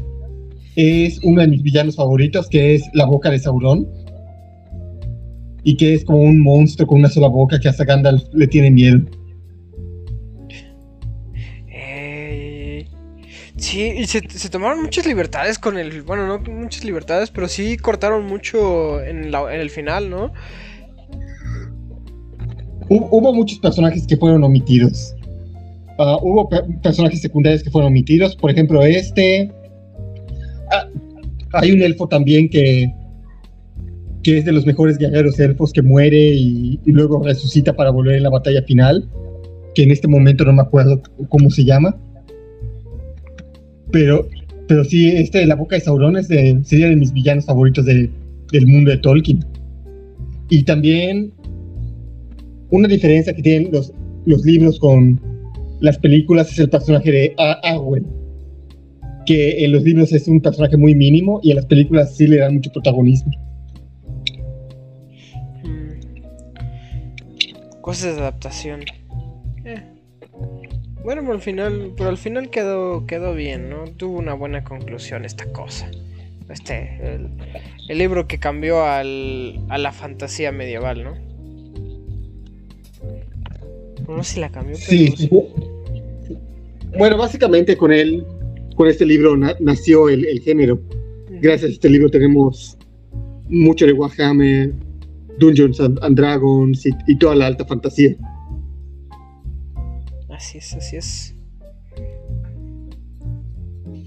[0.75, 3.87] es uno de mis villanos favoritos que es la boca de Sauron
[5.63, 8.69] y que es como un monstruo con una sola boca que hasta Gandalf le tiene
[8.69, 8.99] miedo.
[13.57, 16.01] Sí, y se, tomaron muchas libertades con el.
[16.03, 20.33] Bueno, no muchas libertades, pero sí cortaron mucho en, el final, ¿no?
[22.89, 25.15] Hu- Hubo muchos personajes que fueron omitidos.
[25.97, 28.35] Ah, hubo pe- personajes secundarios que fueron omitidos.
[28.35, 29.51] Por ejemplo, este.
[30.71, 30.87] Ah,
[31.53, 32.91] hay un elfo también que.
[34.23, 38.15] que es de los mejores guerreros elfos que muere y, y luego resucita para volver
[38.15, 39.09] en la batalla final.
[39.73, 41.97] Que en este momento no me acuerdo cómo se llama.
[43.95, 44.27] Pero.
[44.67, 48.09] Pero sí, este de la boca de Sauron es sería de mis villanos favoritos de-
[48.51, 49.45] del mundo de Tolkien.
[50.49, 51.31] Y también
[52.71, 53.93] una diferencia que tienen los,
[54.43, 55.21] libros con
[55.79, 58.05] las películas es el personaje de Arwen,
[59.25, 62.39] que en los libros es un personaje muy mínimo y en las películas sí le
[62.39, 63.31] dan mucho protagonismo.
[65.63, 65.91] Mm.
[67.81, 68.81] Cosas de adaptación.
[71.05, 73.85] Bueno, pero al final, pero al final quedó, quedó bien, ¿no?
[73.95, 75.89] Tuvo una buena conclusión esta cosa.
[76.49, 77.29] Este, el,
[77.89, 81.13] el libro que cambió al, a la fantasía medieval, ¿no?
[84.07, 85.29] No sé si la cambió, pero Sí, sí.
[86.97, 88.25] Bueno, básicamente con él,
[88.75, 90.79] con este libro na- nació el, el género.
[91.29, 92.77] Gracias a este libro tenemos
[93.47, 94.73] mucho de Warhammer,
[95.37, 98.15] Dungeons and, and Dragons y, y toda la alta fantasía.
[100.35, 101.35] Así es, así es.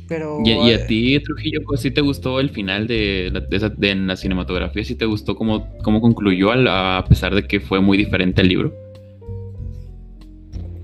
[0.09, 0.38] Pero.
[0.44, 3.68] Y, y a ti, Trujillo, pues, ¿sí te gustó el final de, la- de esa-
[3.70, 4.84] de en la cinematografía?
[4.84, 8.74] ¿Sí te gustó cómo, cómo concluyó a pesar de que fue muy diferente al libro?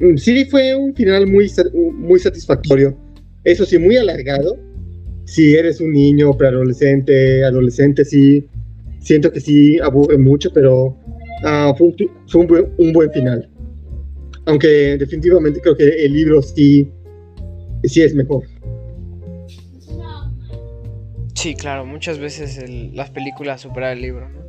[0.01, 1.51] Mm, Sí, fue un final muy,
[1.99, 2.97] muy satisfactorio.
[3.45, 4.57] Eso sí, muy alargado.
[5.27, 8.47] Si eres un niño, preadolescente, adolescente, sí,
[9.01, 10.97] siento que sí aburre mucho, pero
[11.45, 11.95] ah, fue, un,
[12.29, 13.49] fue un buen, un buen final.
[14.47, 16.91] Aunque definitivamente creo que el libro sí,
[17.85, 18.43] sí es mejor.
[21.35, 24.45] Sí, claro, muchas veces el- las películas superan el libro, ¿no?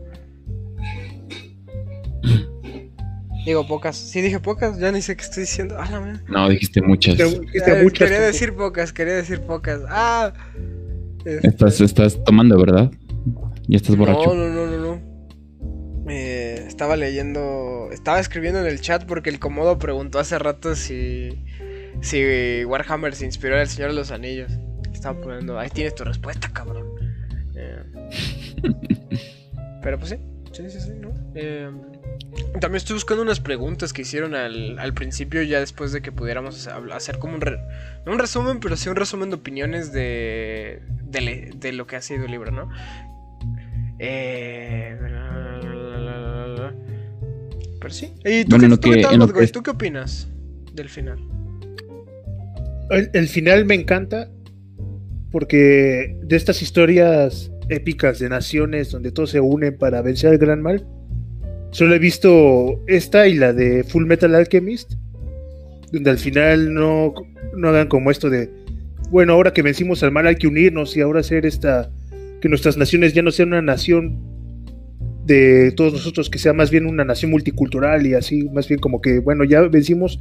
[3.46, 3.96] Digo pocas.
[3.96, 5.76] Sí, dije pocas, ya ni sé qué estoy diciendo.
[5.78, 6.24] Ah, la.
[6.28, 7.16] No, dijiste muchas.
[7.18, 9.82] Dijiste Eh, muchas quería decir pocas, quería decir pocas.
[9.88, 10.34] Ah.
[11.24, 12.90] Este, Estás, estás tomando, ¿verdad?
[13.68, 14.34] Ya estás borracho.
[14.34, 14.75] No, no, no, no.
[16.76, 21.30] Estaba leyendo, estaba escribiendo en el chat porque el Comodo preguntó hace rato si,
[22.02, 24.52] si Warhammer se inspiró en El Señor de los Anillos.
[24.92, 26.86] Estaba poniendo, ahí tienes tu respuesta, cabrón.
[27.56, 27.82] Eh,
[29.82, 30.18] pero pues sí,
[30.52, 31.14] sí, sí, sí, ¿no?
[31.34, 31.72] Eh,
[32.60, 36.68] también estoy buscando unas preguntas que hicieron al, al principio, ya después de que pudiéramos
[36.68, 37.62] hacer como un, re-
[38.06, 42.02] no un resumen, pero sí un resumen de opiniones de, de, de lo que ha
[42.02, 42.70] sido el libro, ¿no?
[43.98, 44.98] Eh,
[47.86, 48.14] pero sí.
[48.26, 49.48] ¿Y tú, Bueno, qué, en lo tú qué que- tal, en lo Bad Boys?
[49.48, 50.28] que- ¿Tú qué opinas
[50.74, 51.20] del final?
[52.90, 54.28] El, el final me encanta
[55.32, 60.62] porque de estas historias épicas de naciones donde todos se unen para vencer al gran
[60.64, 60.88] mal,
[61.72, 64.94] solo he visto esta y la de Full Metal Alchemist,
[65.92, 67.14] donde al final no,
[67.56, 68.50] no hagan como esto de,
[69.12, 71.92] bueno, ahora que vencimos al mal hay que unirnos y ahora hacer esta,
[72.42, 74.20] que nuestras naciones ya no sean una nación
[75.26, 79.02] de todos nosotros, que sea más bien una nación multicultural y así, más bien como
[79.02, 80.20] que, bueno, ya vencimos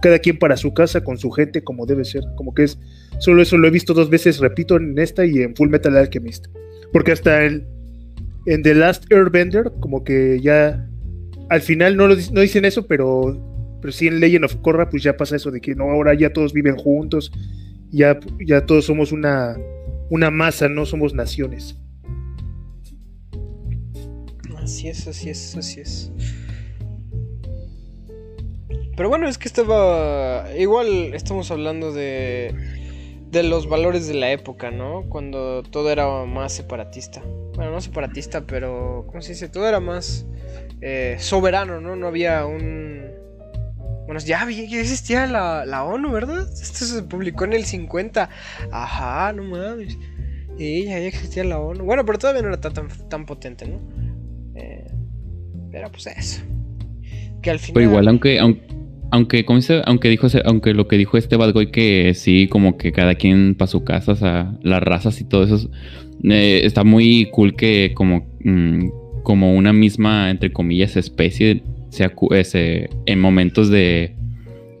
[0.00, 2.78] cada quien para su casa con su gente como debe ser, como que es
[3.18, 6.46] solo eso lo he visto dos veces, repito, en esta y en Full Metal Alchemist,
[6.92, 7.66] porque hasta el,
[8.46, 10.88] en The Last Airbender como que ya
[11.48, 13.40] al final no, lo, no dicen eso, pero
[13.80, 16.32] pero sí en Legend of Korra pues ya pasa eso de que no ahora ya
[16.32, 17.32] todos viven juntos,
[17.90, 19.56] ya ya todos somos una
[20.10, 21.76] una masa, no somos naciones.
[24.64, 26.10] Así es, así es, así es.
[28.96, 30.46] Pero bueno, es que estaba.
[30.56, 32.54] Igual estamos hablando de.
[33.30, 35.04] de los valores de la época, ¿no?
[35.10, 37.22] Cuando todo era más separatista.
[37.56, 39.04] Bueno, no separatista, pero.
[39.06, 39.50] ¿Cómo se dice?
[39.50, 40.24] Todo era más.
[40.80, 41.94] eh, soberano, ¿no?
[41.94, 43.04] No había un.
[44.06, 46.48] Bueno, ya, ya existía la, la ONU, ¿verdad?
[46.50, 48.30] Esto se publicó en el 50.
[48.72, 49.98] Ajá, no mames.
[50.56, 51.84] Sí, ya, ya existía la ONU.
[51.84, 54.13] Bueno, pero todavía no era tan, tan potente, ¿no?
[55.74, 56.40] Pero pues eso.
[57.42, 57.74] Que al final.
[57.74, 58.62] Pero igual, aunque, aunque,
[59.10, 59.82] aunque, ¿cómo dice?
[59.86, 63.56] aunque dijo, aunque lo que dijo este Bad Boy que sí, como que cada quien
[63.56, 65.68] para su casa, o sea, las razas y todo eso,
[66.22, 68.86] eh, está muy cool que como, mm,
[69.24, 72.08] como una misma, entre comillas, especie se
[72.44, 74.14] se- en momentos de,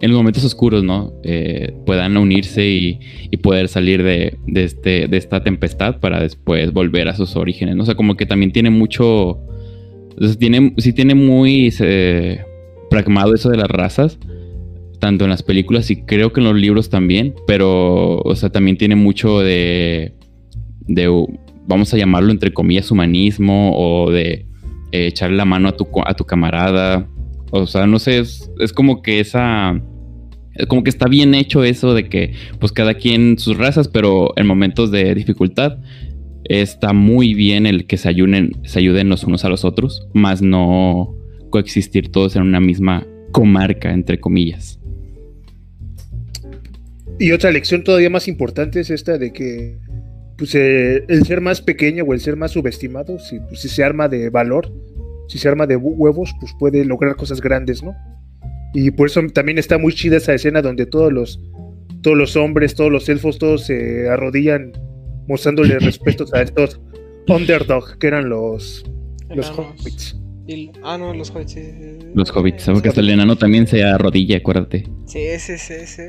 [0.00, 1.12] en los momentos oscuros, ¿no?
[1.24, 3.00] Eh, puedan unirse y,
[3.32, 7.74] y poder salir de, de este, de esta tempestad para después volver a sus orígenes,
[7.74, 7.82] ¿no?
[7.82, 9.40] O sea, como que también tiene mucho,
[10.18, 12.42] sea, tiene, sí tiene muy eh,
[12.90, 14.18] pragmado eso de las razas,
[15.00, 18.76] tanto en las películas y creo que en los libros también, pero, o sea, también
[18.76, 20.14] tiene mucho de,
[20.86, 21.26] de
[21.66, 24.46] vamos a llamarlo entre comillas, humanismo o de
[24.92, 27.08] eh, echarle la mano a tu, a tu camarada.
[27.50, 29.80] O sea, no sé, es, es como que esa...
[30.54, 34.32] es Como que está bien hecho eso de que pues cada quien sus razas, pero
[34.36, 35.78] en momentos de dificultad
[36.44, 40.42] está muy bien el que se ayuden, se ayuden los unos a los otros, más
[40.42, 41.16] no
[41.50, 44.80] coexistir todos en una misma comarca, entre comillas.
[47.18, 49.78] Y otra lección todavía más importante es esta de que
[50.36, 53.84] pues, eh, el ser más pequeño o el ser más subestimado, si, pues, si se
[53.84, 54.72] arma de valor,
[55.28, 57.94] si se arma de hu- huevos, pues puede lograr cosas grandes, ¿no?
[58.74, 61.40] Y por eso también está muy chida esa escena donde todos los,
[62.02, 64.72] todos los hombres, todos los elfos, todos se arrodillan
[65.28, 66.80] mostrándole respeto a estos
[67.28, 68.84] underdog, que eran los,
[69.30, 69.80] los enanos.
[69.80, 70.20] hobbits.
[70.46, 71.52] Y- ah, no, los hobbits.
[71.52, 72.06] sí, sí, sí.
[72.14, 74.84] Los hobbits, porque hasta el enano también se arrodilla, acuérdate.
[75.06, 76.02] Sí, sí, sí, sí.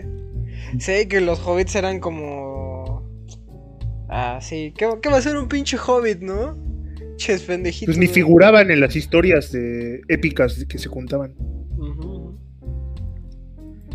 [0.79, 3.09] Sí, que los hobbits eran como.
[4.09, 4.73] Ah, sí.
[4.77, 6.57] ¿Qué, qué va a ser un pinche hobbit, no?
[7.17, 7.85] Ches, pendejitos.
[7.87, 8.11] Pues ni ¿no?
[8.11, 11.33] figuraban en las historias de- épicas que se contaban.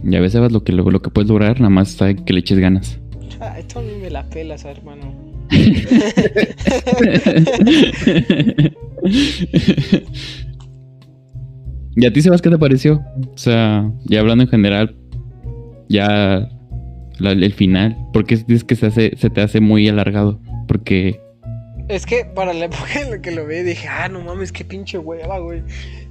[0.02, 2.40] Ya ves, Sebas, lo que, lo, lo que puedes lograr, nada más está que le
[2.40, 2.99] eches ganas.
[3.40, 5.14] Ay, tú a mí me la pelas, hermano.
[11.96, 13.02] ¿Y a ti, Sebas, qué te pareció?
[13.34, 14.96] O sea, ya hablando en general,
[15.88, 16.48] ya
[17.18, 20.40] la- el final, ¿por qué dices que se, hace, se te hace muy alargado?
[20.68, 21.20] Porque
[21.88, 24.64] Es que para la época en la que lo vi dije, ah, no mames, qué
[24.64, 25.62] pinche hueva, güey.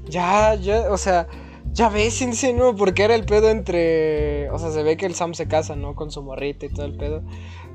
[0.09, 1.27] Ya, ya, o sea,
[1.73, 2.75] ya bésense, ¿no?
[2.75, 4.49] Porque era el pedo entre.
[4.51, 5.95] O sea, se ve que el Sam se casa, ¿no?
[5.95, 7.23] Con su morrita y todo el pedo.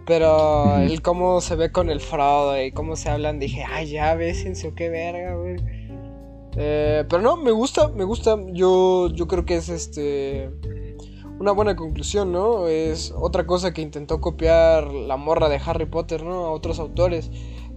[0.06, 4.14] Pero el cómo se ve con el Frodo y cómo se hablan, dije, ay, ya
[4.14, 5.56] bésense o qué verga, güey.
[6.56, 8.38] Eh, pero no, me gusta, me gusta.
[8.52, 10.50] Yo, yo creo que es este.
[11.38, 12.68] Una buena conclusión, ¿no?
[12.68, 16.46] Es otra cosa que intentó copiar la morra de Harry Potter, ¿no?
[16.46, 17.30] A otros autores.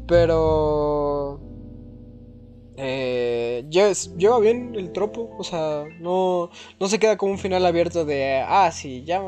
[0.07, 1.39] Pero.
[2.77, 5.35] Eh, lleva bien el tropo.
[5.37, 6.49] O sea, no,
[6.79, 8.43] no se queda como un final abierto de.
[8.47, 9.21] Ah, sí, ya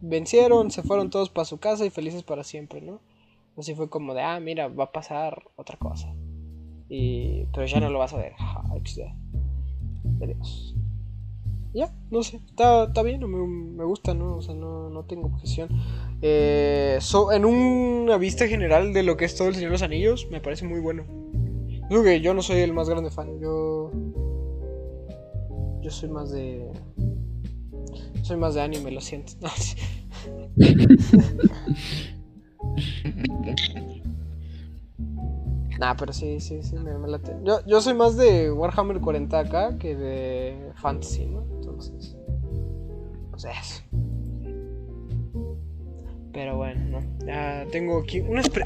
[0.00, 3.00] vencieron, se fueron todos para su casa y felices para siempre, ¿no?
[3.56, 4.22] Así fue como de.
[4.22, 6.14] Ah, mira, va a pasar otra cosa.
[6.88, 8.34] Y, pero ya no lo vas a ver.
[8.84, 9.00] XD.
[10.22, 10.74] Adiós.
[11.74, 14.36] Ya, no sé, está, está bien, me, me gusta, ¿no?
[14.36, 15.68] O sea, no, no tengo objeción.
[16.22, 16.98] Eh,
[17.32, 20.40] en una vista general de lo que es todo el Señor de los Anillos, me
[20.40, 21.04] parece muy bueno.
[21.88, 23.90] Digo yo no soy el más grande fan, yo.
[25.80, 26.70] Yo soy más de.
[28.22, 29.34] Soy más de anime, lo siento.
[35.78, 37.36] Nah, pero sí, sí, sí, me, me late.
[37.44, 41.44] Yo, yo soy más de Warhammer 40k que de Fantasy, ¿no?
[41.56, 42.16] Entonces.
[43.30, 43.82] Pues eso.
[46.32, 47.26] Pero bueno, ¿no?
[47.26, 48.64] Ya tengo aquí pre-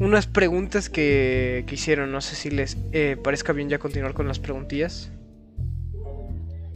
[0.00, 2.12] unas preguntas que, que hicieron.
[2.12, 5.10] No sé si les eh, parezca bien ya continuar con las preguntillas.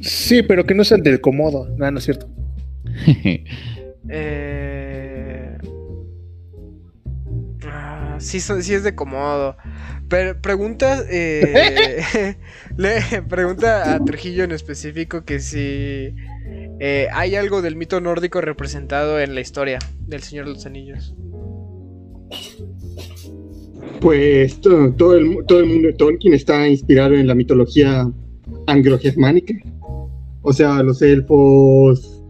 [0.01, 1.69] Sí, pero que no sean del comodo.
[1.77, 2.29] No, no es cierto.
[4.09, 5.59] Eh...
[7.67, 9.57] ah, sí, son- sí es de comodo.
[10.09, 12.37] Pero pregunta, eh,
[12.77, 16.15] le pregunta a Trujillo en específico que si
[16.79, 21.15] eh, hay algo del mito nórdico representado en la historia del Señor de los Anillos.
[24.01, 28.11] Pues todo, todo el, todo el mundo de Tolkien está inspirado en la mitología
[28.67, 29.55] anglo-germánica.
[30.43, 32.23] O sea, los elfos,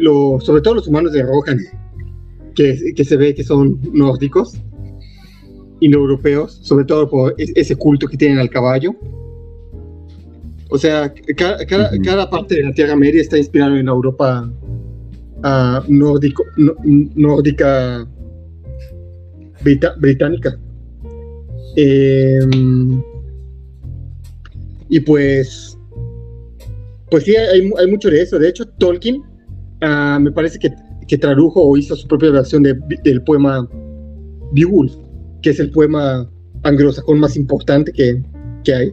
[0.00, 1.58] lo- sobre todo los humanos de Rohan,
[2.54, 4.58] que, que se ve que son nórdicos,
[5.80, 8.94] indoeuropeos, sobre todo por es- ese culto que tienen al caballo.
[10.70, 11.56] O sea, ca-
[12.04, 14.52] cada, parte de la Tierra Media está inspirado en la Europa
[15.44, 16.44] ah, nórdico,
[17.14, 18.06] nórdica
[19.62, 20.58] británica.
[21.76, 23.02] Em,
[24.88, 25.78] y pues
[27.10, 28.38] pues sí, hay, hay mucho de eso.
[28.38, 29.22] De hecho, Tolkien
[29.80, 30.70] ah, me parece que,
[31.06, 33.68] que, tradujo o hizo su propia versión de, del poema
[34.52, 34.92] Beowulf,
[35.42, 36.30] que es el poema
[36.64, 38.22] anglosajón más importante que,
[38.64, 38.92] que hay.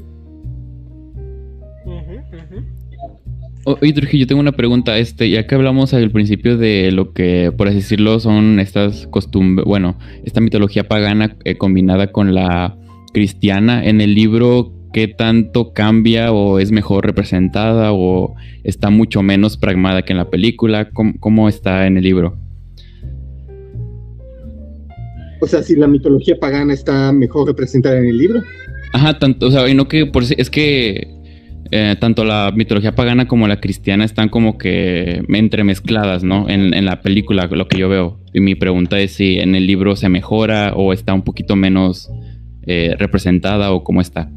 [3.68, 5.00] Oye, Trujillo, yo tengo una pregunta.
[5.00, 9.66] Este, ya que hablamos al principio de lo que, por así decirlo, son estas costumbres,
[9.66, 12.78] bueno, esta mitología pagana eh, combinada con la
[13.12, 19.58] cristiana, en el libro, ¿qué tanto cambia o es mejor representada o está mucho menos
[19.58, 20.92] pragmada que en la película?
[20.92, 22.38] ¿Cómo, está en el libro?
[25.42, 28.44] O sea, si la mitología pagana está mejor representada en el libro.
[28.94, 31.15] Ajá, tanto, o sea, y no que por es que
[31.72, 36.48] eh, tanto la mitología pagana como la cristiana están como que entremezcladas, ¿no?
[36.48, 38.20] En, la película, lo que yo veo.
[38.34, 42.12] Y mi pregunta es si en el libro se mejora o está un poquito menos
[42.68, 44.30] eh, representada o cómo está.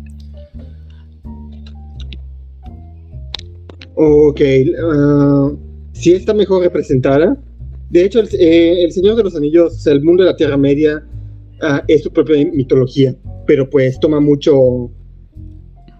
[3.94, 5.58] Ok, uh,
[5.92, 7.36] sí está mejor representada.
[7.90, 11.02] De hecho, el, eh, Señor de los Anillos, el mundo de la Tierra Media,
[11.62, 13.14] uh, es su propia mitología,
[13.46, 14.90] pero pues toma mucho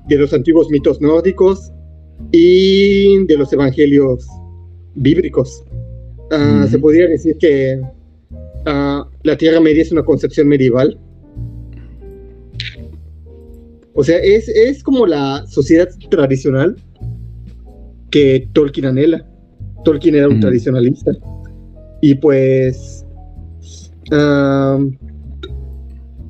[0.09, 1.70] de los antiguos mitos nórdicos
[2.32, 4.26] y de los evangelios
[4.94, 5.62] bíblicos.
[6.30, 7.80] Ah, se podría decir que
[8.66, 10.98] ah, la Tierra Media es una concepción medieval.
[13.94, 16.76] O sea, es, es como la sociedad tradicional
[18.10, 19.26] que Tolkien anhela.
[19.85, 21.12] Tolkien era un tradicionalista.
[22.01, 23.05] Y pues,
[24.12, 24.78] ah,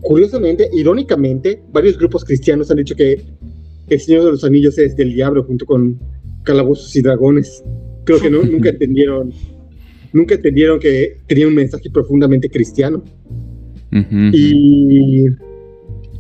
[0.01, 3.23] curiosamente, irónicamente, varios grupos cristianos han dicho que
[3.89, 5.99] el Señor de los Anillos es del diablo junto con
[6.45, 7.63] Calabozos y Dragones.
[8.05, 9.33] Creo que nunca entendieron,
[10.13, 13.03] nunca entendieron que tenía un mensaje profundamente cristiano.
[14.33, 15.27] Y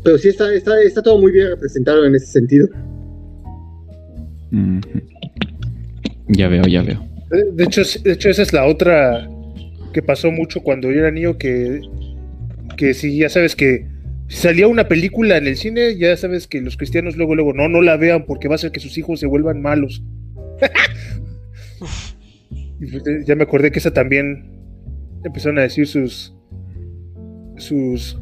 [0.02, 2.68] pero sí está, está, está, todo muy bien representado en ese sentido.
[6.28, 7.04] Ya veo, ya veo.
[7.52, 9.28] De hecho, de hecho, esa es la otra
[9.92, 11.80] que pasó mucho cuando yo era niño, que,
[12.76, 13.97] que sí, ya sabes que si
[14.28, 17.80] salía una película en el cine, ya sabes que los cristianos luego, luego, no, no
[17.80, 20.02] la vean porque va a hacer que sus hijos se vuelvan malos.
[22.80, 24.58] y pues, eh, ya me acordé que esa también
[25.24, 26.34] empezaron a decir sus.
[27.56, 28.18] sus.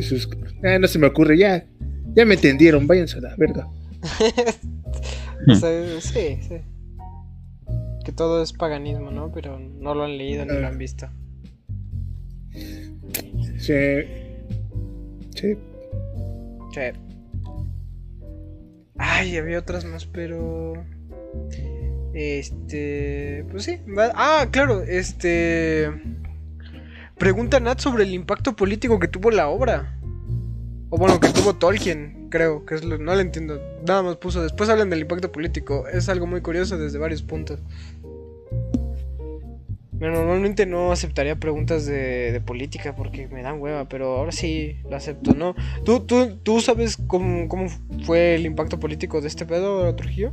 [0.00, 0.28] sus
[0.62, 1.66] ah, no se me ocurre, ya.
[2.14, 3.68] Ya me entendieron, váyanse a la verga.
[6.00, 6.56] sí, sí.
[8.04, 9.32] Que todo es paganismo, ¿no?
[9.32, 11.08] Pero no lo han leído ni lo han visto.
[13.58, 14.23] Sí.
[15.34, 15.56] Sí.
[18.96, 20.74] Ay, había otras más, pero.
[22.14, 23.44] Este.
[23.50, 23.80] Pues sí.
[24.14, 25.90] Ah, claro, este.
[27.18, 29.98] Pregunta Nat sobre el impacto político que tuvo la obra.
[30.90, 33.60] O bueno, que tuvo Tolkien, creo, que es lo, no lo entiendo.
[33.86, 34.42] Nada más puso.
[34.42, 35.88] Después hablan del impacto político.
[35.88, 37.60] Es algo muy curioso desde varios puntos
[40.10, 45.34] normalmente no aceptaría preguntas de, política porque me dan hueva, pero ahora sí lo acepto,
[45.34, 45.54] ¿no?
[45.84, 47.48] ¿Tú, tú, tú sabes cómo,
[48.04, 50.32] fue el impacto político de este pedo, Trujillo?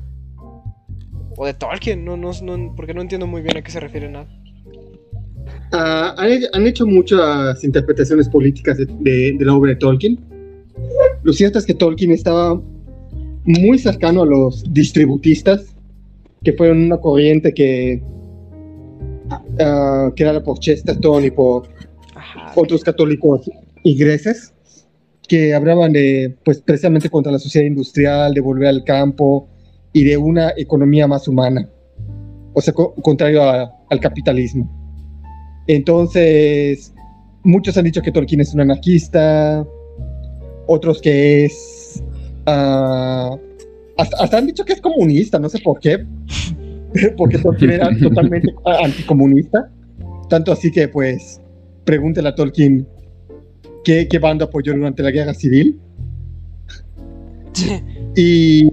[1.38, 2.04] ¿O de Tolkien?
[2.04, 4.28] No, no, no, porque no entiendo muy bien a qué se refiere nada.
[5.72, 10.20] Ah, han, hecho muchas interpretaciones políticas de, la obra de Tolkien.
[11.24, 12.62] Lo cierto es que Tolkien estaba
[13.46, 15.74] muy cercano a los distributistas,
[16.44, 18.02] que fueron una corriente que
[19.32, 21.70] uh, creada por Chesterton y por
[22.56, 23.50] otros católicos
[23.84, 24.54] ingleses
[25.28, 29.48] que hablaban de, pues precisamente contra la sociedad industrial, de volver al campo
[29.94, 31.70] y de una economía más humana,
[32.54, 34.70] o sea, contrario al capitalismo.
[35.68, 36.94] Entonces,
[37.44, 39.66] muchos han dicho que Tolkien es un anarquista,
[40.68, 42.04] otros que es...
[42.46, 43.38] Uh,
[43.98, 46.06] hasta, han dicho que es comunista, no sé por qué,
[47.18, 49.70] porque Tolkien era totalmente anticomunista.
[50.30, 51.42] Tanto así que, pues,
[51.84, 52.88] pregúntele a Tolkien
[53.84, 55.80] qué, qué banda apoyó durante la guerra civil.
[58.14, 58.68] Y,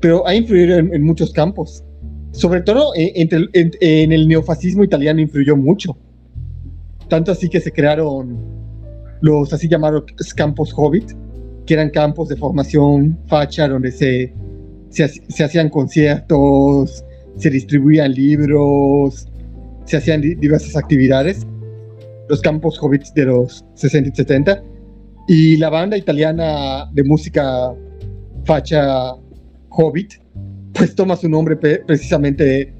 [0.00, 1.84] pero ha influido en, muchos campos.
[2.30, 5.98] Sobre todo en, en, el neofascismo italiano influyó mucho.
[7.10, 8.38] Tanto así que se crearon
[9.20, 11.12] los así llamados campos hobbit,
[11.66, 14.32] que eran campos de formación facha donde se,
[14.88, 17.04] se, se hacían conciertos,
[17.38, 19.26] se distribuían libros,
[19.84, 21.46] se hacían diversas actividades,
[22.28, 24.62] los campos hobbits de los 60 y 70,
[25.28, 27.72] y la banda italiana de música
[28.44, 29.12] facha
[29.70, 30.14] Hobbit,
[30.72, 32.74] pues toma su nombre precisamente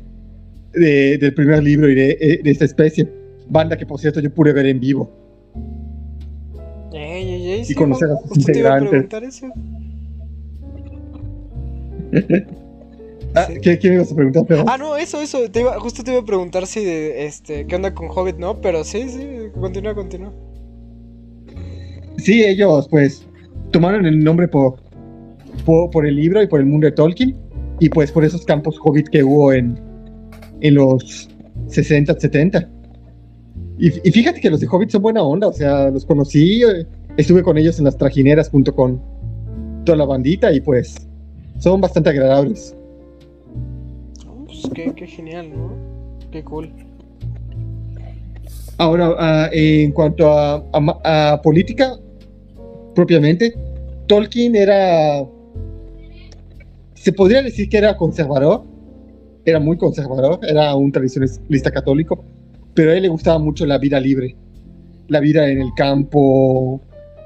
[0.73, 3.09] del primer libro y de, esta especie,
[3.49, 5.13] banda que por cierto yo pude ver en vivo.
[6.93, 9.43] y conocer a sus integrantes.
[13.39, 13.49] Ah.
[13.63, 14.45] ¿qué, qué me ibas a preguntar?
[14.47, 14.65] Pero...
[14.67, 15.51] Ah, no, eso, eso.
[15.51, 18.61] Te iba, justo te iba a preguntar si, de, este, qué onda con Hobbit, ¿no?
[18.61, 19.27] Pero sí, sí,
[19.61, 20.33] continúa, continúa.
[22.19, 23.25] Sí, ellos pues
[23.71, 24.77] tomaron el nombre por,
[25.65, 27.37] por, por el libro y por el mundo de Tolkien
[27.81, 29.79] y pues por esos campos hobbit que hubo en,
[30.61, 31.29] en los
[31.69, 32.69] 60, 70.
[33.79, 36.85] Y, y fíjate que los de Hobbit son buena onda, o sea, los conocí, eh,
[37.17, 39.01] estuve con ellos en las trajineras junto con
[39.85, 41.07] toda la bandita y pues
[41.59, 42.75] son bastante agradables.
[44.63, 45.77] Pues qué, qué genial, ¿no?
[46.33, 46.73] Qué cool.
[48.77, 51.97] Ahora, ah, en cuanto a, a a política
[52.95, 53.55] propiamente,
[54.09, 55.25] Tolkien era,
[56.95, 58.65] se podría decir que era conservador,
[59.45, 62.25] era muy conservador, era un tradicionalista católico,
[62.75, 64.37] pero a él le gustaba mucho la vida libre,
[65.07, 66.81] la vida en el campo,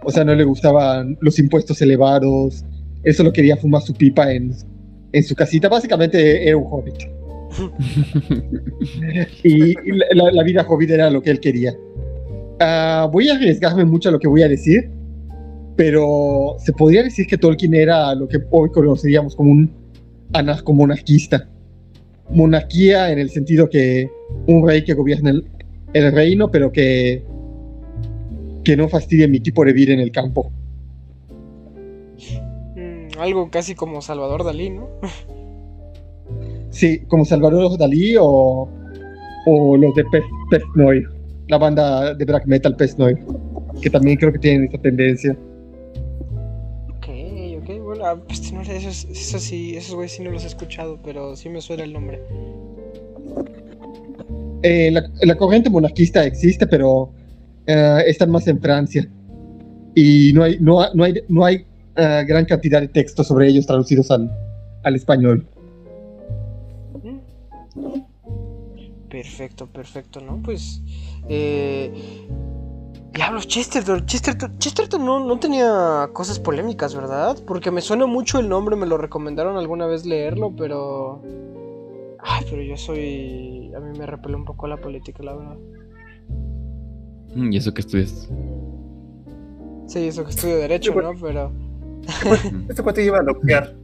[0.04, 2.64] o sea, no le gustaban los impuestos elevados,
[3.02, 4.54] él solo quería fumar su pipa en,
[5.12, 7.21] en su casita, básicamente era un hobbit.
[9.42, 9.74] y
[10.14, 11.74] la, vida hobbit era lo que él quería.
[12.60, 14.90] Ah, voy a arriesgarme mucho a lo que voy a decir,
[15.76, 19.70] pero se podría decir que Tolkien era lo que hoy conoceríamos como un
[20.32, 21.48] anarcomonarquista.
[22.30, 24.08] Monarquía en el sentido que
[24.46, 25.46] un rey que gobierna el,
[25.92, 27.22] el reino, pero que,
[28.64, 30.50] que no fastidie mi tipo de vida en el campo.
[32.76, 34.88] Mm, algo casi como Salvador Dalí, ¿no?
[36.72, 38.68] Sí, como Salvador Dalí o,
[39.46, 41.06] o los de Pez, Pez Noir,
[41.48, 43.18] la banda de black metal Pez Noir,
[43.80, 45.36] que también creo que tienen esa tendencia.
[46.96, 47.08] Ok,
[47.60, 50.48] ok, bueno, ah, pues no sé, esos, esos sí, esos güeyes sí no los he
[50.48, 52.20] escuchado, pero sí me suena el nombre.
[54.62, 57.12] Eh, la, la corriente monarquista existe, pero
[57.66, 59.08] eh, están más en Francia.
[59.94, 61.66] Y no hay, no, no hay, no hay
[61.96, 64.30] eh, gran cantidad de textos sobre ellos traducidos al,
[64.84, 65.46] al español.
[69.22, 70.42] Perfecto, perfecto, ¿no?
[70.42, 70.82] Pues.
[71.28, 72.26] Eh...
[73.14, 74.04] Diablos, Chesterton.
[74.04, 77.36] Chesterton, Chesterton no, no tenía cosas polémicas, ¿verdad?
[77.46, 81.22] Porque me suena mucho el nombre, me lo recomendaron alguna vez leerlo, pero.
[82.20, 83.72] Ay, pero yo soy.
[83.76, 85.56] A mí me repele un poco la política, la verdad.
[87.36, 88.28] Mm, ¿Y eso que estudias?
[89.86, 91.00] Sí, eso que estudio Derecho.
[91.00, 91.12] ¿no?
[91.20, 91.52] Pero.
[92.68, 93.76] Este cuate iba a bloquear.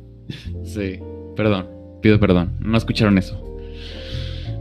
[0.62, 1.01] Sí,
[1.36, 1.66] perdón,
[2.02, 3.48] pido perdón, no escucharon eso.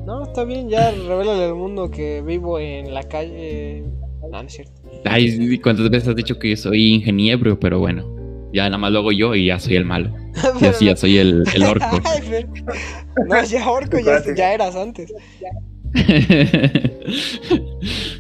[0.08, 3.84] No, está bien, ya revélale al mundo que vivo en la calle.
[4.22, 4.72] No, no es cierto.
[5.04, 7.60] Ay, ¿cuántas veces has dicho que yo soy ingeniero?
[7.60, 8.06] Pero bueno,
[8.54, 10.10] ya nada más lo hago yo y ya soy el malo.
[10.62, 12.00] Y así ya soy el, el orco.
[12.06, 12.48] Ay, pero-
[13.28, 15.14] No, ya orco, ya, ya eras antes.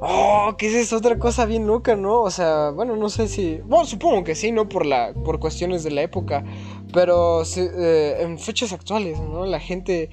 [0.00, 2.20] Oh, que esa es otra cosa bien loca, ¿no?
[2.22, 3.58] O sea, bueno, no sé si.
[3.64, 4.68] Bueno, supongo que sí, ¿no?
[4.68, 6.44] Por la, por cuestiones de la época.
[6.92, 9.44] Pero eh, en fechas actuales, ¿no?
[9.44, 10.08] La gente.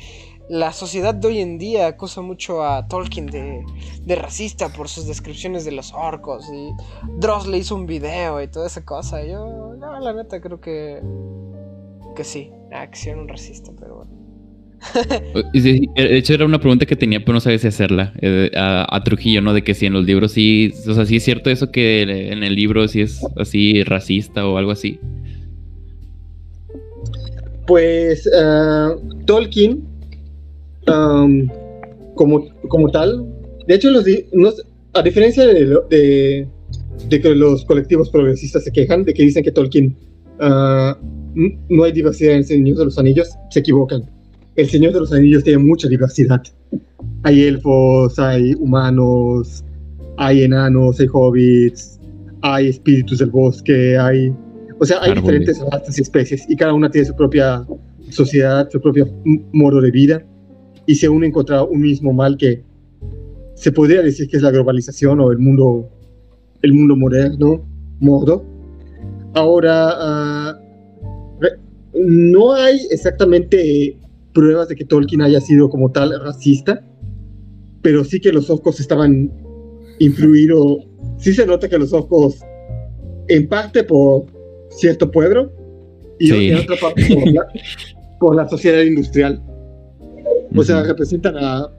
[0.48, 3.64] La sociedad de hoy en día acusa mucho a Tolkien de,
[4.02, 6.46] de racista por sus descripciones de los orcos.
[6.54, 6.70] Y
[7.20, 9.26] Dross le hizo un video y toda esa cosa.
[9.26, 11.02] Yo, no, la neta, creo que.
[12.16, 12.52] Que sí.
[12.72, 14.12] Ah, que sí era un racista, pero bueno.
[15.54, 18.14] De hecho, era una pregunta que tenía, pero no sabía si hacerla.
[18.22, 19.54] eh, a, a Trujillo, ¿no?
[19.54, 20.74] De que si en los libros sí.
[20.88, 24.58] O sea, sí es cierto eso que en el libro sí es así racista o
[24.58, 25.00] algo así.
[27.66, 28.96] Pues ah,
[29.26, 29.84] Tolkien,
[30.88, 31.50] am,
[32.16, 33.26] como, como tal,
[33.68, 34.06] de hecho, los,
[34.94, 36.48] a diferencia de, lo- de,
[37.10, 39.96] de que los colectivos progresistas se quejan de que dicen que Tolkien
[40.40, 40.98] ah,
[41.70, 44.04] no hay diversidad en el Señor de los Anillos, se equivocan.
[44.56, 46.42] El Señor de los Anillos tiene mucha diversidad.
[47.24, 49.66] Hay elfos, hay humanos,
[50.18, 52.00] hay enanos, hay hobbits,
[52.42, 54.34] hay espíritus del bosque, hay...
[54.80, 57.66] O sea, hay diferentes razas y especies y cada una tiene su propia
[58.10, 59.10] sociedad, su propio
[59.52, 60.26] modo de vida
[60.88, 62.64] y se unen contra un mismo mal que
[63.56, 65.90] se podría decir que es la globalización o el mundo,
[66.62, 67.66] el mundo moderno,
[68.00, 68.44] mordo.
[69.34, 70.60] Ahora, ah,
[71.40, 71.58] re-
[71.94, 73.98] no hay exactamente
[74.34, 76.84] pruebas de que Tolkien haya sido como tal racista,
[77.82, 79.32] pero sí que los orcos estaban
[80.00, 80.86] influidos,
[81.18, 82.40] sí se nota que los orcos,
[83.28, 84.26] en parte por
[84.70, 85.52] cierto pueblo
[86.20, 86.50] y Sí.
[86.50, 87.48] en otra parte por la,
[88.20, 89.42] por la sociedad industrial.
[90.56, 91.70] O sea, representan a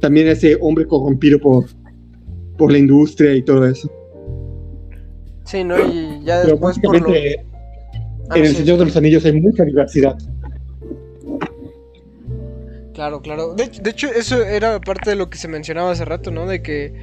[0.00, 1.66] también a ese hombre corrompido por,
[2.56, 3.90] por la industria y todo eso.
[5.44, 5.76] Sí, ¿no?
[5.78, 7.06] Y ya Pero después por lo.
[7.06, 7.50] básicamente
[8.30, 10.16] Ah, en El sí, Señor de los Anillos hay mucha diversidad.
[12.94, 13.54] Claro, claro.
[13.54, 16.46] De, de hecho, eso era parte de lo que se mencionaba hace rato, ¿no?
[16.46, 16.94] De que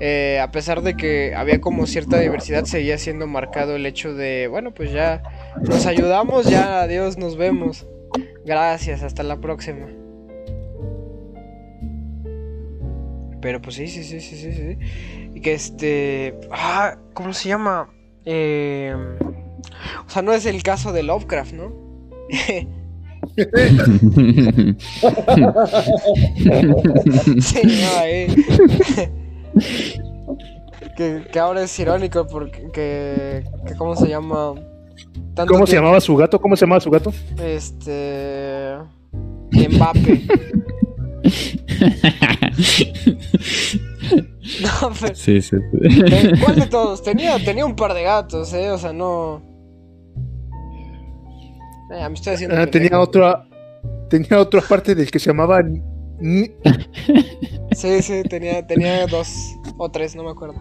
[0.00, 4.46] eh, a pesar de que había como cierta diversidad, seguía siendo marcado el hecho de,
[4.48, 5.22] bueno, pues ya
[5.62, 7.86] nos ayudamos, ya adiós, nos vemos.
[8.44, 9.86] Gracias, hasta la próxima.
[13.44, 14.78] Pero pues sí, sí, sí, sí, sí, sí.
[15.34, 16.40] Y que este...
[16.50, 17.90] Ah, ¿cómo se llama?
[18.24, 18.96] Eh...
[20.06, 21.70] O sea, no es el caso de Lovecraft, ¿no?
[27.42, 28.28] sí, no, eh.
[30.96, 32.70] que, que ahora es irónico porque...
[32.72, 34.54] Que, que ¿Cómo se llama?
[35.34, 36.40] Tanto ¿Cómo se llamaba su gato?
[36.40, 37.12] ¿Cómo se llamaba su gato?
[37.38, 38.74] Este.
[39.52, 40.22] Mbappe.
[44.60, 45.14] No, pero.
[45.14, 45.56] sí, sí.
[46.42, 47.02] ¿Cuál de todos?
[47.02, 48.70] Tenía, tenía un par de gatos, ¿eh?
[48.70, 49.42] O sea, no.
[51.90, 52.56] Eh, me estoy haciendo.
[52.56, 53.48] Ah, tenía otra.
[54.10, 55.62] Tenía otra parte del que se llamaba.
[57.74, 60.54] Sí, sí, tenía, tenía dos o tres, no me acuerdo.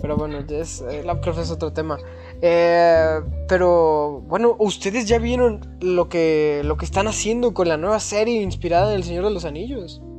[0.00, 1.98] Pero bueno, ya es, eh, Lovecraft es otro tema.
[2.42, 8.00] Eh, pero bueno, ¿ustedes ya vieron lo que, lo que están haciendo con la nueva
[8.00, 10.02] serie inspirada en El Señor de los Anillos?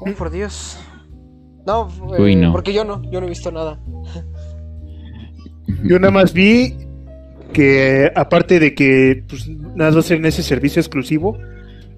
[0.00, 0.78] Oh, por Dios.
[1.66, 2.52] No, eh, Uy, no.
[2.52, 3.80] porque yo no, yo no he visto nada.
[5.82, 6.76] Yo nada más vi
[7.52, 11.36] que, aparte de que pues, nada va a ser en ese servicio exclusivo,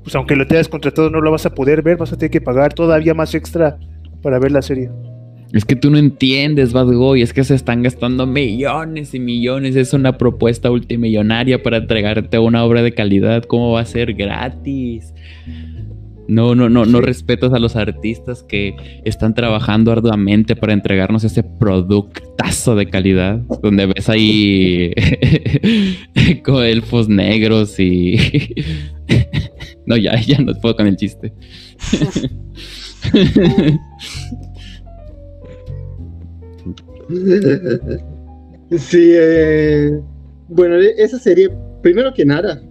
[0.03, 2.41] pues aunque lo tengas contratado, no lo vas a poder ver, vas a tener que
[2.41, 3.79] pagar todavía más extra
[4.23, 4.91] para ver la serie.
[5.53, 9.75] Es que tú no entiendes, Bad Boy, es que se están gastando millones y millones.
[9.75, 13.43] Es una propuesta multimillonaria para entregarte una obra de calidad.
[13.45, 15.13] ¿Cómo va a ser gratis?
[16.29, 21.43] No, no, no, no respetas a los artistas que están trabajando arduamente para entregarnos ese
[21.43, 23.39] productazo de calidad.
[23.61, 24.93] Donde ves ahí
[26.45, 28.17] con elfos negros y.
[29.87, 31.33] no, ya, ya no puedo con el chiste.
[38.79, 40.01] Sí, eh,
[40.49, 41.51] bueno, e- esa serie,
[41.83, 42.63] primero que nada,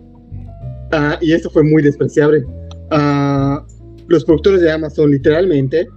[0.91, 2.45] ah, y esto fue muy despreciable,
[2.91, 3.66] ah,
[4.07, 5.88] los productores de Amazon literalmente,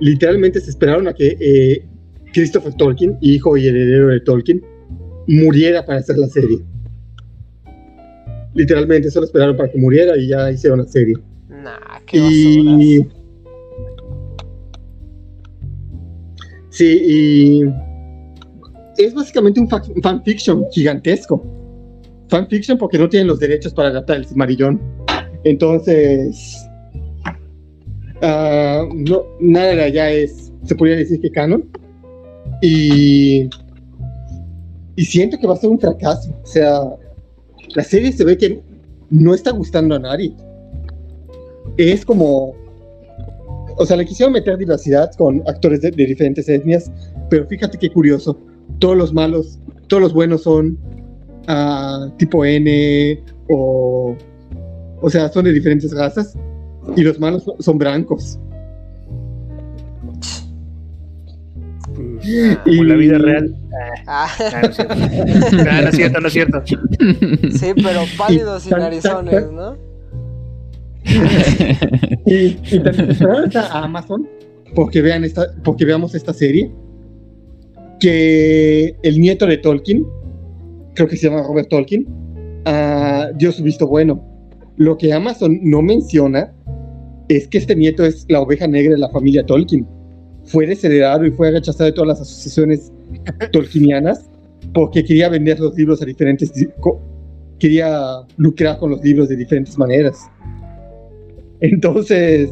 [0.00, 1.86] literalmente se esperaron a que eh,
[2.34, 4.62] Christopher Tolkien, hijo y heredero de Tolkien,
[5.26, 6.58] muriera para hacer la serie.
[8.52, 11.16] Literalmente solo esperaron para que muriera y ya hicieron la serie.
[11.48, 12.18] Nah, qué.
[12.18, 13.06] Y.
[16.74, 17.62] Sí, y.
[18.96, 21.40] Es básicamente un fa- fanfiction gigantesco.
[22.28, 24.80] Fanfiction porque no tienen los derechos para adaptar el Cimarillón.
[25.44, 26.56] Entonces.
[28.22, 30.52] ah, no, nada de allá es.
[30.64, 31.64] Se podría decir que canon.
[32.60, 33.48] Y.
[34.96, 36.34] Y siento que va a ser un fracaso.
[36.42, 36.80] O sea.
[37.76, 38.60] La serie se ve que
[39.10, 40.34] no está gustando a nadie
[41.76, 42.54] es como.
[43.76, 46.90] O sea, le quisieron meter diversidad con actores de, de diferentes etnias,
[47.30, 48.38] pero fíjate qué curioso.
[48.78, 50.78] Todos los malos, todos los buenos son
[51.48, 54.16] ah, tipo N o.
[55.00, 56.34] O sea, son de diferentes razas
[56.96, 58.38] y los malos son- blancos.
[61.94, 62.18] Como
[62.82, 63.54] en la vida real.
[64.06, 64.94] Ah, Ah, no es cierto.
[65.70, 66.62] Ah, no es cierto, no es cierto.
[66.66, 69.76] sí, pero pálidos y narizones, ¿no?
[72.26, 74.26] Y, y también a Amazon
[74.74, 76.70] porque vean esta, porque veamos esta serie.
[78.00, 80.04] Que el nieto de Tolkien,
[80.94, 82.06] creo que se llama Robert Tolkien,
[82.66, 84.22] ah, dio su visto bueno.
[84.76, 86.52] Lo que Amazon no menciona
[87.28, 89.86] es que este nieto es la oveja negra de la familia Tolkien.
[90.44, 92.92] Fue desheredado y fue rechazado de todas las asociaciones
[93.52, 94.28] tolkienianas
[94.74, 96.52] porque quería vender los libros a diferentes.
[97.58, 100.18] quería lucrar con los libros de diferentes maneras.
[101.72, 102.50] Entonces,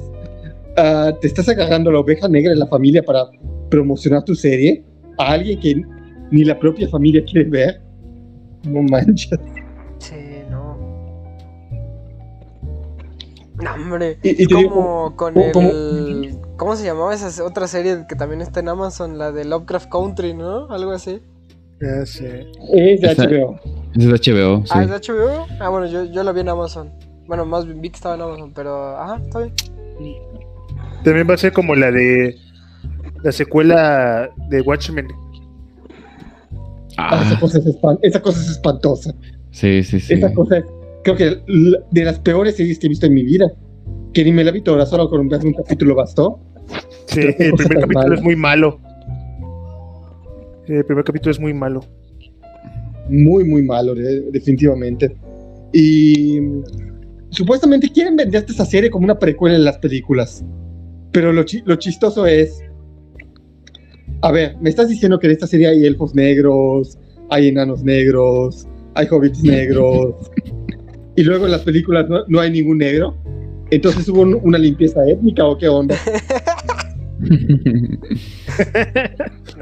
[0.76, 3.24] ah, te estás agarrando a la oveja negra de la familia para
[3.70, 4.84] promocionar tu serie
[5.18, 5.82] a alguien que
[6.30, 7.80] ni la propia familia quiere ver.
[8.64, 9.30] No manches.
[9.98, 10.14] Sí,
[10.50, 10.76] no.
[13.62, 14.18] No, hombre.
[14.22, 16.36] Y, y te digo, Como con ¿cómo- el.
[16.56, 19.18] ¿Cómo se llamaba esa otra serie que también está en Amazon?
[19.18, 20.70] La de Lovecraft Country, ¿no?
[20.70, 21.20] Algo así.
[21.80, 22.46] Ya sé.
[22.72, 23.58] es de HBO.
[23.96, 24.72] Es de HBO, sí.
[24.72, 25.46] Ah, ¿es de HBO?
[25.58, 26.90] Ah, bueno, yo, yo la vi en Amazon.
[27.32, 28.94] Bueno, más bien vi que estaba en Amazon, pero.
[28.94, 29.54] Ajá, está bien.
[31.02, 32.36] También va a ser como la de
[33.22, 35.08] la secuela de Watchmen.
[36.98, 39.14] Ah, esa, Ah, cosa es espan- esa cosa es espantosa.
[39.50, 40.12] sí, sí, sí.
[40.12, 40.64] Esa cosa es,
[41.04, 41.38] creo que
[41.90, 43.50] de las peores series que he visto en mi vida.
[44.12, 46.38] Que ni me la vi toda, solo con ver un capítulo bastó.
[47.06, 48.14] Sí, el primer capítulo mala.
[48.14, 48.78] es muy malo.
[50.68, 51.80] El primer capítulo es muy malo.
[53.08, 55.16] muy, muy malo, de- definitivamente.
[55.72, 56.38] Y
[57.32, 60.44] supuestamente quieren venderte esta serie como una precuela en las películas.
[61.10, 62.60] Pero lo, chi- lo chistoso es.
[64.20, 66.96] A ver, me estás diciendo que en esta serie hay elfos negros,
[67.28, 70.14] hay enanos negros, hay hobbits negros.
[71.16, 73.16] Y luego en las películas no, no hay ningún negro.
[73.70, 75.96] Entonces hubo un- una limpieza étnica o qué onda.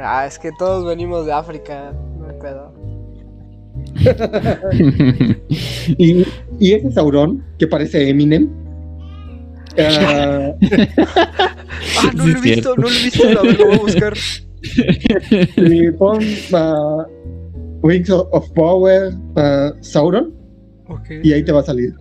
[0.02, 1.92] Ah, es que todos venimos de África.
[2.18, 2.72] No hay pedo.
[5.98, 6.24] Y,
[6.60, 8.48] y ese Sauron, que parece Eminem.
[9.78, 10.52] ah,
[11.98, 13.22] Ah, no Sí, lo he visto, no lo he visto.
[13.26, 14.14] A ver, lo voy a buscar.
[15.56, 16.18] y pon
[16.52, 17.06] ah,
[17.82, 20.34] Wings of, Power ah, Sauron
[20.88, 21.10] Ok.
[21.22, 21.94] y ahí te va a salir.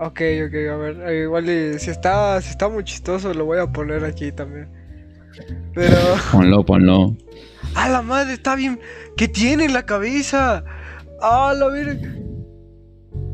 [0.00, 0.96] Ok, ok, a ver.
[1.08, 4.68] eh, Igual y si está, si está muy chistoso, lo voy a poner aquí también.
[5.74, 5.96] Pero.
[6.32, 7.16] ponlo, ponlo.
[7.74, 8.34] ¡Ah, la madre!
[8.34, 8.80] Está bien.
[9.16, 10.64] ¿Qué tiene en la cabeza?
[11.20, 12.08] ¡Ah, la verga!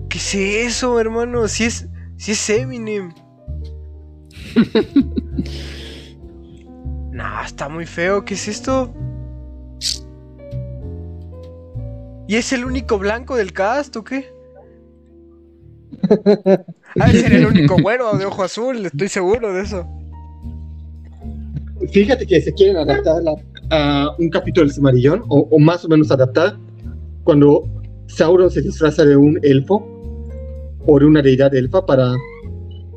[0.08, 1.48] ¿Qué es eso, hermano?
[1.48, 1.86] Si es.
[2.16, 3.12] Si es Eminem.
[7.12, 8.24] nah, está muy feo.
[8.24, 8.92] ¿Qué es esto?
[12.26, 14.32] ¿Y es el único blanco del cast o qué?
[16.98, 19.86] Ah, ser el único güero de ojo azul, estoy seguro de eso.
[21.92, 23.34] Fíjate que se quieren adaptar la-
[23.70, 26.56] a un capítulo del Cimarillón, o, más o menos adaptar,
[27.24, 27.64] cuando
[28.06, 29.86] Sauron se disfraza de un elfo
[30.86, 32.14] o de una deidad elfa para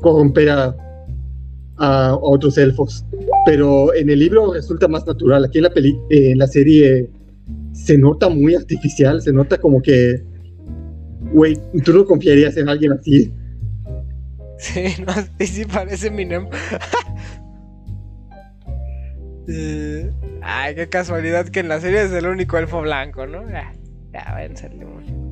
[0.00, 0.74] corromper a,
[2.20, 3.04] otros elfos.
[3.46, 5.44] Pero en el libro resulta más natural.
[5.44, 7.08] Aquí en la, peli eh, serie
[7.72, 10.24] se nota muy artificial, se nota como que,
[11.32, 13.32] güey, tú no confiarías en alguien así.
[14.60, 15.12] Sí, no,
[15.72, 16.48] parece Eminem.
[19.50, 20.12] Eh,
[20.42, 23.44] ay, qué casualidad que en la serie es el único elfo blanco, ¿no?
[23.54, 23.72] Ah,
[24.12, 25.28] ya, al limón.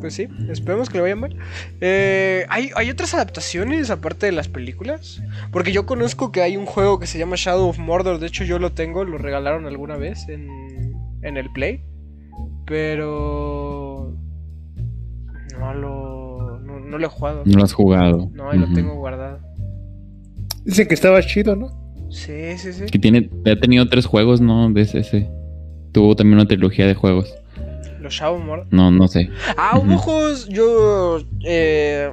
[0.00, 1.36] Pues sí, esperemos que le vayan mal.
[1.80, 5.20] Eh, ¿hay, ¿Hay otras adaptaciones aparte de las películas?
[5.50, 8.20] Porque yo conozco que hay un juego que se llama Shadow of Mordor.
[8.20, 11.82] De hecho, yo lo tengo, lo regalaron alguna vez en, en el Play.
[12.64, 14.14] Pero.
[15.58, 16.60] No lo.
[16.60, 17.42] No, no lo he jugado.
[17.44, 18.30] No lo has jugado.
[18.32, 19.40] No, ahí lo tengo guardado.
[20.64, 21.87] Dicen que estaba chido, ¿no?
[22.10, 22.86] Sí, sí, sí.
[22.86, 24.70] Que tiene, ha tenido tres juegos, ¿no?
[24.70, 25.28] De ese, ese.
[25.92, 27.34] Tuvo también una trilogía de juegos.
[28.00, 28.66] Los Shadow Mordor.
[28.70, 29.30] No, no sé.
[29.56, 30.48] Ah, hubo juegos.
[30.48, 31.20] Yo.
[31.44, 32.10] Eh,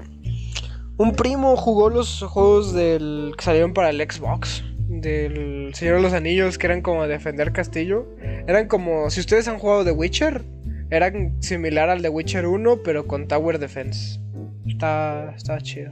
[0.98, 4.64] un primo jugó los juegos del que salieron para el Xbox.
[4.88, 8.08] Del Señor de los Anillos, que eran como defender castillo.
[8.48, 9.10] Eran como.
[9.10, 10.44] Si ustedes han jugado The Witcher,
[10.90, 14.20] eran similar al The Witcher 1, pero con Tower Defense.
[14.66, 15.92] Está, está chido.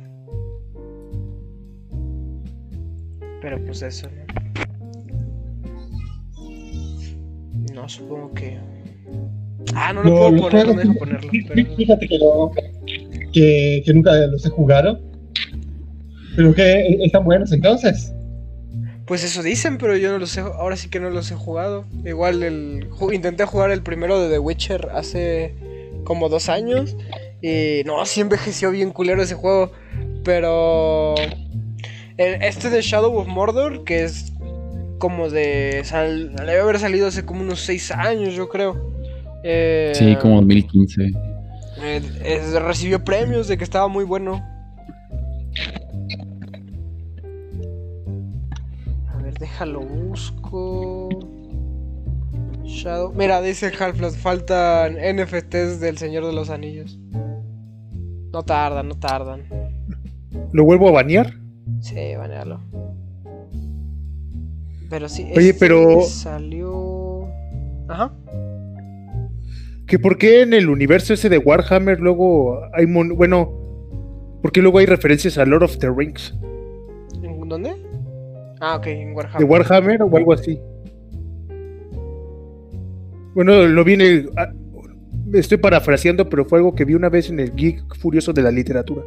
[3.44, 4.24] Pero pues eso, ¿no?
[7.74, 8.58] No, supongo que.
[9.76, 11.30] Ah, no lo No, puedo poner, no deja ponerlo.
[11.50, 12.52] Pero- Fíjate que, no-
[13.34, 15.02] que, que nunca los he jugado.
[16.38, 18.14] Pero que están buenos entonces.
[19.06, 21.84] Pues eso dicen, pero yo no los he, ahora sí que no los he jugado.
[22.06, 25.54] Igual el, intenté jugar el primero de The Witcher hace
[26.06, 26.96] como dos años
[27.42, 29.74] y no, sí envejeció bien culero ese juego.
[30.24, 31.16] Pero
[32.18, 34.32] el- este de Shadow of Mordor, que es
[35.00, 38.92] como de, sal, debe haber salido hace como unos seis años, yo creo.
[39.44, 41.04] Eh, Sí, como 2015.
[41.82, 44.42] eh, eh, recibió premios de que estaba muy bueno.
[49.10, 51.10] A ver, déjalo busco.
[52.64, 53.14] Shadow.
[53.14, 56.98] Mira, dice Half-Life, faltan NFTs del Señor de los Anillos.
[58.32, 59.44] No tardan, no tardan.
[60.54, 61.34] ¿Lo vuelvo a banear?
[61.84, 62.60] Sí, banealo.
[64.90, 67.28] Pero sí, Oye, este pero- salió.
[67.90, 68.14] Ajá.
[69.86, 73.52] ¿Que por qué en el universo ese de Warhammer luego hay mon- bueno,
[74.42, 76.34] ¿por qué luego hay referencias a Lord of the Rings?
[77.22, 77.74] ¿En dónde?
[78.62, 79.46] Ah, ok, en ¿De Warhammer.
[79.50, 80.58] Warhammer o algo así?
[83.36, 84.54] Bueno, lo vi en el ah,
[85.34, 88.52] estoy parafraseando, pero fue algo que vi una vez en el Geek Furioso de la
[88.52, 89.02] literatura.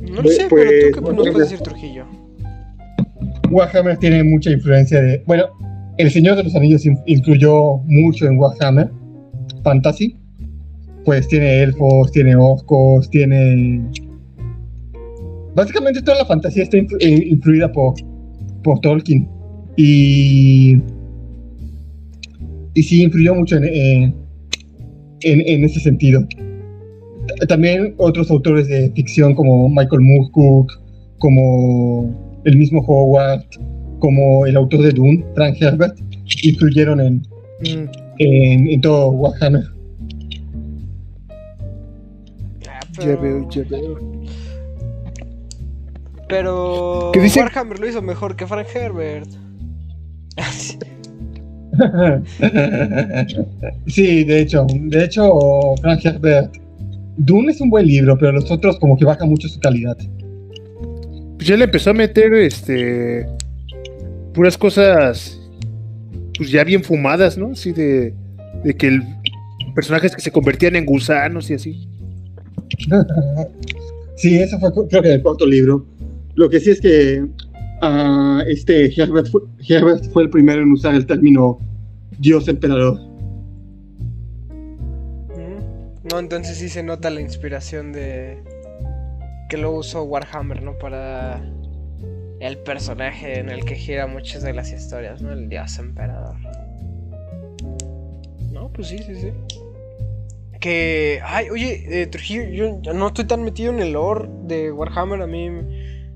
[0.00, 2.04] No lo Pues- sé, pero tú qué nos puedes decir, Trujillo.
[3.50, 5.22] Warhammer tiene mucha influencia de.
[5.26, 5.44] Bueno,
[5.98, 8.90] El Señor de los Anillos in- incluyó mucho en Warhammer
[9.62, 10.16] Fantasy.
[11.04, 13.82] Pues tiene elfos, tiene orcos, tiene.
[15.54, 17.94] Básicamente toda la fantasía está influ- eh, influida por,
[18.62, 19.28] por Tolkien.
[19.76, 20.80] Y.
[22.74, 24.14] Y sí, influyó mucho en, en,
[25.22, 26.24] en- en ese sentido.
[27.48, 30.72] También otros autores de ficción como Michael Moorcock,
[31.18, 33.44] como el mismo Howard,
[33.98, 35.98] como el autor de Dune, Frank Herbert,
[36.42, 37.22] influyeron en,
[38.18, 39.64] en, en todo Warhammer.
[42.68, 43.98] Ah, Ya pero- veo, ya veo.
[46.28, 47.40] Pero ¿Qué dice?
[47.40, 49.28] Warhammer lo hizo mejor que Frank Herbert.
[53.86, 55.32] Sí, de hecho, de hecho,
[55.80, 56.56] Frank Herbert.
[57.22, 59.96] Dune es un buen libro, pero los otros como que bajan mucho su calidad.
[61.36, 63.26] Pues ya le empezó a meter este
[64.32, 65.38] puras cosas
[66.36, 67.50] pues ya bien fumadas, ¿no?
[67.52, 68.14] Así de,
[68.64, 69.02] de que el
[69.74, 71.88] personajes que se convertían en gusanos y así.
[74.16, 75.86] Sí, eso fue creo que el cuarto libro.
[76.34, 77.24] Lo que sí es que
[77.80, 81.58] ah, este Herbert fue, Herbert fue el primero en usar el término
[82.18, 83.00] Dios emperador.
[86.10, 88.42] No, entonces sí se nota la inspiración de
[89.48, 90.76] que lo usó Warhammer, ¿no?
[90.78, 91.40] Para
[92.40, 95.32] el personaje en el que gira muchas de las historias, ¿no?
[95.32, 96.36] El dios emperador.
[98.50, 99.32] No, pues sí, sí, sí.
[100.58, 105.22] Que, ay, oye, eh, Trujillo, yo no estoy tan metido en el lore de Warhammer,
[105.22, 105.48] a mí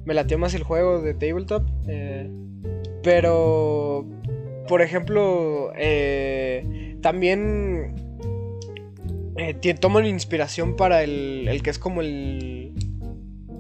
[0.04, 1.64] me latió más el juego de Tabletop.
[1.88, 2.30] eh,
[3.02, 4.06] pero,
[4.66, 7.94] por ejemplo, eh, también
[9.36, 12.72] eh, toman inspiración para el, el que es como el,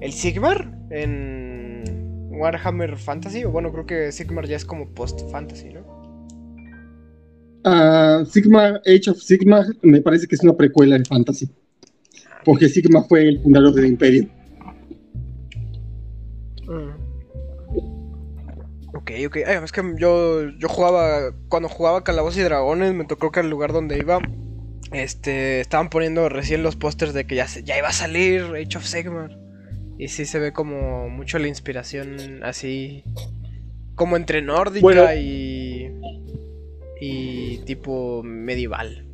[0.00, 3.44] el Sigmar en Warhammer Fantasy.
[3.44, 5.94] O bueno, creo que Sigmar ya es como post-fantasy, ¿no?
[7.64, 11.48] Ah, Sigmar, Age of Sigmar, me parece que es una precuela de Fantasy.
[12.44, 14.28] Porque Sigmar fue el fundador del Imperio.
[18.94, 19.36] Ok, ok.
[19.46, 21.34] Ay, es que yo, yo jugaba.
[21.48, 24.18] Cuando jugaba Calabozos y Dragones, me tocó que al lugar donde iba.
[24.94, 25.60] Este.
[25.60, 28.84] Estaban poniendo recién los pósters de que ya, se- ya iba a salir Age of
[28.84, 29.38] Sigmar.
[29.98, 33.04] Y sí se ve como mucho la inspiración así.
[33.94, 35.04] Como entre nórdica Bueno.
[35.14, 35.90] y.
[37.00, 39.06] Y tipo medieval.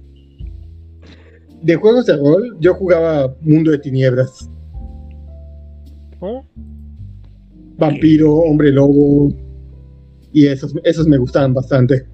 [1.63, 4.49] De juegos de rol, yo jugaba Mundo de Tinieblas.
[6.21, 6.47] ¿No?
[7.77, 9.35] Vampiro, Hombre Lobo.
[10.33, 12.07] Y esos, esos me gustaban bastante.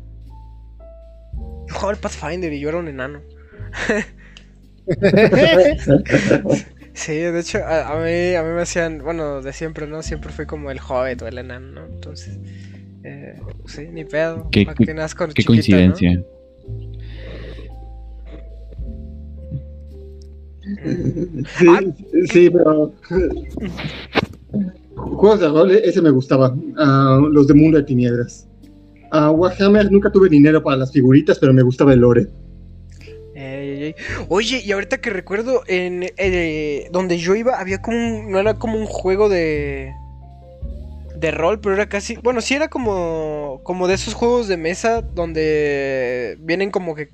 [1.68, 3.20] Yo jugaba el Pathfinder y yo era un enano.
[6.94, 10.02] Sí, de hecho, a, a mí, a mí me hacían, bueno, de siempre, ¿no?
[10.02, 11.84] Siempre fui como el hobbit o el enano, ¿no?
[11.84, 12.38] Entonces,
[13.04, 14.48] eh, sí, ni pedo.
[15.34, 16.24] Qué- coincidencia.
[21.58, 21.66] Sí,
[22.32, 22.92] sí, pero.
[24.96, 26.56] Juegos de rol, ese me gustaba.
[26.78, 28.48] Ah, los de Mundo de Tinieblas.
[29.12, 32.26] Ah, Warhammer nunca tuve dinero para las figuritas, pero me gustaba el lore.
[34.28, 38.54] Oye, y ahorita que recuerdo, en eh, donde yo iba había como un, no era
[38.54, 39.92] como un juego de
[41.14, 45.00] de rol, pero era casi, bueno, sí era como como de esos juegos de mesa
[45.00, 47.10] donde vienen como que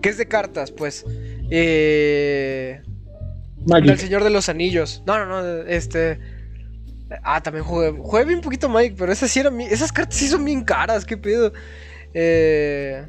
[0.00, 1.04] que es de cartas, pues.
[1.50, 2.80] Eh,
[3.66, 3.98] el.
[3.98, 5.02] Señor de los Anillos.
[5.06, 6.18] No, no, no, este
[7.22, 10.28] Ah, también jugué, jugué bien poquito Mike, pero esas sí eran mi- esas cartas sí
[10.28, 11.52] son bien caras, qué pedo.
[12.14, 13.04] Eh,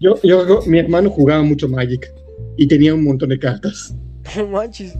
[0.00, 2.10] Yo, yo, mi hermano jugaba mucho Magic
[2.56, 3.94] y tenía un montón de cartas.
[4.36, 4.96] No manches.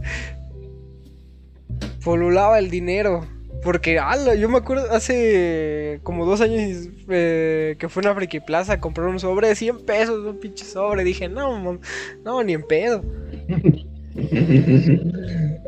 [2.03, 3.25] Polulaba el dinero.
[3.63, 8.73] Porque, ala, yo me acuerdo hace como dos años eh, que fue una Friki Plaza
[8.73, 11.03] a comprar un sobre de 100 pesos, un pinche sobre.
[11.03, 11.79] Dije, no, mam,
[12.25, 13.03] no, ni en pedo.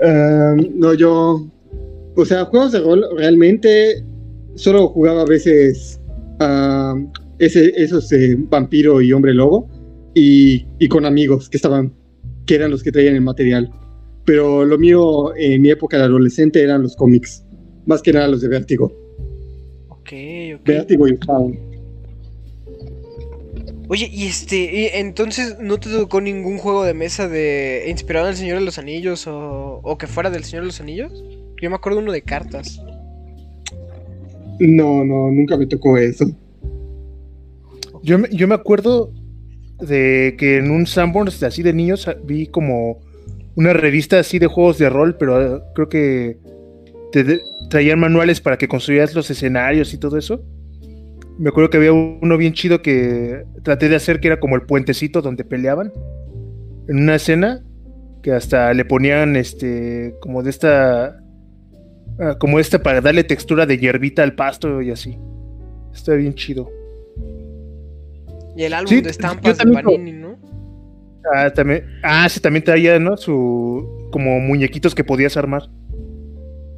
[0.03, 1.47] Ah, no, yo.
[2.15, 4.03] O sea, juegos de rol realmente
[4.55, 5.99] solo jugaba a veces
[7.39, 9.69] ese, esos eh, vampiro y hombre lobo
[10.13, 11.93] y, y con amigos que estaban,
[12.45, 13.71] que eran los que traían el material.
[14.25, 17.45] Pero lo mío en mi época de adolescente eran los cómics,
[17.85, 18.91] más que nada los de Vértigo.
[19.89, 20.11] Ok,
[20.55, 20.65] ok.
[20.65, 21.59] Vértigo y Faun.
[23.89, 28.31] Oye, y este, y entonces no te tocó ningún juego de mesa de inspirado en
[28.31, 31.23] el Señor de los Anillos o, o que fuera del Señor de los Anillos?
[31.61, 32.81] Yo me acuerdo uno de cartas.
[34.59, 36.25] No, no, nunca me tocó eso.
[38.03, 39.11] Yo, me- yo me acuerdo
[39.79, 42.99] de que en un Sanborns así de niños ah, vi como
[43.55, 46.37] una revista así de juegos de rol, pero ah, creo que
[47.11, 47.39] te
[47.69, 50.43] traían manuales para que construyeras los escenarios y todo eso.
[51.37, 54.63] Me acuerdo que había uno bien chido que traté de hacer que era como el
[54.63, 55.91] puentecito donde peleaban
[56.87, 57.63] en una escena
[58.21, 61.17] que hasta le ponían este como de esta
[62.19, 65.17] ah, como esta para darle textura de hierbita al pasto y así.
[65.93, 66.69] Está bien chido.
[68.55, 70.37] Y el álbum Sí, de estampas de Panini, ¿no?
[71.33, 71.85] Ah, también.
[72.03, 73.17] Ah, sí, también traía, ¿no?
[73.17, 74.09] Su.
[74.11, 75.63] como muñequitos que podías armar.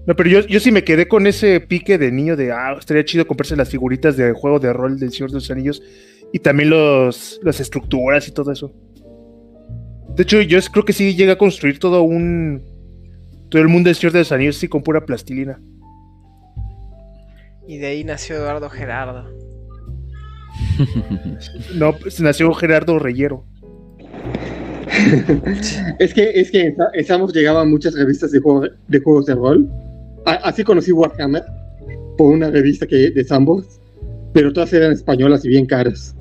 [0.06, 3.03] No, pero yo, yo sí me quedé con ese pique de niño de ah, estaría
[3.03, 5.81] chido comprarse las figuritas de juego de rol del Señor de los Anillos.
[6.31, 7.39] Y también los.
[7.43, 8.72] las estructuras y todo eso.
[10.15, 12.64] De hecho, yo creo que sí llegué a construir todo un.
[13.49, 15.60] todo el mundo del Señor de los Anillos sí con pura plastilina.
[17.68, 19.44] Y de ahí nació Eduardo Gerardo.
[21.76, 23.44] No, pues nació Gerardo Reyero.
[25.99, 29.36] es que, es que en en Samos llegaban muchas revistas de, juego- de juegos de
[29.36, 29.69] rol.
[30.26, 31.44] A- así conocí Warhammer
[32.18, 33.80] por una revista que, de Sambos,
[34.34, 36.15] pero todas eran españolas y bien caras.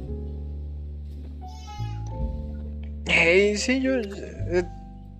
[3.06, 3.96] Ey, sí, yo.
[3.96, 4.64] Eh,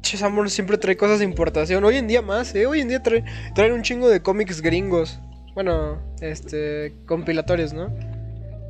[0.03, 1.83] Samur siempre trae cosas de importación.
[1.85, 2.67] Hoy en día más, ¿eh?
[2.67, 3.25] Hoy en día trae,
[3.55, 5.19] traen un chingo de cómics gringos.
[5.55, 6.95] Bueno, este.
[7.07, 7.89] compilatorios, ¿no?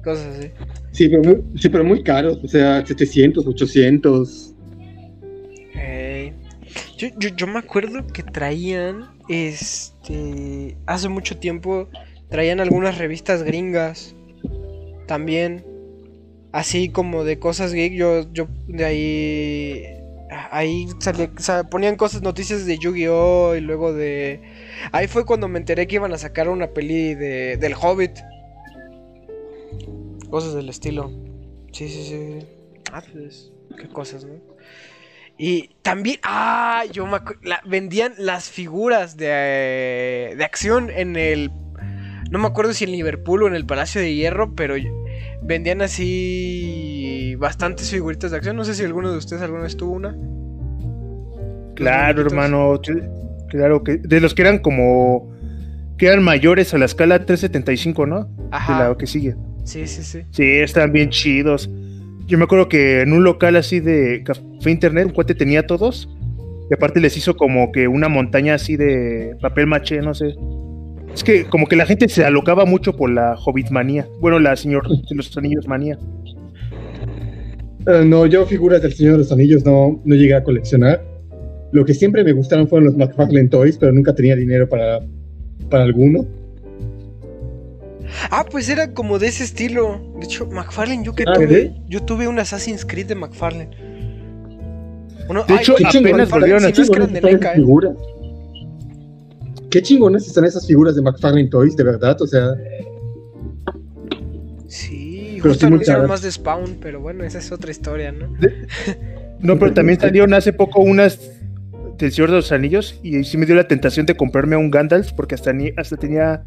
[0.04, 0.50] Cosas así.
[0.92, 4.54] Sí, pero muy, sí, pero muy caros, o sea, 700, 800.
[5.74, 6.32] Ey.
[6.98, 9.08] Yo, yo, yo me acuerdo que traían.
[9.28, 10.76] Este.
[10.86, 11.88] Hace mucho tiempo.
[12.28, 14.14] Traían algunas revistas gringas.
[15.06, 15.64] También.
[16.52, 17.94] Así como de cosas geek.
[17.94, 19.84] Yo, yo de ahí.
[20.50, 23.54] Ahí salía- sa- ponían cosas, noticias de Yu-Gi-Oh!
[23.56, 24.40] Y luego de.
[24.92, 28.18] Ahí fue cuando me enteré que iban a sacar una peli de, del Hobbit.
[30.30, 31.10] Cosas del estilo.
[31.72, 32.46] Sí, sí, sí.
[32.92, 33.52] Ah, pues.
[33.78, 34.34] Qué cosas, ¿no?
[35.36, 41.50] Y también, ah, yo me la- vendían las figuras de, de acción en el,
[42.30, 44.74] no me acuerdo si en Liverpool o en el Palacio de Hierro, pero
[45.42, 48.54] vendían así bastantes figuritas de acción.
[48.54, 50.16] No sé si alguno de ustedes alguna vez tuvo una.
[51.74, 52.74] Claro, hermano.
[52.80, 53.10] cl-
[53.48, 53.96] Claro que.
[53.96, 55.32] De los que eran como.
[55.98, 58.24] Que eran mayores a la escala 375, ¿no?
[58.24, 58.88] De Ajá.
[58.90, 59.34] la que sigue.
[59.64, 60.20] Sí, sí, sí.
[60.30, 61.68] Sí, están bien chidos.
[62.26, 66.08] Yo me acuerdo que en un local así de café internet, un cuate tenía todos.
[66.70, 70.34] Y aparte les hizo como que una montaña así de papel maché, no sé.
[71.12, 74.06] Es que como que la gente se alocaba mucho por la Hobbit manía.
[74.20, 75.98] Bueno, la señor de los anillos manía.
[77.86, 81.04] Eh, no, yo figuras del Señor de los Anillos no, no llegué a coleccionar.
[81.72, 85.00] Lo que siempre me gustaron fueron los McFarlane Toys, pero nunca tenía dinero para,
[85.68, 86.24] para alguno.
[88.30, 90.00] Ah, pues era como de ese estilo.
[90.18, 91.82] De hecho, McFarlane, yo que Ah, tuve, ¿sí?
[91.88, 93.70] yo tuve un Assassin's Creed de McFarlane.
[95.28, 97.54] Uno- De hecho, apenas McFarlane, volvieron a ¿eh?
[97.54, 97.96] figuras.
[99.70, 102.20] Qué chingonas están esas figuras de McFarlane Toys, de verdad.
[102.22, 102.50] O sea,
[104.68, 106.08] Sí, Pero justo sí anunciaron caras.
[106.10, 108.28] más de Spawn, pero bueno, esa es otra historia, ¿no?
[109.40, 111.18] No, pero también salieron hace poco unas
[111.98, 115.12] del Señor de los Anillos y sí me dio la tentación de comprarme un Gandalf
[115.12, 116.44] porque hasta, ni- hasta tenía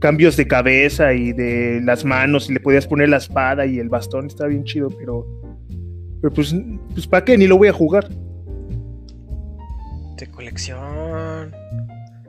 [0.00, 3.88] cambios de cabeza y de las manos y le podías poner la espada y el
[3.88, 5.26] bastón, estaba bien chido, pero,
[6.20, 6.54] pero pues,
[6.92, 7.38] pues ¿para qué?
[7.38, 8.08] Ni lo voy a jugar.
[10.16, 11.54] De colección.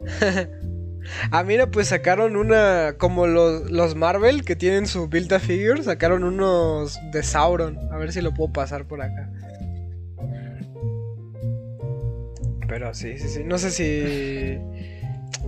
[1.31, 2.95] ah, mira, pues sacaron una.
[2.97, 7.77] Como los, los Marvel que tienen su Build a Figure, sacaron unos de Sauron.
[7.91, 9.29] A ver si lo puedo pasar por acá.
[12.67, 13.43] Pero sí, sí, sí.
[13.43, 14.57] No sé si.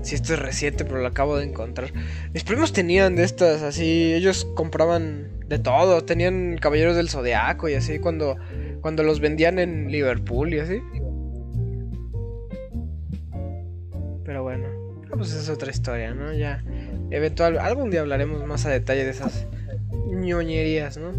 [0.01, 1.91] Si esto es reciente, pero lo acabo de encontrar.
[2.34, 4.14] Mis primos tenían de estas, así.
[4.14, 6.03] Ellos compraban de todo.
[6.03, 7.99] Tenían Caballeros del Zodiaco y así.
[7.99, 8.38] Cuando,
[8.81, 10.81] cuando los vendían en Liverpool y así.
[14.23, 14.68] Pero bueno,
[15.15, 16.34] pues es otra historia, ¿no?
[16.34, 16.64] Ya,
[17.11, 19.47] eventual, algún día hablaremos más a detalle de esas
[20.05, 21.14] ñoñerías, ¿no?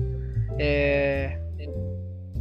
[0.58, 1.38] Eh,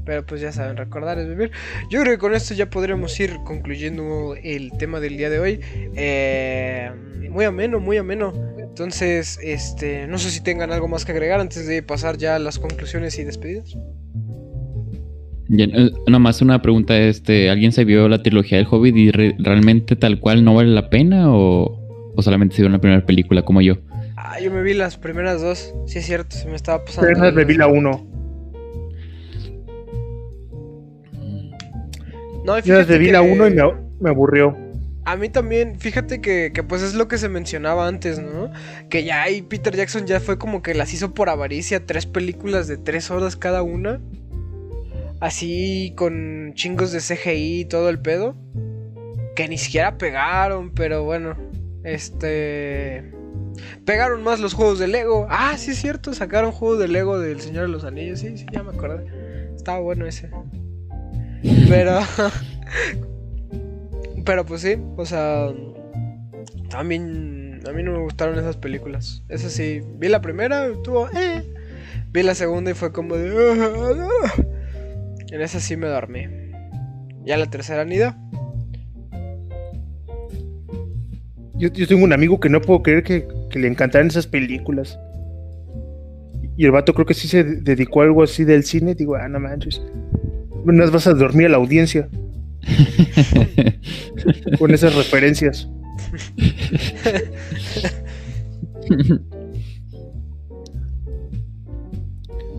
[0.07, 1.51] pero pues ya saben, recordar es vivir.
[1.91, 5.59] Yo creo que con esto ya podremos ir concluyendo el tema del día de hoy.
[5.95, 6.89] Eh,
[7.29, 8.33] muy ameno, muy ameno.
[8.57, 12.39] Entonces, este, no sé si tengan algo más que agregar antes de pasar ya a
[12.39, 13.75] las conclusiones y despedidas.
[15.49, 19.11] Ya, eh, Nada más una pregunta, este, ¿alguien se vio la trilogía del Hobbit y
[19.11, 23.05] re- realmente tal cual no vale la pena o, o solamente se vio la primera
[23.05, 23.75] película como yo?
[24.15, 25.73] Ah, yo me vi las primeras dos.
[25.85, 27.09] Sí, es cierto, se me estaba pasando.
[27.11, 28.07] Apenas me vi la 1.
[32.47, 33.63] No, Yo fíjate me vi que- la 1 y me,
[33.99, 34.57] me aburrió.
[35.05, 38.51] A mí también, fíjate que, que, pues es lo que se mencionaba antes, ¿no?
[38.89, 42.67] Que ya ahí Peter Jackson ya fue como que las hizo por avaricia, tres películas
[42.67, 44.01] de tres horas cada una.
[45.19, 48.35] Así con chingos de CGI y todo el pedo.
[49.35, 51.35] Que ni siquiera pegaron, pero bueno.
[51.83, 53.11] Este...
[53.85, 55.25] Pegaron más los juegos de Lego.
[55.29, 58.19] Ah, sí es cierto, sacaron juegos de Lego del Señor de los Anillos.
[58.19, 59.05] Sí, sí, ya me acordé.
[59.55, 60.29] Estaba bueno ese.
[61.69, 61.99] Pero...
[64.25, 65.47] Pero pues sí, o sea,
[66.69, 69.23] también a mí no me gustaron esas películas.
[69.29, 71.43] Eso sí, vi la primera, estuvo, eh.
[72.11, 73.29] Vi la segunda y fue como de...
[73.31, 74.07] "Ah,
[74.37, 74.43] ah".
[75.31, 76.25] En esa sí me dormí.
[77.25, 78.17] Ya la tercera ni idea.
[81.55, 84.99] Yo, yo tengo un amigo que no puedo creer que, que le encantaran esas películas.
[86.57, 88.93] Y el vato creo que sí se de- dedicó a algo así del cine.
[88.93, 89.81] Digo, ah, no manches.
[90.73, 92.09] No vas a dormir a la audiencia
[94.59, 95.67] con esas referencias.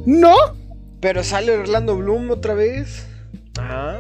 [0.07, 0.35] No,
[1.01, 3.07] Pero sale Orlando Bloom otra vez.
[3.59, 3.99] Ah.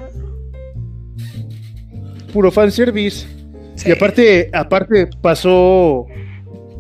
[2.33, 3.27] puro fanservice.
[3.75, 3.89] sí.
[3.89, 6.07] Y aparte, aparte pasó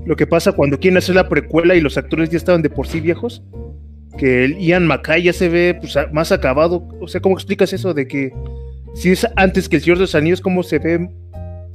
[0.06, 2.86] lo que pasa cuando quieren hacer la precuela y los actores ya estaban de por
[2.86, 3.42] sí viejos.
[4.16, 6.88] Que el Ian Mackay ya se ve pues, a- más acabado.
[7.00, 8.32] O sea, ¿cómo explicas eso de que
[8.94, 11.08] si es antes que el Señor de los Anillos, cómo se ve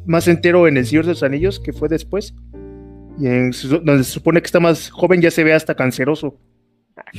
[0.05, 2.33] más entero en el Señor de los Anillos que fue después?
[3.19, 6.39] Y en su- donde se supone que está más joven ya se ve hasta canceroso.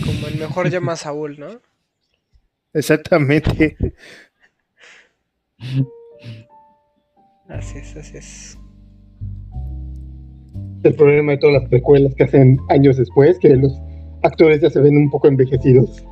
[0.05, 1.47] Como el mejor llama Saúl, ¿no?
[2.75, 3.77] Exactamente.
[7.49, 8.59] Así es, así es.
[10.83, 13.73] El problema de todas las precuelas que hacen años después, que los
[14.25, 16.03] actores ya se ven un poco envejecidos.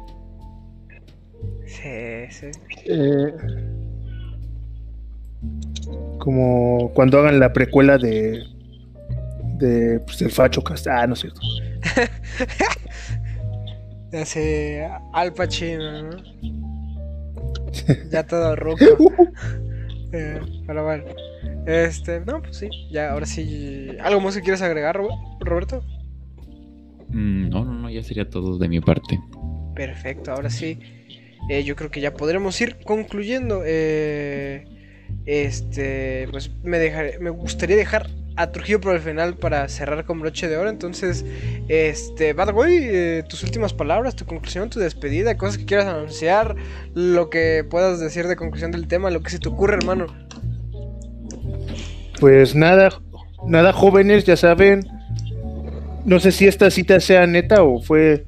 [1.66, 2.46] Sí, sí.
[2.86, 3.32] Eh,
[6.18, 8.42] como cuando hagan la precuela de
[9.58, 10.86] de pues, el Facho Cast.
[10.88, 11.40] Ah, no es cierto.
[14.12, 16.16] Hace Al Pacino, ¿no?
[18.10, 18.84] Ya todo roco.
[20.12, 21.04] Eh, pero bueno.
[21.66, 23.88] Este, no, pues sí, ya, ahora sí.
[24.02, 25.82] ¿Algo más que quieres agregar, Rob- Roberto?
[27.12, 29.20] Mm, no, no, no, ya sería todo de mi parte.
[29.74, 30.78] Perfecto, ahora sí.
[31.48, 33.62] eh, yo creo que ya podremos ir concluyendo.
[33.64, 34.64] eh,
[35.26, 40.20] este, pues me dejaré, me gustaría dejar a Trujillo por el final para cerrar con
[40.20, 40.70] broche de oro.
[40.70, 41.24] Entonces,
[41.68, 46.56] este, Bad Boy, eh, tus últimas palabras, tu conclusión, tu despedida, cosas que quieras anunciar,
[46.94, 50.06] lo que puedas decir de conclusión del tema, lo que se te ocurre, hermano.
[52.20, 52.90] Pues nada,
[53.46, 54.86] nada jóvenes, ya saben.
[56.04, 58.24] No sé si esta cita sea neta o fue,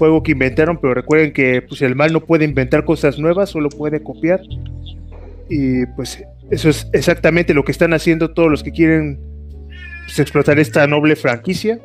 [0.00, 3.68] algo que inventaron, pero recuerden que pues, el mal no puede inventar cosas nuevas, solo
[3.68, 4.40] puede copiar.
[5.48, 9.18] Y pues eso es exactamente lo que están haciendo todos los que quieren
[10.06, 11.78] pues, explotar esta noble franquicia.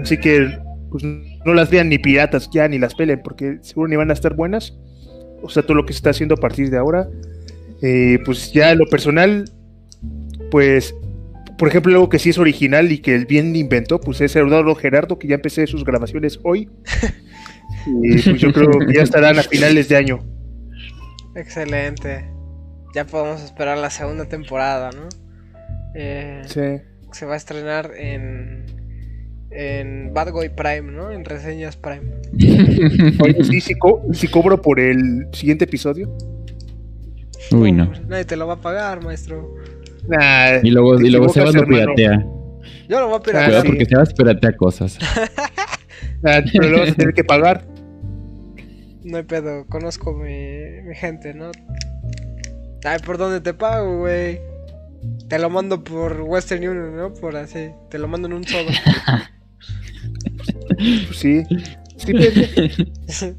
[0.00, 0.58] Así que
[0.90, 4.14] pues, no las vean ni piratas ya, ni las peleen, porque seguro ni van a
[4.14, 4.78] estar buenas.
[5.42, 7.08] O sea, todo lo que se está haciendo a partir de ahora.
[7.82, 9.44] Eh, pues ya lo personal,
[10.50, 10.94] pues,
[11.62, 14.74] por ejemplo, algo que sí es original y que el bien inventó, pues es Eduardo
[14.74, 16.68] Gerardo, que ya empecé sus grabaciones hoy.
[18.02, 20.18] Y pues yo creo que ya estarán a finales de año.
[21.36, 22.24] Excelente.
[22.96, 25.08] Ya podemos esperar la segunda temporada, ¿no?
[25.94, 26.82] Eh, Sí.
[27.12, 28.64] Se va a estrenar en,
[29.52, 31.12] en Bad Boy Prime, ¿no?
[31.12, 32.10] En Reseñas Prime.
[33.20, 36.12] Oye, sí, co- sí cobro por el siguiente episodio.
[37.52, 37.92] Uy, no.
[38.08, 39.54] Nadie te lo va a pagar, maestro.
[40.08, 42.24] Nah, Y luego, y luego Sebas lo piratea.
[42.88, 43.44] Yo lo voy a piratear.
[43.46, 43.68] Cuidado sí.
[43.68, 44.98] porque Sebas piratea cosas.
[46.22, 47.64] nah, pero lo vas a tener que pagar.
[49.04, 51.50] No hay pedo, conozco mi, mi gente, ¿no?
[52.84, 54.40] Ay, ¿por dónde te pago, güey?
[55.28, 57.12] Te lo mando por Western Union, ¿no?
[57.14, 57.70] Por así.
[57.90, 58.70] Te lo mando en un solo.
[60.76, 61.44] Pues sí.
[61.96, 62.12] Sí,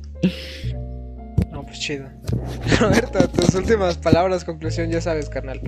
[1.52, 2.07] no, pues chido.
[2.80, 5.60] Roberto, tus últimas palabras, conclusión, ya sabes, carnal.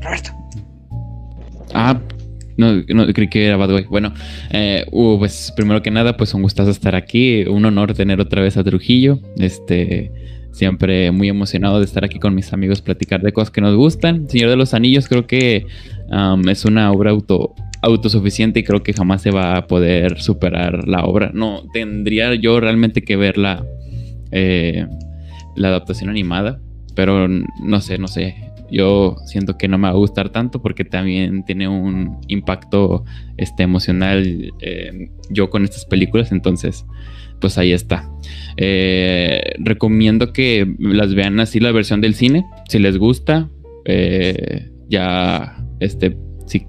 [0.00, 0.30] Roberto.
[1.74, 2.00] Ah,
[2.56, 3.84] no, no creí que era Bad Boy.
[3.88, 4.12] Bueno,
[4.50, 7.44] eh, uh, pues primero que nada, pues un gustazo estar aquí.
[7.44, 9.20] Un honor tener otra vez a Trujillo.
[9.36, 10.10] Este,
[10.52, 14.28] siempre muy emocionado de estar aquí con mis amigos, platicar de cosas que nos gustan.
[14.28, 15.66] Señor de los Anillos, creo que
[16.10, 20.86] um, es una obra auto, autosuficiente y creo que jamás se va a poder superar
[20.86, 21.30] la obra.
[21.32, 23.64] No, tendría yo realmente que ver la,
[24.32, 24.86] eh,
[25.56, 26.60] la adaptación animada,
[26.94, 28.49] pero no sé, no sé.
[28.70, 33.04] Yo siento que no me va a gustar tanto porque también tiene un impacto
[33.36, 36.84] este, emocional eh, yo con estas películas, entonces
[37.40, 38.08] pues ahí está.
[38.56, 43.48] Eh, recomiendo que las vean así la versión del cine, si les gusta,
[43.86, 46.16] eh, ya este,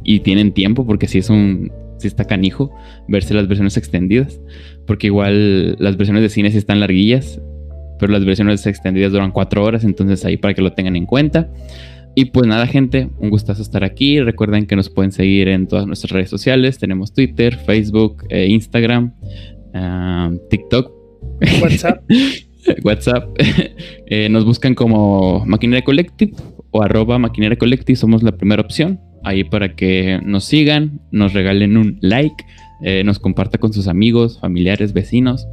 [0.04, 2.72] y tienen tiempo porque si es un, si está canijo
[3.08, 4.40] verse las versiones extendidas,
[4.88, 7.42] porque igual las versiones de cine sí están larguillas,
[8.00, 11.50] pero las versiones extendidas duran cuatro horas, entonces ahí para que lo tengan en cuenta.
[12.14, 14.20] Y pues nada, gente, un gustazo estar aquí.
[14.20, 16.78] Recuerden que nos pueden seguir en todas nuestras redes sociales.
[16.78, 19.14] Tenemos Twitter, Facebook, eh, Instagram,
[19.74, 20.92] ah, TikTok,
[21.62, 22.04] WhatsApp.
[22.84, 23.30] WhatsApp.
[24.14, 26.34] Eh, nos buscan como Maquinaria Collective
[26.72, 27.96] o arroba Maquinaria Collective.
[27.96, 29.00] Somos la primera opción.
[29.24, 32.44] Ahí para que nos sigan, nos regalen un like,
[32.84, 35.48] eh, nos comparta con sus amigos, familiares, vecinos.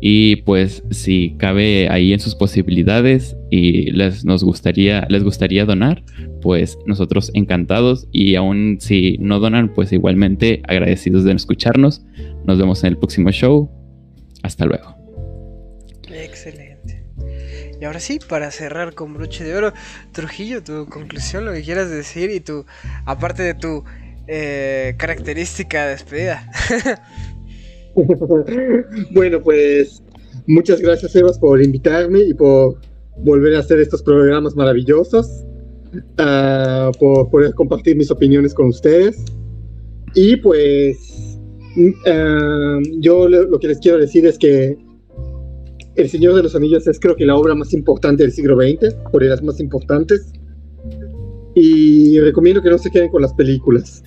[0.00, 6.04] Y pues si cabe ahí en sus posibilidades y les nos gustaría les gustaría donar,
[6.42, 12.04] pues nosotros encantados y aún si no donan, pues igualmente agradecidos de escucharnos.
[12.44, 13.70] Nos vemos en el próximo show.
[14.42, 14.96] Hasta luego.
[16.08, 17.04] Excelente.
[17.80, 19.72] Y ahora sí, para cerrar con broche de oro,
[20.12, 22.64] Trujillo, tu conclusión, lo que quieras decir y tu,
[23.04, 23.84] aparte de tu
[24.28, 26.50] eh, característica despedida.
[29.12, 30.02] bueno, pues
[30.46, 32.78] muchas gracias Evas por invitarme y por
[33.18, 35.26] volver a hacer estos programas maravillosos,
[36.18, 39.16] uh, por poder compartir mis opiniones con ustedes.
[40.14, 41.38] Y pues
[41.76, 44.76] uh, yo lo, lo, que les quiero decir es que
[45.94, 48.94] El Señor de los Anillos es creo que la obra más importante del siglo XX,
[49.10, 50.32] por las más importantes.
[51.54, 54.04] Y recomiendo que no se queden con las películas,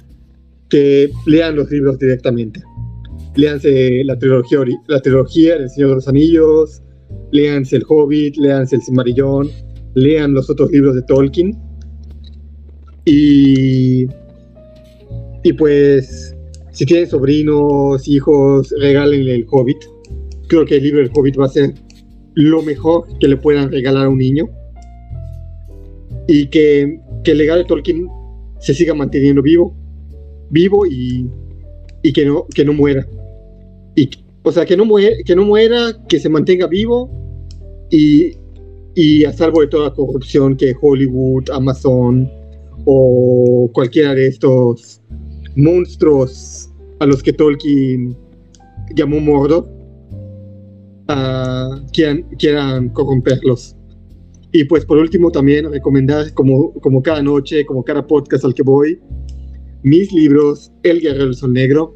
[0.70, 2.62] que lean los libros directamente.
[3.40, 6.82] Léanse la trilogía, la trilogía del Señor de los Anillos,
[7.32, 9.50] léanse El Hobbit, léanse El Cimarillón,
[9.94, 11.58] lean los otros libros de Tolkien.
[13.06, 14.08] Y,
[15.44, 16.36] y pues,
[16.72, 19.78] si tienen sobrinos, hijos, regálenle El Hobbit.
[20.48, 21.74] Creo que el libro del Hobbit va a ser
[22.34, 24.50] lo mejor que le puedan regalar a un niño.
[26.28, 28.06] Y que, que el legado de Tolkien
[28.60, 29.74] se siga manteniendo vivo.
[30.50, 31.26] Vivo y,
[32.04, 33.08] y que, no, que no muera.
[33.96, 34.10] Y,
[34.44, 37.10] o sea, que no, muera, que no muera, que se mantenga vivo
[37.92, 38.34] y,
[38.96, 42.30] y a salvo de toda corrupción que Hollywood, Amazon
[42.86, 45.02] o cualquiera de estos
[45.56, 48.16] monstruos a los que Tolkien
[48.96, 49.68] llamó Mordor
[51.10, 53.76] uh, quieran, quieran corromperlos.
[54.52, 58.64] Y pues por último también recomendar como, como cada noche, como cada podcast al que
[58.64, 59.00] voy,
[59.84, 61.96] mis libros El Guerrero del Sol Negro,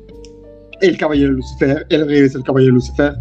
[0.81, 3.13] El Caballero Lucifer, El Regreso del Caballero Lucifer,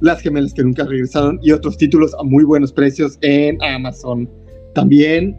[0.00, 4.28] Las Gemelas que Nunca Regresaron y otros títulos a muy buenos precios en Amazon.
[4.74, 5.36] También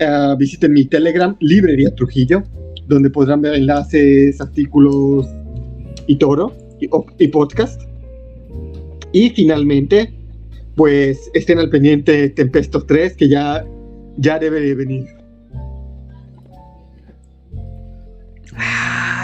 [0.00, 2.42] uh, visiten mi Telegram, Librería Trujillo,
[2.88, 5.28] donde podrán ver enlaces, artículos
[6.06, 7.80] y todo, y, y podcast.
[9.12, 10.12] Y finalmente,
[10.74, 13.64] pues estén al pendiente Tempestos 3, que ya,
[14.16, 15.21] ya debe de venir.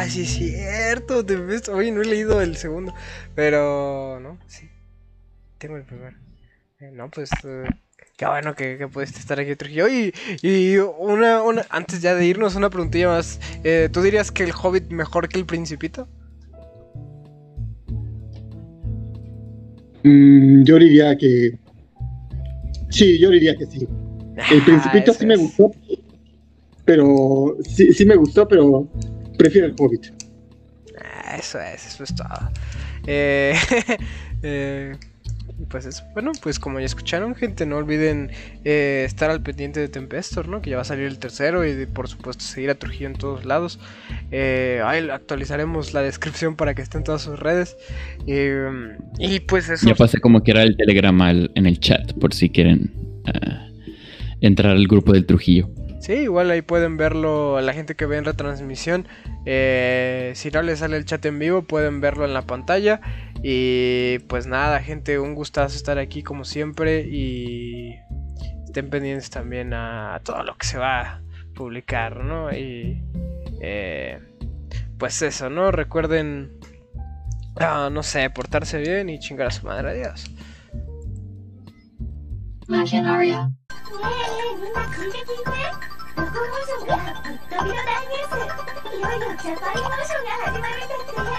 [0.09, 1.74] Sí es cierto, Tempestos.
[1.74, 2.94] Oye, no he leído el segundo,
[3.35, 4.68] pero no, sí.
[5.59, 6.16] Tengo el primero.
[6.80, 7.70] Eh, no, pues uh,
[8.16, 9.86] qué bueno que, que pudiste estar aquí, Trujillo.
[9.89, 13.39] Y, y una, una, antes ya de irnos, una preguntilla más.
[13.64, 16.09] Eh, ¿Tú dirías que el Hobbit mejor que el Principito?
[20.05, 21.59] Mm, yo diría que.
[22.90, 23.86] Sí, yo diría que sí.
[24.51, 25.70] El Principito Ah, sí me gustó,
[26.86, 27.56] pero.
[27.68, 28.89] Sí, sí me gustó, pero
[29.39, 30.06] prefiero el Hobbit.
[31.01, 32.51] Ah, Eso es, eso es todo.
[33.06, 33.55] Eh,
[34.43, 34.97] eh,
[35.60, 36.05] y pues eso.
[36.12, 38.31] Bueno, pues como ya escucharon, gente, no olviden
[38.65, 40.60] eh, estar al pendiente de Tempestor, ¿no?
[40.60, 43.15] Que ya va a salir el tercero y de- por supuesto seguir a Trujillo en
[43.15, 43.81] todos lados.
[44.31, 47.77] Eh, ahí actualizaremos la descripción para que esté en todas sus redes.
[48.27, 48.69] Eh,
[49.19, 49.89] y pues eso.
[49.89, 52.93] Ya pasé como que era el telegrama en el chat, por si quieren
[54.40, 55.69] entrar al grupo del Trujillo.
[56.09, 59.06] Sí, igual ahí pueden verlo la gente que ve en retransmisión.
[59.44, 63.02] Eh, si no les sale el chat en vivo, pueden verlo en la pantalla.
[63.43, 67.02] Y pues nada, gente, un gustazo estar aquí como siempre.
[67.02, 67.94] Y
[68.64, 71.22] estén pendientes también a, todo lo que se va a
[71.55, 72.51] publicar, ¿no?
[72.52, 73.05] Y
[73.60, 74.18] eh,
[74.97, 75.72] pues eso, ¿no?
[75.72, 76.59] Recuerden,
[77.56, 79.90] ah, no sé, portarse bien y chingar a su madre.
[79.90, 80.24] Adiós.
[86.18, 91.30] 向こうのがびっとびの大ニュースいよいよジャパニーモーションが始まるんですね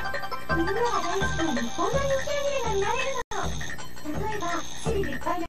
[0.50, 4.46] 海村が大好きな日本の人気アニメが見られるの例えば
[4.84, 5.49] チリでいっぱい